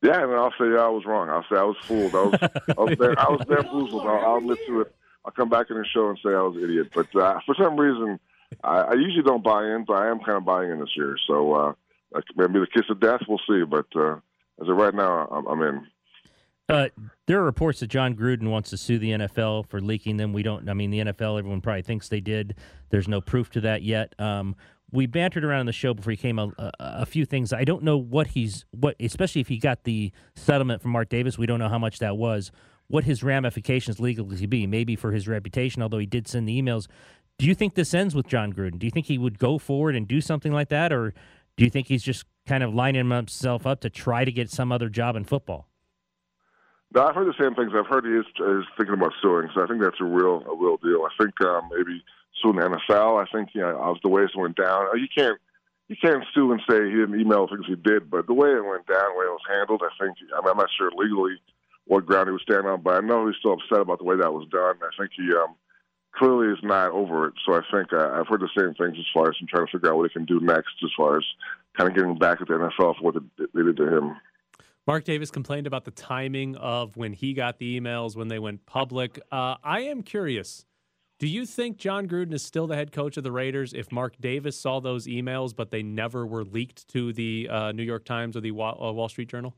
Yeah, 0.01 0.23
and 0.23 0.33
I'll 0.33 0.51
say 0.51 0.69
yeah, 0.71 0.83
I 0.83 0.89
was 0.89 1.05
wrong. 1.05 1.29
I'll 1.29 1.45
say 1.49 1.59
I 1.59 1.63
was 1.63 1.77
fooled. 1.81 2.13
I 2.13 2.21
was, 2.21 2.39
I 2.41 2.81
was 2.81 2.97
there. 2.99 3.19
I 3.19 3.29
was 3.29 3.45
bamboozled. 3.47 4.05
I'll, 4.05 4.25
I'll 4.25 4.37
admit 4.37 4.59
to 4.67 4.81
it. 4.81 4.95
I'll 5.25 5.31
come 5.31 5.49
back 5.49 5.69
in 5.69 5.77
the 5.77 5.85
show 5.85 6.09
and 6.09 6.19
say 6.23 6.29
I 6.29 6.41
was 6.41 6.55
an 6.55 6.63
idiot. 6.63 6.91
But 6.93 7.13
uh, 7.15 7.39
for 7.45 7.55
some 7.55 7.75
reason, 7.77 8.19
I, 8.63 8.79
I 8.79 8.93
usually 8.93 9.23
don't 9.23 9.43
buy 9.43 9.65
in, 9.65 9.85
but 9.85 9.93
I 9.93 10.09
am 10.09 10.19
kind 10.19 10.37
of 10.37 10.45
buying 10.45 10.71
in 10.71 10.79
this 10.79 10.95
year. 10.95 11.17
So 11.27 11.53
uh, 11.53 11.73
maybe 12.35 12.59
the 12.59 12.67
kiss 12.67 12.85
of 12.89 12.99
death. 12.99 13.21
We'll 13.27 13.41
see. 13.49 13.63
But 13.63 13.87
uh, 13.95 14.17
as 14.61 14.69
of 14.69 14.77
right 14.77 14.93
now, 14.93 15.27
I'm, 15.31 15.47
I'm 15.47 15.61
in. 15.61 15.87
Uh, 16.69 16.89
there 17.27 17.39
are 17.39 17.45
reports 17.45 17.79
that 17.79 17.87
Jon 17.87 18.15
Gruden 18.15 18.49
wants 18.49 18.69
to 18.71 18.77
sue 18.77 18.99
the 18.99 19.11
NFL 19.11 19.67
for 19.67 19.79
leaking 19.81 20.17
them. 20.17 20.31
We 20.31 20.43
don't. 20.43 20.69
I 20.69 20.73
mean, 20.73 20.91
the 20.91 20.99
NFL. 20.99 21.39
Everyone 21.39 21.61
probably 21.61 21.81
thinks 21.81 22.09
they 22.09 22.21
did. 22.21 22.55
There's 22.89 23.07
no 23.07 23.19
proof 23.19 23.49
to 23.51 23.61
that 23.61 23.83
yet. 23.83 24.13
Um, 24.19 24.55
we 24.91 25.05
bantered 25.05 25.43
around 25.43 25.61
in 25.61 25.65
the 25.65 25.73
show 25.73 25.93
before 25.93 26.11
he 26.11 26.17
came 26.17 26.39
a, 26.39 26.47
a, 26.57 26.71
a, 26.79 27.05
few 27.05 27.25
things. 27.25 27.51
I 27.51 27.63
don't 27.63 27.83
know 27.83 27.97
what 27.97 28.27
he's 28.27 28.65
what, 28.71 28.95
especially 28.99 29.41
if 29.41 29.47
he 29.47 29.57
got 29.57 29.83
the 29.83 30.11
settlement 30.35 30.81
from 30.81 30.91
Mark 30.91 31.09
Davis. 31.09 31.37
We 31.37 31.45
don't 31.45 31.59
know 31.59 31.69
how 31.69 31.79
much 31.79 31.99
that 31.99 32.17
was. 32.17 32.51
What 32.87 33.03
his 33.03 33.21
ramifications 33.21 33.99
legally 33.99 34.45
be, 34.45 34.65
maybe 34.65 34.95
for 34.95 35.11
his 35.11 35.27
reputation. 35.27 35.81
Although 35.81 35.97
he 35.97 36.05
did 36.05 36.27
send 36.27 36.47
the 36.47 36.61
emails. 36.61 36.87
Do 37.37 37.45
you 37.45 37.53
think 37.53 37.75
this 37.75 37.93
ends 37.93 38.15
with 38.15 38.27
Jon 38.27 38.51
Gruden? 38.51 38.79
Do 38.79 38.87
you 38.87 38.91
think 38.91 39.05
he 39.05 39.17
would 39.17 39.37
go 39.37 39.57
forward 39.59 39.95
and 39.95 40.07
do 40.07 40.21
something 40.21 40.51
like 40.51 40.69
that, 40.69 40.91
or 40.91 41.13
do 41.55 41.65
you 41.65 41.69
think 41.69 41.87
he's 41.87 42.01
just 42.01 42.25
kind 42.47 42.63
of 42.63 42.73
lining 42.73 43.09
himself 43.09 43.67
up 43.67 43.81
to 43.81 43.89
try 43.89 44.25
to 44.25 44.31
get 44.31 44.49
some 44.49 44.71
other 44.71 44.89
job 44.89 45.15
in 45.15 45.23
football? 45.23 45.67
No, 46.95 47.05
I've 47.05 47.15
heard 47.15 47.27
the 47.27 47.37
same 47.39 47.53
things. 47.53 47.73
I've 47.75 47.85
heard 47.85 48.05
he 48.05 48.11
is, 48.11 48.25
is 48.25 48.65
thinking 48.77 48.93
about 48.93 49.11
suing, 49.21 49.49
so 49.53 49.61
I 49.61 49.67
think 49.67 49.81
that's 49.83 49.99
a 49.99 50.05
real 50.05 50.41
a 50.47 50.55
real 50.55 50.77
deal. 50.77 51.05
I 51.05 51.11
think 51.21 51.39
um, 51.41 51.69
maybe 51.75 52.01
suing 52.41 52.57
the 52.57 52.63
NFL. 52.63 53.21
I 53.21 53.29
think 53.31 53.49
you 53.53 53.61
know, 53.61 53.95
the 54.01 54.09
way 54.09 54.23
it 54.23 54.31
went 54.35 54.55
down, 54.55 54.85
you 54.99 55.07
can't 55.15 55.39
you 55.87 55.95
can't 56.01 56.23
sue 56.33 56.51
and 56.51 56.61
say 56.69 56.85
he 56.85 56.97
didn't 56.97 57.19
email 57.19 57.47
things 57.47 57.65
he 57.67 57.75
did, 57.75 58.09
but 58.09 58.27
the 58.27 58.33
way 58.33 58.49
it 58.49 58.65
went 58.65 58.87
down, 58.87 59.13
the 59.13 59.19
way 59.19 59.25
it 59.25 59.37
was 59.37 59.47
handled, 59.49 59.81
I 59.83 59.91
think 60.03 60.17
I 60.35 60.41
mean, 60.41 60.51
I'm 60.51 60.57
not 60.57 60.69
sure 60.77 60.91
legally 60.95 61.39
what 61.85 62.05
ground 62.05 62.27
he 62.27 62.33
was 62.33 62.41
standing 62.41 62.69
on, 62.69 62.81
but 62.81 62.95
I 62.95 62.99
know 63.05 63.27
he's 63.27 63.37
still 63.39 63.53
upset 63.53 63.79
about 63.79 63.99
the 63.99 64.03
way 64.03 64.17
that 64.17 64.33
was 64.33 64.47
done. 64.51 64.75
I 64.81 64.91
think 64.97 65.11
he 65.15 65.31
um, 65.33 65.55
clearly 66.13 66.51
is 66.51 66.59
not 66.61 66.91
over 66.91 67.27
it. 67.27 67.33
So 67.45 67.53
I 67.53 67.61
think 67.71 67.93
uh, 67.93 68.09
I've 68.13 68.27
heard 68.27 68.41
the 68.41 68.49
same 68.57 68.73
things 68.73 68.97
as 68.99 69.05
far 69.13 69.29
as 69.29 69.37
him 69.39 69.47
trying 69.47 69.65
to 69.65 69.71
figure 69.71 69.89
out 69.89 69.97
what 69.97 70.09
he 70.09 70.13
can 70.13 70.25
do 70.25 70.39
next, 70.41 70.75
as 70.83 70.91
far 70.97 71.17
as 71.17 71.23
kind 71.77 71.89
of 71.89 71.95
getting 71.95 72.17
back 72.17 72.41
at 72.41 72.47
the 72.47 72.53
NFL 72.55 72.97
for 72.97 73.01
what 73.01 73.15
they 73.37 73.63
did 73.63 73.77
to 73.77 73.97
him. 73.97 74.17
Mark 74.85 75.03
Davis 75.03 75.31
complained 75.31 75.67
about 75.67 75.83
the 75.83 75.91
timing 75.91 76.55
of 76.55 76.95
when 76.95 77.11
he 77.13 77.33
got 77.33 77.59
the 77.59 77.79
emails 77.79 78.15
when 78.15 78.29
they 78.29 78.39
went 78.39 78.65
public. 78.65 79.19
Uh, 79.31 79.55
I 79.63 79.81
am 79.81 80.01
curious. 80.01 80.65
Do 81.19 81.27
you 81.27 81.47
think 81.47 81.77
Jon 81.77 82.07
Gruden 82.07 82.33
is 82.33 82.43
still 82.43 82.67
the 82.67 82.75
head 82.75 82.91
coach 82.91 83.17
of 83.17 83.23
the 83.23 83.31
Raiders 83.31 83.73
if 83.73 83.91
Mark 83.91 84.13
Davis 84.21 84.59
saw 84.59 84.79
those 84.79 85.07
emails 85.07 85.55
but 85.55 85.71
they 85.71 85.81
never 85.81 86.27
were 86.27 86.43
leaked 86.43 86.87
to 86.89 87.11
the 87.11 87.49
uh, 87.49 87.71
New 87.71 87.81
York 87.81 88.05
Times 88.05 88.37
or 88.37 88.41
the 88.41 88.51
Wall, 88.51 88.77
uh, 88.79 88.93
Wall 88.93 89.09
Street 89.09 89.27
Journal? 89.27 89.55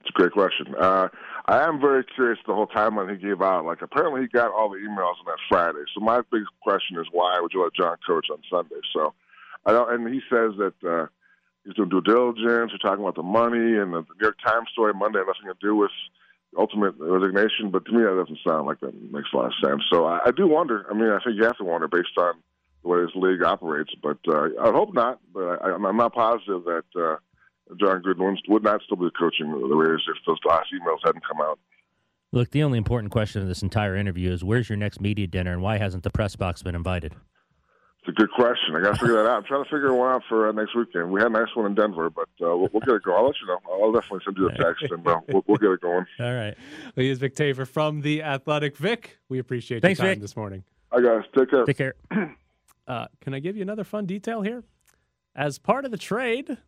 It's 0.00 0.10
a 0.10 0.12
great 0.12 0.32
question. 0.32 0.74
Uh, 0.78 1.08
I 1.46 1.62
am 1.62 1.80
very 1.80 2.04
curious 2.04 2.38
the 2.46 2.54
whole 2.54 2.66
timeline 2.66 3.10
he 3.10 3.16
gave 3.16 3.40
out. 3.40 3.64
Like, 3.64 3.80
apparently 3.80 4.22
he 4.22 4.28
got 4.28 4.52
all 4.52 4.68
the 4.68 4.76
emails 4.76 5.16
on 5.20 5.26
that 5.26 5.38
Friday. 5.48 5.84
So 5.94 6.00
my 6.00 6.20
big 6.30 6.42
question 6.62 6.98
is, 6.98 7.06
why 7.10 7.38
would 7.40 7.52
you 7.54 7.62
let 7.62 7.74
Jon 7.74 7.96
coach 8.06 8.26
on 8.30 8.38
Sunday? 8.50 8.80
So 8.92 9.14
I 9.64 9.72
don't. 9.72 9.92
And 9.92 10.12
he 10.12 10.20
says 10.28 10.52
that 10.58 10.74
uh, 10.86 11.06
he's 11.64 11.74
doing 11.74 11.88
due 11.88 12.02
diligence. 12.02 12.72
We're 12.72 12.78
talking 12.82 13.02
about 13.02 13.16
the 13.16 13.22
money 13.22 13.78
and 13.78 13.94
the, 13.94 14.00
New 14.00 14.20
York 14.20 14.36
Times 14.44 14.68
story 14.72 14.92
Monday 14.92 15.20
nothing 15.20 15.46
to 15.46 15.54
do 15.60 15.74
with 15.74 15.90
ultimate 16.56 16.94
resignation. 16.98 17.70
But 17.70 17.84
to 17.86 17.92
me, 17.92 18.02
that 18.02 18.16
doesn't 18.16 18.38
sound 18.46 18.66
like 18.66 18.80
that 18.80 18.94
makes 19.12 19.28
a 19.32 19.36
lot 19.36 19.46
of 19.46 19.52
sense. 19.62 19.82
So 19.92 20.06
I, 20.06 20.20
I 20.26 20.30
do 20.30 20.46
wonder. 20.46 20.86
I 20.90 20.94
mean, 20.94 21.10
I 21.10 21.18
think 21.24 21.36
you 21.36 21.44
have 21.44 21.58
to 21.58 21.64
wonder 21.64 21.88
based 21.88 22.16
on 22.18 22.34
the 22.82 22.88
way 22.88 23.00
this 23.00 23.14
league 23.14 23.42
operates. 23.42 23.92
But 24.02 24.18
uh, 24.28 24.48
I 24.60 24.70
hope 24.70 24.94
not. 24.94 25.20
But 25.32 25.62
I, 25.62 25.74
I'm 25.74 25.96
not 25.96 26.14
positive 26.14 26.64
that 26.64 26.84
uh, 26.96 27.16
Jon 27.76 28.02
Gruden 28.02 28.36
would 28.48 28.62
not 28.64 28.82
still 28.82 28.96
be 28.96 29.08
coaching 29.18 29.50
the 29.50 29.76
Raiders 29.76 30.08
if 30.08 30.16
those 30.26 30.38
last 30.44 30.68
emails 30.74 30.98
hadn't 31.04 31.26
come 31.26 31.40
out. 31.40 31.58
Look, 32.32 32.50
the 32.50 32.62
only 32.62 32.78
important 32.78 33.10
question 33.10 33.42
of 33.42 33.48
this 33.48 33.62
entire 33.62 33.96
interview 33.96 34.30
is 34.30 34.44
where's 34.44 34.68
your 34.68 34.76
next 34.76 35.00
media 35.00 35.26
dinner 35.26 35.52
and 35.52 35.62
why 35.62 35.78
hasn't 35.78 36.04
the 36.04 36.10
press 36.10 36.36
box 36.36 36.62
been 36.62 36.76
invited? 36.76 37.14
It's 38.10 38.18
a 38.18 38.22
good 38.22 38.32
question. 38.32 38.74
I 38.74 38.80
got 38.80 38.94
to 38.94 38.98
figure 38.98 39.22
that 39.22 39.28
out. 39.28 39.36
I'm 39.36 39.44
trying 39.44 39.62
to 39.62 39.70
figure 39.70 39.94
one 39.94 40.10
out 40.10 40.22
for 40.28 40.48
uh, 40.48 40.52
next 40.52 40.74
weekend. 40.74 41.12
We 41.12 41.20
had 41.20 41.28
a 41.28 41.32
nice 41.32 41.54
one 41.54 41.66
in 41.66 41.76
Denver, 41.76 42.10
but 42.10 42.28
uh, 42.42 42.56
we'll, 42.56 42.68
we'll, 42.72 42.80
get 42.80 42.94
it 42.94 43.04
going. 43.04 43.18
I'll 43.18 43.26
let 43.26 43.36
you 43.40 43.46
know. 43.46 43.58
I'll 43.70 43.92
definitely 43.92 44.20
send 44.24 44.36
you 44.36 44.48
a 44.48 44.54
text, 44.54 44.84
and 44.90 45.06
uh, 45.06 45.20
we'll, 45.28 45.44
we'll, 45.46 45.58
get 45.58 45.70
it 45.70 45.80
going. 45.80 46.06
All 46.18 46.34
right. 46.34 46.56
Well, 46.96 47.04
he 47.04 47.08
is 47.08 47.18
Vic 47.20 47.36
Tafur 47.36 47.68
from 47.68 48.00
the 48.00 48.24
Athletic. 48.24 48.76
Vic, 48.76 49.18
we 49.28 49.38
appreciate 49.38 49.82
Thanks, 49.82 50.00
your 50.00 50.08
time 50.08 50.16
Vic. 50.16 50.22
this 50.22 50.36
morning. 50.36 50.64
Hi 50.90 51.00
guys, 51.00 51.22
take 51.38 51.50
care. 51.50 51.64
Take 51.64 51.76
care. 51.76 51.94
Uh, 52.88 53.06
can 53.20 53.34
I 53.34 53.38
give 53.38 53.54
you 53.54 53.62
another 53.62 53.84
fun 53.84 54.04
detail 54.04 54.42
here? 54.42 54.64
As 55.36 55.60
part 55.60 55.84
of 55.84 55.92
the 55.92 55.96
trade, 55.96 56.58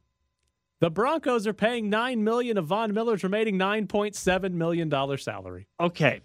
the 0.79 0.89
Broncos 0.89 1.49
are 1.49 1.53
paying 1.53 1.91
nine 1.91 2.23
million 2.23 2.57
of 2.59 2.67
Von 2.67 2.95
Miller's 2.95 3.25
remaining 3.25 3.57
nine 3.57 3.89
point 3.89 4.15
seven 4.15 4.57
million 4.57 4.89
dollar 4.89 5.17
salary. 5.17 5.67
Okay. 5.81 6.21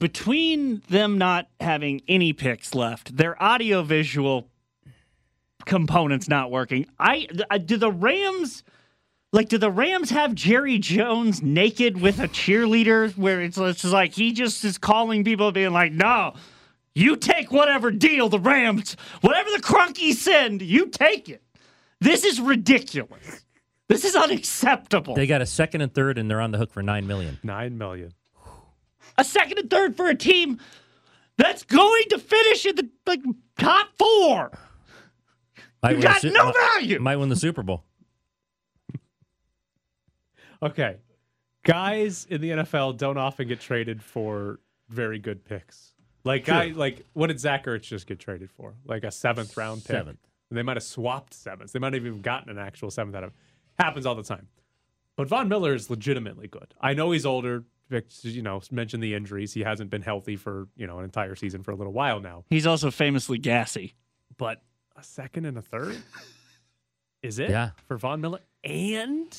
Between 0.00 0.82
them 0.88 1.16
not 1.18 1.46
having 1.60 2.02
any 2.08 2.32
picks 2.32 2.74
left, 2.74 3.16
their 3.16 3.40
audio 3.40 3.82
visual 3.82 4.48
components 5.66 6.28
not 6.28 6.50
working. 6.50 6.86
I 6.98 7.28
uh, 7.48 7.58
do 7.58 7.76
the 7.76 7.92
Rams 7.92 8.64
Like, 9.32 9.48
do 9.48 9.58
the 9.58 9.70
Rams 9.70 10.10
have 10.10 10.34
Jerry 10.34 10.78
Jones 10.78 11.40
naked 11.40 12.00
with 12.00 12.18
a 12.18 12.26
cheerleader 12.26 13.16
where 13.16 13.40
it's, 13.40 13.58
it's 13.58 13.82
just 13.82 13.94
like 13.94 14.12
he 14.12 14.32
just 14.32 14.64
is 14.64 14.76
calling 14.76 15.22
people, 15.22 15.52
being 15.52 15.72
like, 15.72 15.92
no, 15.92 16.34
you 16.96 17.14
take 17.14 17.52
whatever 17.52 17.92
deal 17.92 18.28
the 18.28 18.40
Rams, 18.40 18.96
whatever 19.20 19.48
the 19.50 19.62
Kroenkes 19.62 20.14
send, 20.14 20.62
you 20.62 20.86
take 20.88 21.28
it. 21.28 21.42
This 22.00 22.24
is 22.24 22.40
ridiculous. 22.40 23.44
This 23.86 24.04
is 24.04 24.16
unacceptable. 24.16 25.14
They 25.14 25.28
got 25.28 25.42
a 25.42 25.46
second 25.46 25.82
and 25.82 25.94
third, 25.94 26.18
and 26.18 26.28
they're 26.28 26.40
on 26.40 26.50
the 26.50 26.58
hook 26.58 26.72
for 26.72 26.82
nine 26.82 27.06
million. 27.06 27.38
Nine 27.44 27.78
million. 27.78 28.12
A 29.18 29.24
second 29.24 29.58
and 29.58 29.70
third 29.70 29.96
for 29.96 30.08
a 30.08 30.14
team 30.14 30.58
that's 31.36 31.64
going 31.64 32.04
to 32.10 32.18
finish 32.18 32.66
in 32.66 32.76
the 32.76 32.88
like 33.06 33.20
top 33.58 33.88
four. 33.98 34.50
Might 35.82 35.90
You 35.92 35.96
win 35.96 36.02
got 36.02 36.20
Su- 36.20 36.30
no 36.30 36.52
value. 36.52 36.98
Might 37.00 37.16
win 37.16 37.28
the 37.30 37.36
Super 37.36 37.62
Bowl. 37.62 37.84
Okay. 40.62 40.96
Guys 41.64 42.26
in 42.28 42.40
the 42.40 42.50
NFL 42.50 42.96
don't 42.96 43.18
often 43.18 43.48
get 43.48 43.60
traded 43.60 44.02
for 44.02 44.60
very 44.88 45.18
good 45.18 45.44
picks. 45.44 45.92
Like 46.24 46.44
Sure. 46.46 46.54
guy 46.54 46.66
like 46.74 47.04
what 47.14 47.28
did 47.28 47.40
Zach 47.40 47.64
Ertz 47.66 47.82
just 47.82 48.06
get 48.06 48.18
traded 48.18 48.50
for? 48.50 48.74
Like 48.84 49.04
a 49.04 49.10
seventh 49.10 49.56
round 49.56 49.82
pick. 49.84 49.96
Seventh. 49.96 50.18
They 50.50 50.62
might 50.62 50.76
have 50.76 50.82
swapped 50.82 51.32
sevens. 51.32 51.72
They 51.72 51.78
might 51.78 51.94
have 51.94 52.04
even 52.04 52.22
gotten 52.22 52.50
an 52.50 52.58
actual 52.58 52.90
seventh 52.90 53.14
out 53.14 53.24
of 53.24 53.30
It. 53.30 53.36
happens 53.82 54.04
all 54.04 54.16
the 54.16 54.22
time. 54.22 54.48
But 55.16 55.28
Von 55.28 55.48
Miller 55.48 55.74
is 55.74 55.88
legitimately 55.90 56.48
good. 56.48 56.74
I 56.80 56.92
know 56.92 57.10
he's 57.12 57.24
older. 57.24 57.64
Vic, 57.90 58.06
you 58.22 58.40
know, 58.42 58.62
mentioned 58.70 59.02
the 59.02 59.14
injuries. 59.14 59.52
He 59.52 59.60
hasn't 59.62 59.90
been 59.90 60.02
healthy 60.02 60.36
for, 60.36 60.68
you 60.76 60.86
know, 60.86 60.98
an 60.98 61.04
entire 61.04 61.34
season 61.34 61.62
for 61.62 61.72
a 61.72 61.74
little 61.74 61.92
while 61.92 62.20
now. 62.20 62.44
He's 62.48 62.66
also 62.66 62.90
famously 62.90 63.36
gassy. 63.38 63.94
But 64.38 64.62
a 64.96 65.02
second 65.02 65.44
and 65.44 65.58
a 65.58 65.62
third? 65.62 65.96
Is 67.22 67.38
it? 67.38 67.50
Yeah. 67.50 67.70
For 67.86 67.98
Von 67.98 68.20
Miller? 68.20 68.40
And 68.64 69.36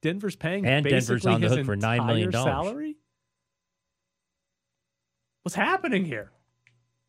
Denver's 0.00 0.36
paying 0.36 0.64
And 0.64 0.84
Denver's 0.86 1.26
on 1.26 1.40
the 1.40 1.48
hook 1.48 1.66
for 1.66 1.76
$9 1.76 2.06
million. 2.06 2.32
salary? 2.32 2.96
What's 5.42 5.54
happening 5.56 6.04
here? 6.04 6.30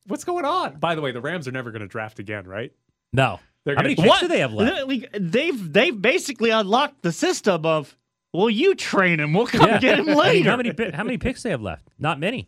What's 0.07 0.23
going 0.23 0.43
on? 0.43 0.79
By 0.79 0.95
the 0.95 1.01
way, 1.01 1.11
the 1.11 1.21
Rams 1.21 1.47
are 1.47 1.51
never 1.51 1.71
going 1.71 1.81
to 1.81 1.87
draft 1.87 2.19
again, 2.19 2.45
right? 2.45 2.73
No. 3.13 3.39
They're 3.63 3.75
How 3.75 3.83
many 3.83 3.95
gonna- 3.95 4.09
picks 4.09 4.19
do 4.21 4.27
they 4.27 4.39
have 4.39 4.51
left? 4.53 4.87
They've 5.17 5.71
they've 5.73 6.01
basically 6.01 6.49
unlocked 6.49 7.01
the 7.03 7.13
system 7.13 7.65
of 7.65 7.95
well, 8.33 8.49
you 8.49 8.75
train 8.75 9.19
him, 9.19 9.31
we'll 9.33 9.47
come 9.47 9.67
Yeah. 9.69 9.79
get 9.79 9.99
him 9.99 10.05
I 10.05 10.09
mean, 10.09 10.17
later. 10.17 10.49
how 10.49 10.57
many 10.57 10.73
how 10.93 11.03
many 11.03 11.17
picks 11.17 11.43
they 11.43 11.51
have 11.51 11.61
left? 11.61 11.87
Not 11.99 12.19
many. 12.19 12.47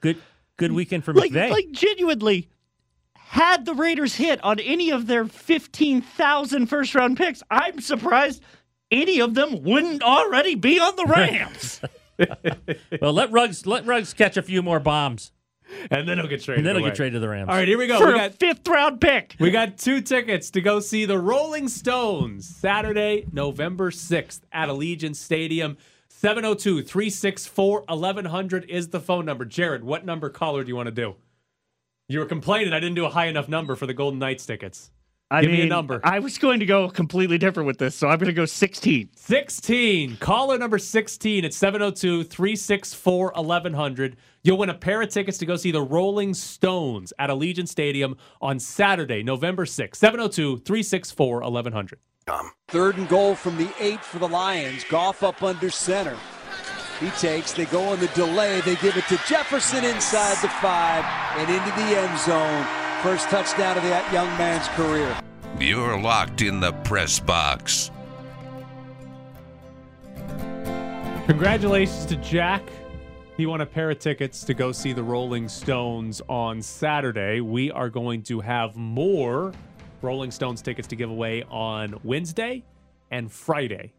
Good 0.00 0.18
good 0.58 0.72
weekend 0.72 1.04
for 1.04 1.12
like, 1.14 1.30
McVay. 1.32 1.50
like 1.50 1.72
genuinely, 1.72 2.48
had 3.16 3.64
the 3.64 3.74
Raiders 3.74 4.14
hit 4.16 4.42
on 4.44 4.60
any 4.60 4.90
of 4.90 5.06
their 5.06 5.24
15,000 5.24 6.66
first 6.66 6.94
round 6.94 7.16
picks, 7.16 7.42
I'm 7.50 7.80
surprised 7.80 8.42
any 8.90 9.20
of 9.20 9.34
them 9.34 9.62
wouldn't 9.62 10.02
already 10.02 10.54
be 10.54 10.78
on 10.78 10.94
the 10.96 11.06
Rams. 11.06 11.80
well, 13.00 13.12
let 13.14 13.32
Ruggs 13.32 13.66
let 13.66 13.86
Ruggs 13.86 14.12
catch 14.12 14.36
a 14.36 14.42
few 14.42 14.62
more 14.62 14.78
bombs, 14.80 15.32
And 15.90 16.08
then 16.08 16.18
he'll 16.18 16.28
get 16.28 16.42
traded. 16.42 16.58
and 16.58 16.66
then 16.66 16.76
he'll 16.76 16.84
away. 16.84 16.90
get 16.90 16.96
traded 16.96 17.14
to 17.14 17.20
the 17.20 17.28
Rams. 17.28 17.48
All 17.48 17.54
right, 17.56 17.68
here 17.68 17.78
we 17.78 17.86
go. 17.86 17.98
For 17.98 18.06
we 18.08 18.12
a 18.12 18.16
got 18.16 18.34
fifth 18.34 18.66
round 18.68 19.00
pick. 19.00 19.36
We 19.38 19.50
got 19.50 19.78
two 19.78 20.00
tickets 20.00 20.50
to 20.50 20.60
go 20.60 20.80
see 20.80 21.04
the 21.04 21.18
Rolling 21.18 21.68
Stones 21.68 22.46
Saturday, 22.46 23.26
November 23.32 23.90
6th 23.90 24.40
at 24.52 24.68
Allegiant 24.68 25.16
Stadium. 25.16 25.76
702 26.08 26.82
364 26.82 27.84
1100 27.88 28.64
is 28.70 28.88
the 28.88 29.00
phone 29.00 29.24
number. 29.24 29.44
Jared, 29.44 29.82
what 29.82 30.04
number 30.04 30.30
caller 30.30 30.62
do 30.62 30.68
you 30.68 30.76
want 30.76 30.86
to 30.86 30.92
do? 30.92 31.16
You 32.08 32.20
were 32.20 32.26
complaining 32.26 32.72
I 32.72 32.80
didn't 32.80 32.94
do 32.94 33.06
a 33.06 33.10
high 33.10 33.26
enough 33.26 33.48
number 33.48 33.74
for 33.74 33.86
the 33.86 33.94
Golden 33.94 34.18
Knights 34.18 34.46
tickets. 34.46 34.90
I 35.32 35.40
Give 35.40 35.50
mean, 35.50 35.60
me 35.60 35.66
a 35.66 35.68
number. 35.70 35.98
I 36.04 36.18
was 36.18 36.36
going 36.36 36.60
to 36.60 36.66
go 36.66 36.90
completely 36.90 37.38
different 37.38 37.66
with 37.66 37.78
this, 37.78 37.94
so 37.94 38.06
I'm 38.06 38.18
going 38.18 38.26
to 38.26 38.34
go 38.34 38.44
16. 38.44 39.08
16. 39.16 40.16
Caller 40.18 40.58
number 40.58 40.78
16 40.78 41.46
at 41.46 41.54
702 41.54 42.24
364 42.24 43.32
1100. 43.34 44.16
You'll 44.42 44.58
win 44.58 44.68
a 44.68 44.74
pair 44.74 45.00
of 45.00 45.08
tickets 45.08 45.38
to 45.38 45.46
go 45.46 45.56
see 45.56 45.70
the 45.70 45.80
Rolling 45.80 46.34
Stones 46.34 47.14
at 47.18 47.30
Allegiant 47.30 47.68
Stadium 47.68 48.18
on 48.42 48.58
Saturday, 48.58 49.22
November 49.22 49.64
6th. 49.64 49.96
702 49.96 50.58
364 50.58 51.40
1100. 51.40 51.98
Third 52.68 52.98
and 52.98 53.08
goal 53.08 53.34
from 53.34 53.56
the 53.56 53.72
eight 53.80 54.04
for 54.04 54.18
the 54.18 54.28
Lions. 54.28 54.84
Goff 54.84 55.22
up 55.22 55.42
under 55.42 55.70
center. 55.70 56.18
He 57.00 57.08
takes, 57.12 57.54
they 57.54 57.64
go 57.64 57.82
on 57.84 58.00
the 58.00 58.08
delay. 58.08 58.60
They 58.60 58.76
give 58.76 58.98
it 58.98 59.06
to 59.08 59.16
Jefferson 59.26 59.82
inside 59.82 60.36
the 60.42 60.48
five 60.48 61.04
and 61.38 61.48
into 61.48 61.70
the 61.70 61.98
end 61.98 62.18
zone. 62.18 62.81
First 63.02 63.28
touchdown 63.30 63.76
of 63.76 63.82
that 63.82 64.12
young 64.12 64.28
man's 64.38 64.68
career. 64.68 65.18
You're 65.58 66.00
locked 66.00 66.40
in 66.40 66.60
the 66.60 66.70
press 66.84 67.18
box. 67.18 67.90
Congratulations 71.26 72.06
to 72.06 72.16
Jack. 72.16 72.62
He 73.36 73.44
won 73.44 73.60
a 73.60 73.66
pair 73.66 73.90
of 73.90 73.98
tickets 73.98 74.44
to 74.44 74.54
go 74.54 74.70
see 74.70 74.92
the 74.92 75.02
Rolling 75.02 75.48
Stones 75.48 76.22
on 76.28 76.62
Saturday. 76.62 77.40
We 77.40 77.72
are 77.72 77.90
going 77.90 78.22
to 78.24 78.38
have 78.38 78.76
more 78.76 79.52
Rolling 80.00 80.30
Stones 80.30 80.62
tickets 80.62 80.86
to 80.86 80.94
give 80.94 81.10
away 81.10 81.42
on 81.50 81.98
Wednesday 82.04 82.62
and 83.10 83.32
Friday 83.32 83.92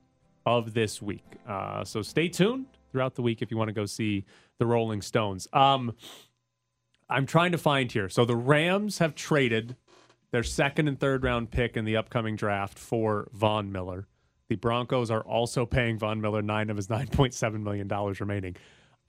of 0.45 0.73
this 0.73 1.01
week. 1.01 1.25
Uh, 1.45 1.83
so 1.83 2.01
stay 2.01 2.29
tuned 2.29 2.67
throughout 2.93 3.15
the 3.15 3.21
week 3.21 3.41
if 3.41 3.51
you 3.51 3.57
want 3.57 3.67
to 3.67 3.73
go 3.73 3.85
see 3.85 4.23
the 4.59 4.65
Rolling 4.65 5.01
Stones. 5.01 5.45
Um, 5.51 5.93
I'm 7.13 7.25
trying 7.27 7.51
to 7.51 7.57
find 7.57 7.91
here. 7.91 8.09
So 8.09 8.25
the 8.25 8.35
Rams 8.35 8.97
have 8.97 9.13
traded 9.13 9.75
their 10.31 10.43
second 10.43 10.87
and 10.87 10.99
third 10.99 11.23
round 11.23 11.51
pick 11.51 11.77
in 11.77 11.85
the 11.85 11.95
upcoming 11.95 12.35
draft 12.35 12.79
for 12.79 13.29
Von 13.31 13.71
Miller. 13.71 14.07
The 14.49 14.55
Broncos 14.55 15.11
are 15.11 15.21
also 15.21 15.65
paying 15.65 15.99
Von 15.99 16.21
Miller 16.21 16.41
nine 16.41 16.69
of 16.69 16.77
his 16.77 16.87
$9.7 16.87 17.61
million 17.61 17.87
remaining. 18.19 18.55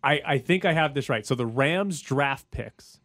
I, 0.02 0.20
I 0.26 0.38
think 0.38 0.66
I 0.66 0.74
have 0.74 0.92
this 0.92 1.08
right. 1.08 1.24
So 1.26 1.34
the 1.34 1.46
Rams 1.46 2.02
draft 2.02 2.50
picks, 2.50 3.00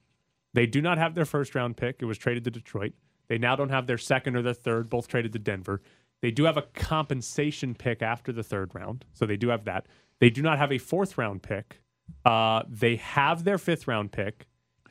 they 0.53 0.65
do 0.65 0.81
not 0.81 0.97
have 0.97 1.15
their 1.15 1.25
first 1.25 1.55
round 1.55 1.77
pick. 1.77 2.01
It 2.01 2.05
was 2.05 2.17
traded 2.17 2.43
to 2.43 2.51
Detroit. 2.51 2.93
They 3.29 3.37
now 3.37 3.55
don't 3.55 3.69
have 3.69 3.87
their 3.87 3.97
second 3.97 4.35
or 4.35 4.41
their 4.41 4.53
third, 4.53 4.89
both 4.89 5.07
traded 5.07 5.31
to 5.33 5.39
Denver. 5.39 5.81
They 6.21 6.31
do 6.31 6.43
have 6.43 6.57
a 6.57 6.63
compensation 6.73 7.73
pick 7.73 8.01
after 8.01 8.33
the 8.33 8.43
third 8.43 8.75
round. 8.75 9.05
So 9.13 9.25
they 9.25 9.37
do 9.37 9.47
have 9.47 9.63
that. 9.65 9.85
They 10.19 10.29
do 10.29 10.41
not 10.41 10.57
have 10.57 10.73
a 10.73 10.77
fourth 10.77 11.17
round 11.17 11.41
pick. 11.41 11.79
Uh, 12.25 12.63
they 12.67 12.97
have 12.97 13.45
their 13.45 13.57
fifth 13.57 13.87
round 13.87 14.11
pick. 14.11 14.47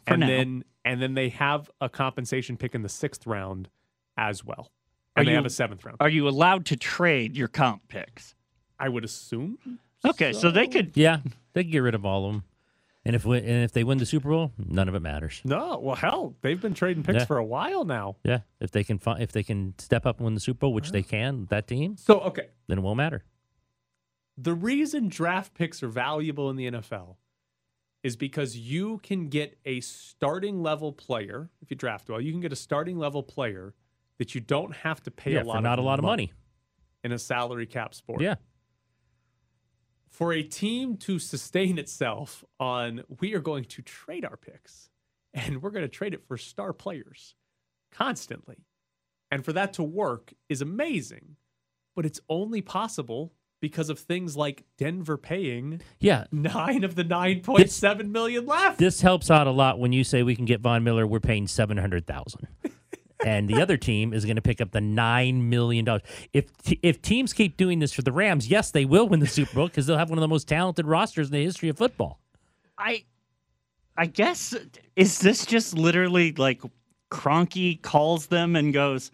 For 0.09 0.15
and 0.15 0.21
now. 0.21 0.27
then 0.27 0.65
and 0.85 1.03
then 1.03 1.15
they 1.15 1.29
have 1.31 1.71
a 1.81 1.89
compensation 1.89 2.57
pick 2.57 2.75
in 2.75 2.83
the 2.83 2.89
sixth 2.89 3.27
round 3.27 3.69
as 4.17 4.45
well. 4.45 4.71
Are 5.17 5.21
And 5.21 5.27
they 5.29 5.33
you- 5.33 5.37
have 5.37 5.47
a 5.47 5.51
seventh 5.51 5.85
round. 5.85 5.99
Are 6.01 6.09
you 6.09 6.27
allowed 6.29 6.65
to 6.67 6.77
trade 6.77 7.37
your 7.37 7.49
comp 7.49 7.89
picks? 7.89 8.35
I 8.79 8.89
would 8.89 9.05
assume. 9.05 9.59
Okay, 10.05 10.33
so, 10.33 10.51
they 10.53 10.69
could. 10.69 10.93
Yeah, 10.97 11.19
they 11.55 11.65
can 11.65 11.73
get 11.73 11.81
rid 11.81 11.95
of 11.97 12.07
all 12.07 12.27
of 12.27 12.33
them. 12.33 12.45
And 13.05 13.17
if 13.17 13.25
we, 13.25 13.39
and 13.39 13.65
if 13.65 13.73
they 13.73 13.83
win 13.85 13.99
the 13.99 14.07
Super 14.07 14.29
Bowl, 14.29 14.53
none 14.59 14.89
of 14.89 14.95
it 14.95 15.01
matters. 15.01 15.41
No, 15.45 15.79
well, 15.79 15.97
hell, 15.97 16.37
they've 16.43 16.61
been 16.61 16.75
trading 16.75 17.03
picks 17.03 17.21
Yeah. 17.21 17.25
for 17.25 17.39
a 17.39 17.45
while 17.45 17.85
now. 17.85 18.17
Yeah, 18.23 18.41
if 18.61 18.71
they 18.71 18.85
can 18.85 18.99
fi- 18.99 19.19
if 19.19 19.33
they 19.33 19.43
can 19.43 19.75
step 19.79 20.07
up 20.07 20.19
and 20.19 20.25
win 20.27 20.35
the 20.35 20.41
Super 20.41 20.59
Bowl, 20.61 20.73
which 20.75 20.93
they 20.93 21.03
can, 21.03 21.47
that 21.47 21.67
team, 21.67 21.97
So, 21.97 22.21
okay, 22.21 22.49
then 22.69 22.79
it 22.79 22.83
won't 22.83 22.99
matter. 22.99 23.25
the 24.37 24.55
reason 24.55 25.09
draft 25.09 25.55
picks 25.55 25.83
are 25.83 25.89
valuable 25.89 26.49
in 26.51 26.57
the 26.57 26.67
NFL 26.71 27.17
is 28.03 28.17
because 28.17 28.57
you 28.57 28.99
can 29.03 29.29
get 29.29 29.59
a 29.65 29.81
starting 29.81 30.63
level 30.63 30.93
player 30.93 31.51
if 31.61 31.71
you 31.71 31.77
draft 31.77 32.09
well. 32.09 32.21
You 32.21 32.33
can 32.33 32.41
get 32.41 32.53
a 32.53 32.57
starting 32.57 32.97
level 32.99 33.23
player 33.23 33.75
that 34.19 34.35
you 34.35 34.41
don't 34.41 34.75
have 34.75 35.03
to 35.05 35.11
pay 35.11 35.33
Yeah, 35.33 35.41
a 35.41 35.43
for 35.43 35.47
lot 35.49 35.63
not 35.63 35.79
of 35.79 35.85
a 35.85 35.87
lot 35.89 35.99
of 35.99 36.05
money. 36.05 36.33
in 37.05 37.13
a 37.13 37.19
salary 37.19 37.67
cap 37.67 37.95
sport. 37.95 38.21
Yeah, 38.21 38.37
for 40.09 40.33
a 40.33 40.43
team 40.43 40.97
to 40.99 41.19
sustain 41.19 41.79
itself 41.79 42.45
on 42.59 43.03
we 43.21 43.35
are 43.35 43.41
going 43.41 43.65
to 43.65 43.83
trade 43.83 44.25
our 44.25 44.37
picks 44.37 44.89
and 45.35 45.63
we're 45.63 45.71
going 45.71 45.85
to 45.85 45.89
trade 45.89 46.15
it 46.15 46.25
for 46.27 46.37
star 46.37 46.73
players 46.73 47.35
constantly 47.93 48.65
and 49.31 49.45
for 49.45 49.53
that 49.53 49.73
to 49.75 49.83
work 49.83 50.33
is 50.49 50.61
amazing 50.63 51.37
but 51.95 52.07
it's 52.07 52.21
only 52.29 52.63
possible 52.63 53.33
because 53.61 53.91
of 53.91 53.99
things 53.99 54.37
like 54.37 54.65
Denver 54.77 55.17
paying 55.17 55.81
yeah. 56.01 56.25
nine 56.33 56.85
of 56.85 56.95
the 56.95 57.05
nine 57.05 57.41
point 57.41 57.71
seven 57.71 58.13
million 58.13 58.47
left. 58.47 58.79
This 58.79 59.01
helps 59.01 59.31
out 59.31 59.47
a 59.47 59.51
lot 59.51 59.79
when 59.79 59.93
you 59.93 60.05
say 60.05 60.23
we 60.23 60.37
can 60.37 60.45
get 60.45 60.61
Von 60.61 60.85
Miller. 60.85 61.07
We're 61.07 61.21
paying 61.21 61.47
seven 61.47 61.77
hundred 61.77 62.07
thousand, 62.07 62.47
and 63.25 63.49
the 63.49 63.61
other 63.61 63.77
team 63.77 64.13
is 64.13 64.25
going 64.25 64.37
to 64.37 64.43
pick 64.43 64.61
up 64.61 64.71
the 64.71 64.81
nine 64.81 65.49
million 65.49 65.85
dollars. 65.85 66.03
If 66.33 66.57
t- 66.59 66.81
if 66.83 67.03
teams 67.03 67.33
keep 67.33 67.57
doing 67.57 67.79
this 67.79 67.93
for 67.93 68.03
the 68.03 68.13
Rams, 68.13 68.49
yes, 68.49 68.71
they 68.71 68.85
will 68.85 69.09
win 69.09 69.21
the 69.21 69.27
Super 69.27 69.55
Bowl 69.55 69.67
because 69.69 69.87
they'll 69.87 69.99
have 69.99 70.11
one 70.11 70.19
of 70.19 70.23
the 70.23 70.29
most 70.29 70.49
talented 70.49 70.87
rosters 70.87 71.29
in 71.29 71.33
the 71.33 71.45
history 71.45 71.69
of 71.69 71.77
football. 71.77 72.21
I 72.77 73.05
I 73.97 74.07
guess 74.07 74.55
is 74.95 75.19
this 75.19 75.45
just 75.45 75.77
literally 75.77 76.33
like 76.33 76.63
Kroenke 77.11 77.83
calls 77.83 78.27
them 78.27 78.55
and 78.55 78.73
goes, 78.73 79.11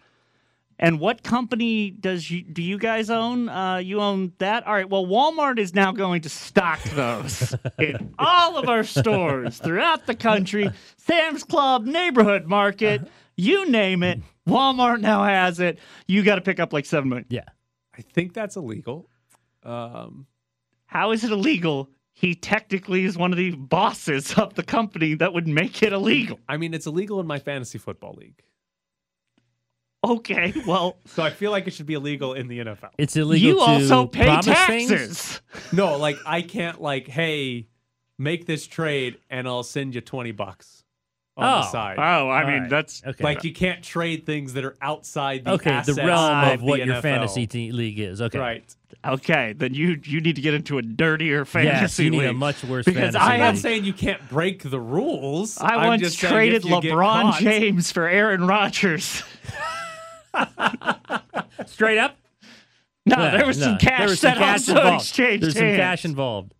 and 0.77 0.99
what 0.99 1.23
company 1.23 1.91
does 1.91 2.29
you 2.29 2.43
do 2.43 2.61
you 2.61 2.77
guys 2.77 3.09
own? 3.09 3.47
Uh, 3.49 3.77
you 3.77 4.01
own 4.01 4.33
that? 4.39 4.67
All 4.67 4.73
right. 4.73 4.89
Well, 4.89 5.05
Walmart 5.05 5.57
is 5.57 5.73
now 5.73 5.91
going 5.91 6.21
to 6.23 6.29
stock 6.29 6.81
those 6.83 7.55
in 7.79 8.13
all 8.19 8.57
of 8.57 8.67
our 8.67 8.83
stores 8.83 9.57
throughout 9.57 10.05
the 10.05 10.15
country. 10.15 10.69
Sam's 10.97 11.43
Club, 11.43 11.85
Neighborhood 11.85 12.45
Market, 12.45 13.07
you 13.37 13.69
name 13.69 14.03
it. 14.03 14.19
Walmart 14.47 15.01
now 15.01 15.23
has 15.23 15.59
it. 15.59 15.79
You 16.07 16.23
got 16.23 16.35
to 16.35 16.41
pick 16.41 16.59
up 16.59 16.73
like 16.73 16.85
seven 16.85 17.09
million. 17.09 17.25
Yeah. 17.29 17.45
I 17.97 18.01
think 18.01 18.33
that's 18.33 18.55
illegal. 18.57 19.09
Um, 19.63 20.27
How 20.85 21.11
is 21.11 21.23
it 21.23 21.31
illegal? 21.31 21.89
He 22.13 22.35
technically 22.35 23.03
is 23.05 23.17
one 23.17 23.31
of 23.31 23.37
the 23.37 23.51
bosses 23.51 24.37
of 24.37 24.53
the 24.55 24.63
company 24.63 25.15
that 25.15 25.33
would 25.33 25.47
make 25.47 25.81
it 25.83 25.91
illegal. 25.93 26.39
I 26.47 26.57
mean, 26.57 26.73
it's 26.73 26.85
illegal 26.85 27.19
in 27.19 27.27
my 27.27 27.39
fantasy 27.39 27.77
football 27.77 28.13
league. 28.13 28.41
Okay, 30.05 30.53
well, 30.67 30.97
So 31.05 31.23
I 31.23 31.29
feel 31.31 31.51
like 31.51 31.67
it 31.67 31.71
should 31.73 31.85
be 31.85 31.93
illegal 31.95 32.33
in 32.33 32.47
the 32.47 32.59
NFL. 32.59 32.89
It's 32.97 33.15
illegal 33.15 33.47
you 33.49 33.55
to 33.55 33.61
also 33.61 34.05
pay 34.05 34.23
promise 34.25 34.45
things? 34.67 34.89
taxes. 34.89 35.41
No, 35.73 35.97
like 35.97 36.17
I 36.25 36.41
can't 36.41 36.79
like, 36.81 37.07
hey, 37.07 37.67
make 38.19 38.45
this 38.45 38.67
trade 38.67 39.17
and 39.29 39.47
I'll 39.47 39.63
send 39.63 39.95
you 39.95 40.01
twenty 40.01 40.31
bucks 40.31 40.83
on 41.37 41.61
the 41.61 41.67
Oh. 41.67 41.71
side. 41.71 41.97
Oh, 41.97 42.29
I 42.29 42.43
All 42.43 42.47
mean 42.49 42.61
right. 42.61 42.69
that's 42.69 43.01
Okay. 43.05 43.23
Like 43.23 43.43
you 43.43 43.53
can't 43.53 43.83
trade 43.83 44.25
things 44.25 44.53
that 44.53 44.63
are 44.63 44.75
outside 44.81 45.43
the 45.43 45.51
okay, 45.53 45.81
the 45.85 45.93
realm 45.95 46.45
of 46.53 46.61
what 46.61 46.79
your 46.79 46.95
NFL. 46.95 47.01
fantasy 47.01 47.45
te- 47.47 47.71
league 47.73 47.99
is. 47.99 48.21
Okay. 48.21 48.39
Right. 48.39 48.75
okay. 49.05 49.53
Then 49.57 49.73
you 49.73 49.99
you 50.05 50.21
need 50.21 50.37
to 50.37 50.41
get 50.41 50.53
into 50.53 50.77
a 50.77 50.81
dirtier 50.81 51.43
fantasy 51.43 51.81
Yes, 51.81 51.99
you 51.99 52.09
need 52.09 52.23
a 52.25 52.33
much 52.33 52.63
worse 52.63 52.85
because 52.85 53.15
fantasy 53.15 53.17
I'm 53.17 53.31
I 53.31 53.37
not 53.51 53.57
saying 53.57 53.83
you 53.83 53.91
can't 53.93 54.29
break 54.29 54.63
the 54.63 54.79
rules. 54.79 55.57
I 55.57 55.75
I'm 55.75 55.87
once 55.87 56.01
just 56.03 56.19
traded 56.19 56.63
if 56.63 56.69
you 56.71 56.81
get 56.81 56.93
LeBron 56.93 57.37
James 57.39 57.91
for 57.91 58.07
Aaron 58.07 58.47
Rodgers. 58.47 59.21
Straight 61.65 61.97
up? 61.97 62.17
No, 63.05 63.15
Yeah, 63.17 63.37
there 63.37 63.45
was 63.45 63.57
no. 63.59 63.65
some 63.65 63.77
cash 63.77 63.99
There 63.99 64.07
was 64.09 64.19
some 64.19 64.29
that 64.35 64.37
cash 64.39 64.53
also 64.69 64.71
involved. 64.77 65.01
exchanged 65.03 65.43
There's 65.43 65.53
some 65.57 65.75
cash 65.75 66.05
involved. 66.05 66.53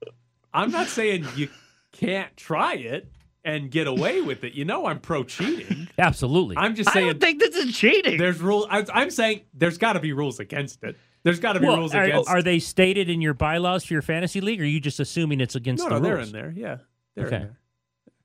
I'm 0.54 0.72
not 0.72 0.88
saying 0.88 1.26
you 1.36 1.50
can't 1.92 2.36
try 2.38 2.76
it 2.76 3.12
and 3.44 3.70
get 3.70 3.88
away 3.88 4.22
with 4.22 4.44
it. 4.44 4.54
You 4.54 4.66
know, 4.66 4.86
I'm 4.86 5.00
pro 5.00 5.24
cheating. 5.24 5.88
Absolutely. 5.98 6.56
I'm 6.58 6.76
just 6.76 6.92
saying. 6.92 7.08
I 7.10 7.12
don't 7.12 7.22
think 7.22 7.40
this 7.40 7.56
is 7.56 7.76
cheating. 7.78 8.18
there's 8.18 8.40
rules. 8.42 8.68
I'm 8.70 9.10
saying 9.10 9.42
there's 9.54 9.78
got 9.78 9.94
to 9.94 10.00
be 10.00 10.14
rules 10.14 10.40
against 10.40 10.84
it. 10.84 10.96
There's 11.24 11.40
got 11.40 11.54
to 11.54 11.60
be 11.60 11.66
Well, 11.68 11.78
rules 11.78 11.96
are, 11.96 12.04
against. 12.04 12.30
are 12.30 12.42
they 12.44 12.60
stated 12.60 13.10
in 13.10 13.20
your 13.22 13.34
bylaws 13.34 13.84
for 13.84 13.94
your 13.94 14.04
fantasy 14.04 14.42
league, 14.42 14.62
or 14.62 14.64
are 14.64 14.68
you 14.68 14.80
just 14.80 15.00
assuming 15.00 15.42
it's 15.42 15.56
against 15.56 15.84
no, 15.84 15.90
the 15.90 15.96
no, 15.96 16.02
they're 16.02 16.16
rules? 16.18 16.28
in 16.28 16.34
there. 16.34 16.54
Yeah, 16.56 16.78
they're 17.16 17.26
Okay. 17.28 17.36
in 17.38 17.42
there. 17.42 17.60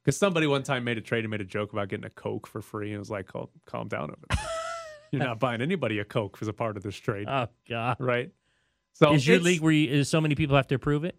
Because 0.04 0.16
somebody 0.18 0.46
one 0.46 0.62
time 0.62 0.84
made 0.84 0.98
a 0.98 1.00
trade 1.02 1.24
and 1.24 1.30
made 1.30 1.40
a 1.40 1.44
joke 1.44 1.72
about 1.72 1.88
getting 1.88 2.04
a 2.06 2.10
Coke 2.10 2.46
for 2.46 2.60
free, 2.62 2.88
and 2.88 2.96
it 2.96 2.98
was 2.98 3.10
like, 3.10 3.26
"Calm, 3.26 3.48
calm 3.66 3.88
down 3.88 4.04
over 4.10 4.18
there. 4.28 4.38
You're 5.12 5.22
not 5.24 5.38
buying 5.38 5.60
anybody 5.60 5.98
a 5.98 6.04
Coke 6.04 6.38
as 6.40 6.48
a 6.48 6.52
part 6.52 6.76
of 6.76 6.82
this 6.82 6.96
trade, 6.96 7.26
Oh 7.28 7.46
God! 7.68 7.96
right?" 8.00 8.30
So 8.92 9.12
is 9.14 9.26
your 9.26 9.38
league 9.38 9.60
where 9.60 9.72
you, 9.72 9.90
is 9.90 10.08
so 10.08 10.20
many 10.20 10.34
people 10.34 10.56
have 10.56 10.66
to 10.68 10.74
approve 10.74 11.04
it? 11.04 11.16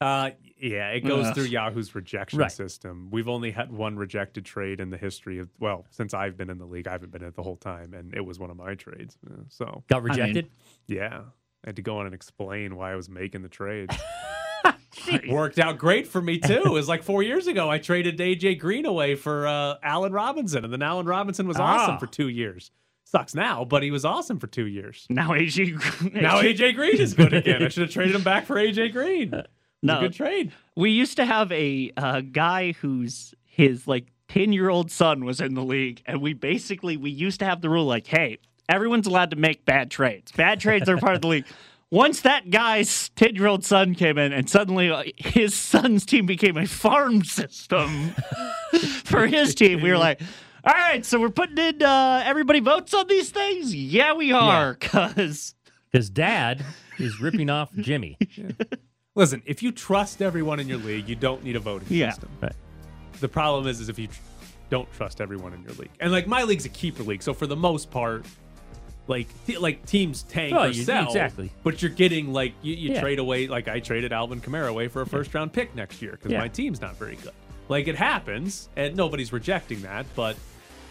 Uh, 0.00 0.30
yeah, 0.60 0.90
it 0.90 1.00
goes 1.00 1.26
Ugh. 1.26 1.34
through 1.34 1.44
Yahoo's 1.44 1.92
rejection 1.94 2.38
Right. 2.38 2.52
system. 2.52 3.08
We've 3.10 3.26
only 3.28 3.50
had 3.50 3.72
one 3.72 3.96
rejected 3.96 4.44
trade 4.44 4.80
in 4.80 4.90
the 4.90 4.96
history 4.96 5.38
of 5.40 5.48
well, 5.58 5.86
since 5.90 6.14
I've 6.14 6.36
been 6.36 6.50
in 6.50 6.58
the 6.58 6.66
league, 6.66 6.86
I 6.86 6.92
haven't 6.92 7.10
been 7.10 7.22
in 7.22 7.28
it 7.28 7.34
the 7.34 7.42
whole 7.42 7.56
time, 7.56 7.94
and 7.94 8.14
it 8.14 8.24
was 8.24 8.38
one 8.38 8.50
of 8.50 8.56
my 8.56 8.74
trades. 8.76 9.18
Uh, 9.28 9.42
So 9.48 9.82
Got 9.88 10.04
rejected? 10.04 10.50
yeah, 10.86 11.22
I 11.64 11.68
had 11.68 11.76
to 11.76 11.82
go 11.82 11.98
on 11.98 12.06
and 12.06 12.14
explain 12.14 12.76
why 12.76 12.92
I 12.92 12.94
was 12.96 13.08
making 13.08 13.42
the 13.42 13.48
trade. 13.48 13.90
Worked 15.28 15.58
out 15.58 15.78
great 15.78 16.06
for 16.06 16.20
me 16.20 16.38
too. 16.38 16.62
It 16.64 16.70
was 16.72 16.88
like 16.88 17.02
four 17.02 17.22
years 17.22 17.46
ago. 17.46 17.70
I 17.70 17.78
traded 17.78 18.18
AJ 18.18 18.58
Green 18.58 18.84
away 18.86 19.14
for 19.14 19.46
uh, 19.46 19.76
Allen 19.82 20.12
Robinson, 20.12 20.64
and 20.64 20.72
then 20.72 20.82
Allen 20.82 21.06
Robinson 21.06 21.46
was 21.48 21.56
awesome 21.56 21.94
Ah. 21.94 21.98
for 21.98 22.06
two 22.06 22.28
years. 22.28 22.70
Sucks 23.10 23.34
now, 23.34 23.64
but 23.64 23.82
he 23.82 23.90
was 23.90 24.04
awesome 24.04 24.38
for 24.38 24.48
two 24.48 24.66
years. 24.66 25.06
now 25.08 25.30
AJ. 25.30 26.12
Now 26.20 26.42
AJ 26.42 26.74
Green 26.74 27.00
is 27.00 27.14
good 27.14 27.32
again. 27.32 27.62
I 27.62 27.68
should 27.68 27.84
have 27.84 27.90
traded 27.90 28.14
him 28.14 28.22
back 28.22 28.44
for 28.44 28.56
AJ 28.56 28.92
Green. 28.92 29.32
It 29.32 29.46
No. 29.82 30.00
good 30.00 30.12
trade. 30.12 30.52
We 30.76 30.90
used 30.90 31.16
to 31.16 31.24
have 31.24 31.50
a 31.50 31.90
uh, 31.96 32.20
guy 32.20 32.72
whose 32.72 33.34
his 33.46 33.88
like 33.88 34.08
ten 34.28 34.52
year 34.52 34.68
old 34.68 34.90
son 34.90 35.24
was 35.24 35.40
in 35.40 35.54
the 35.54 35.62
league, 35.64 36.02
and 36.04 36.20
we 36.20 36.34
basically 36.34 36.98
we 36.98 37.08
used 37.10 37.38
to 37.38 37.46
have 37.46 37.62
the 37.62 37.70
rule 37.70 37.86
like, 37.86 38.06
hey, 38.06 38.38
everyone's 38.68 39.06
allowed 39.06 39.30
to 39.30 39.36
make 39.36 39.64
bad 39.64 39.90
trades. 39.90 40.30
Bad 40.32 40.60
trades 40.60 40.86
are 40.86 40.98
part 40.98 41.14
of 41.14 41.22
the 41.22 41.28
league. 41.28 41.46
Once 41.90 42.20
that 42.20 42.50
guy's 42.50 43.08
ten 43.16 43.34
year 43.34 43.46
old 43.46 43.64
son 43.64 43.94
came 43.94 44.18
in, 44.18 44.34
and 44.34 44.50
suddenly 44.50 44.90
uh, 44.90 45.04
his 45.16 45.54
son's 45.54 46.04
team 46.04 46.26
became 46.26 46.58
a 46.58 46.66
farm 46.66 47.24
system 47.40 48.10
for 49.04 49.26
his 49.26 49.54
team, 49.54 49.80
we 49.80 49.88
were 49.90 49.96
like. 49.96 50.20
All 50.68 50.74
right, 50.74 51.02
so 51.06 51.18
we're 51.18 51.30
putting 51.30 51.56
in. 51.56 51.82
Uh, 51.82 52.22
everybody 52.26 52.60
votes 52.60 52.92
on 52.92 53.06
these 53.06 53.30
things. 53.30 53.74
Yeah, 53.74 54.12
we 54.12 54.32
are, 54.32 54.74
because 54.74 55.54
Because 55.90 56.10
Dad 56.10 56.62
is 56.98 57.18
ripping 57.22 57.48
off 57.48 57.72
Jimmy. 57.74 58.18
Listen, 59.14 59.42
if 59.46 59.62
you 59.62 59.72
trust 59.72 60.20
everyone 60.20 60.60
in 60.60 60.68
your 60.68 60.76
league, 60.76 61.08
you 61.08 61.16
don't 61.16 61.42
need 61.42 61.56
a 61.56 61.60
voting 61.60 61.88
Yeah. 61.90 62.10
system. 62.10 62.28
Right. 62.42 62.52
The 63.20 63.28
problem 63.28 63.66
is, 63.66 63.80
is 63.80 63.88
if 63.88 63.98
you 63.98 64.08
tr- 64.08 64.20
don't 64.68 64.92
trust 64.92 65.22
everyone 65.22 65.54
in 65.54 65.62
your 65.62 65.72
league, 65.72 65.90
and 66.00 66.12
like 66.12 66.26
my 66.26 66.42
league's 66.42 66.66
a 66.66 66.68
keeper 66.68 67.02
league, 67.02 67.22
so 67.22 67.32
for 67.32 67.46
the 67.46 67.56
most 67.56 67.90
part, 67.90 68.26
like 69.06 69.26
te- 69.46 69.56
like 69.56 69.86
teams 69.86 70.24
tank 70.24 70.54
Oh, 70.54 70.64
or 70.64 70.66
you- 70.68 70.82
sell, 70.84 71.06
exactly. 71.06 71.50
But 71.64 71.80
you're 71.80 71.90
getting 71.90 72.30
like 72.34 72.52
you, 72.60 72.74
you 72.74 72.92
Yeah. 72.92 73.00
trade 73.00 73.18
away. 73.20 73.46
Like 73.46 73.68
I 73.68 73.80
traded 73.80 74.12
Alvin 74.12 74.42
Kamara 74.42 74.68
away 74.68 74.88
for 74.88 75.00
a 75.00 75.06
first 75.06 75.32
round 75.32 75.50
pick 75.54 75.74
next 75.74 76.02
year 76.02 76.12
because 76.12 76.30
Yeah. 76.30 76.40
my 76.40 76.48
team's 76.48 76.82
not 76.82 76.96
very 76.98 77.16
good. 77.16 77.32
Like 77.70 77.88
it 77.88 77.96
happens, 77.96 78.68
and 78.76 78.94
nobody's 78.94 79.32
rejecting 79.32 79.80
that, 79.82 80.04
but. 80.14 80.36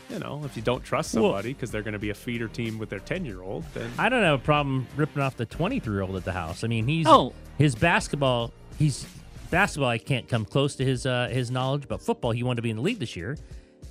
You 0.10 0.20
know, 0.20 0.42
if 0.46 0.56
you 0.56 0.62
don't 0.62 0.84
trust 0.84 1.12
somebody 1.12 1.54
because 1.54 1.70
they're 1.70 1.82
going 1.82 1.94
to 1.94 2.00
be 2.00 2.12
a 2.12 2.14
feeder 2.16 2.48
team 2.48 2.78
with 2.80 2.90
their 2.90 3.00
ten 3.00 3.26
year 3.26 3.42
old, 3.42 3.66
then 3.74 3.92
I 4.00 4.08
don't 4.08 4.24
have 4.24 4.40
a 4.40 4.44
problem 4.44 4.88
ripping 4.96 5.22
off 5.22 5.36
the 5.36 5.46
23 5.46 5.94
year 5.94 6.02
old 6.04 6.16
at 6.16 6.24
the 6.24 6.32
house. 6.32 6.64
I 6.64 6.68
mean, 6.68 6.88
he's 6.88 7.06
Oh. 7.08 7.34
his 7.58 7.76
basketball. 7.76 8.54
He's 8.80 9.06
basketball. 9.52 9.90
I 9.90 9.98
can't 9.98 10.28
come 10.30 10.46
close 10.46 10.76
to 10.76 10.86
his 10.86 11.06
uh, 11.06 11.28
his 11.30 11.52
knowledge, 11.52 11.88
but 11.90 12.02
football. 12.02 12.32
He 12.32 12.42
wanted 12.44 12.58
to 12.58 12.62
be 12.62 12.70
in 12.70 12.78
the 12.78 12.82
league 12.82 13.00
this 13.00 13.16
year, 13.18 13.38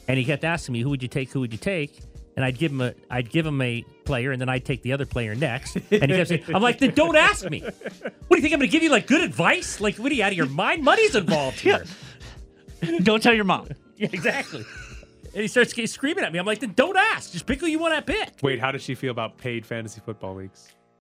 and 0.08 0.16
he 0.18 0.24
kept 0.24 0.42
asking 0.44 0.72
me, 0.72 0.80
"Who 0.80 0.88
would 0.90 1.02
you 1.02 1.08
take? 1.08 1.30
Who 1.32 1.40
would 1.40 1.52
you 1.52 1.58
take?" 1.58 1.98
And 2.34 2.44
I'd 2.44 2.56
give 2.58 2.72
him 2.72 2.80
a 2.80 2.94
I'd 3.10 3.28
give 3.30 3.44
him 3.44 3.60
a 3.60 3.82
player, 4.06 4.32
and 4.32 4.40
then 4.40 4.48
I'd 4.48 4.64
take 4.64 4.80
the 4.82 4.92
other 4.94 5.04
player 5.06 5.34
next. 5.34 5.76
And 5.76 6.10
he 6.10 6.16
kept 6.16 6.28
saying, 6.28 6.44
"I'm 6.54 6.62
like, 6.62 6.78
then 6.78 6.94
don't 6.94 7.16
ask 7.16 7.48
me. 7.50 7.60
What 8.28 8.36
do 8.36 8.36
you 8.38 8.42
think 8.42 8.54
I'm 8.54 8.58
going 8.60 8.68
to 8.70 8.72
give 8.72 8.82
you? 8.82 8.90
Like 8.90 9.06
good 9.06 9.20
advice? 9.22 9.80
Like 9.80 9.96
what 9.96 10.10
are 10.10 10.14
you 10.14 10.22
out 10.24 10.32
of 10.32 10.36
your 10.36 10.46
mind? 10.46 10.82
Money's 10.82 11.14
involved 11.14 11.60
here. 11.60 11.84
don't 13.02 13.22
tell 13.22 13.32
your 13.34 13.44
mom. 13.44 13.68
yeah, 13.98 14.08
exactly." 14.12 14.64
And 15.37 15.43
he 15.43 15.49
starts 15.49 15.74
screaming 15.93 16.24
at 16.24 16.32
me. 16.32 16.39
I'm 16.39 16.47
like, 16.47 16.61
then 16.61 16.72
don't 16.72 16.97
ask. 16.97 17.32
Just 17.32 17.45
pick 17.45 17.61
who 17.61 17.66
you 17.66 17.78
want 17.78 17.95
to 17.95 18.01
pick. 18.01 18.30
wait, 18.41 18.59
how 18.59 18.72
does 18.72 18.80
she 18.80 18.95
feel 18.95 19.11
about 19.11 19.37
paid 19.37 19.66
fantasy 19.66 20.01
football 20.01 20.34
leagues? 20.34 20.72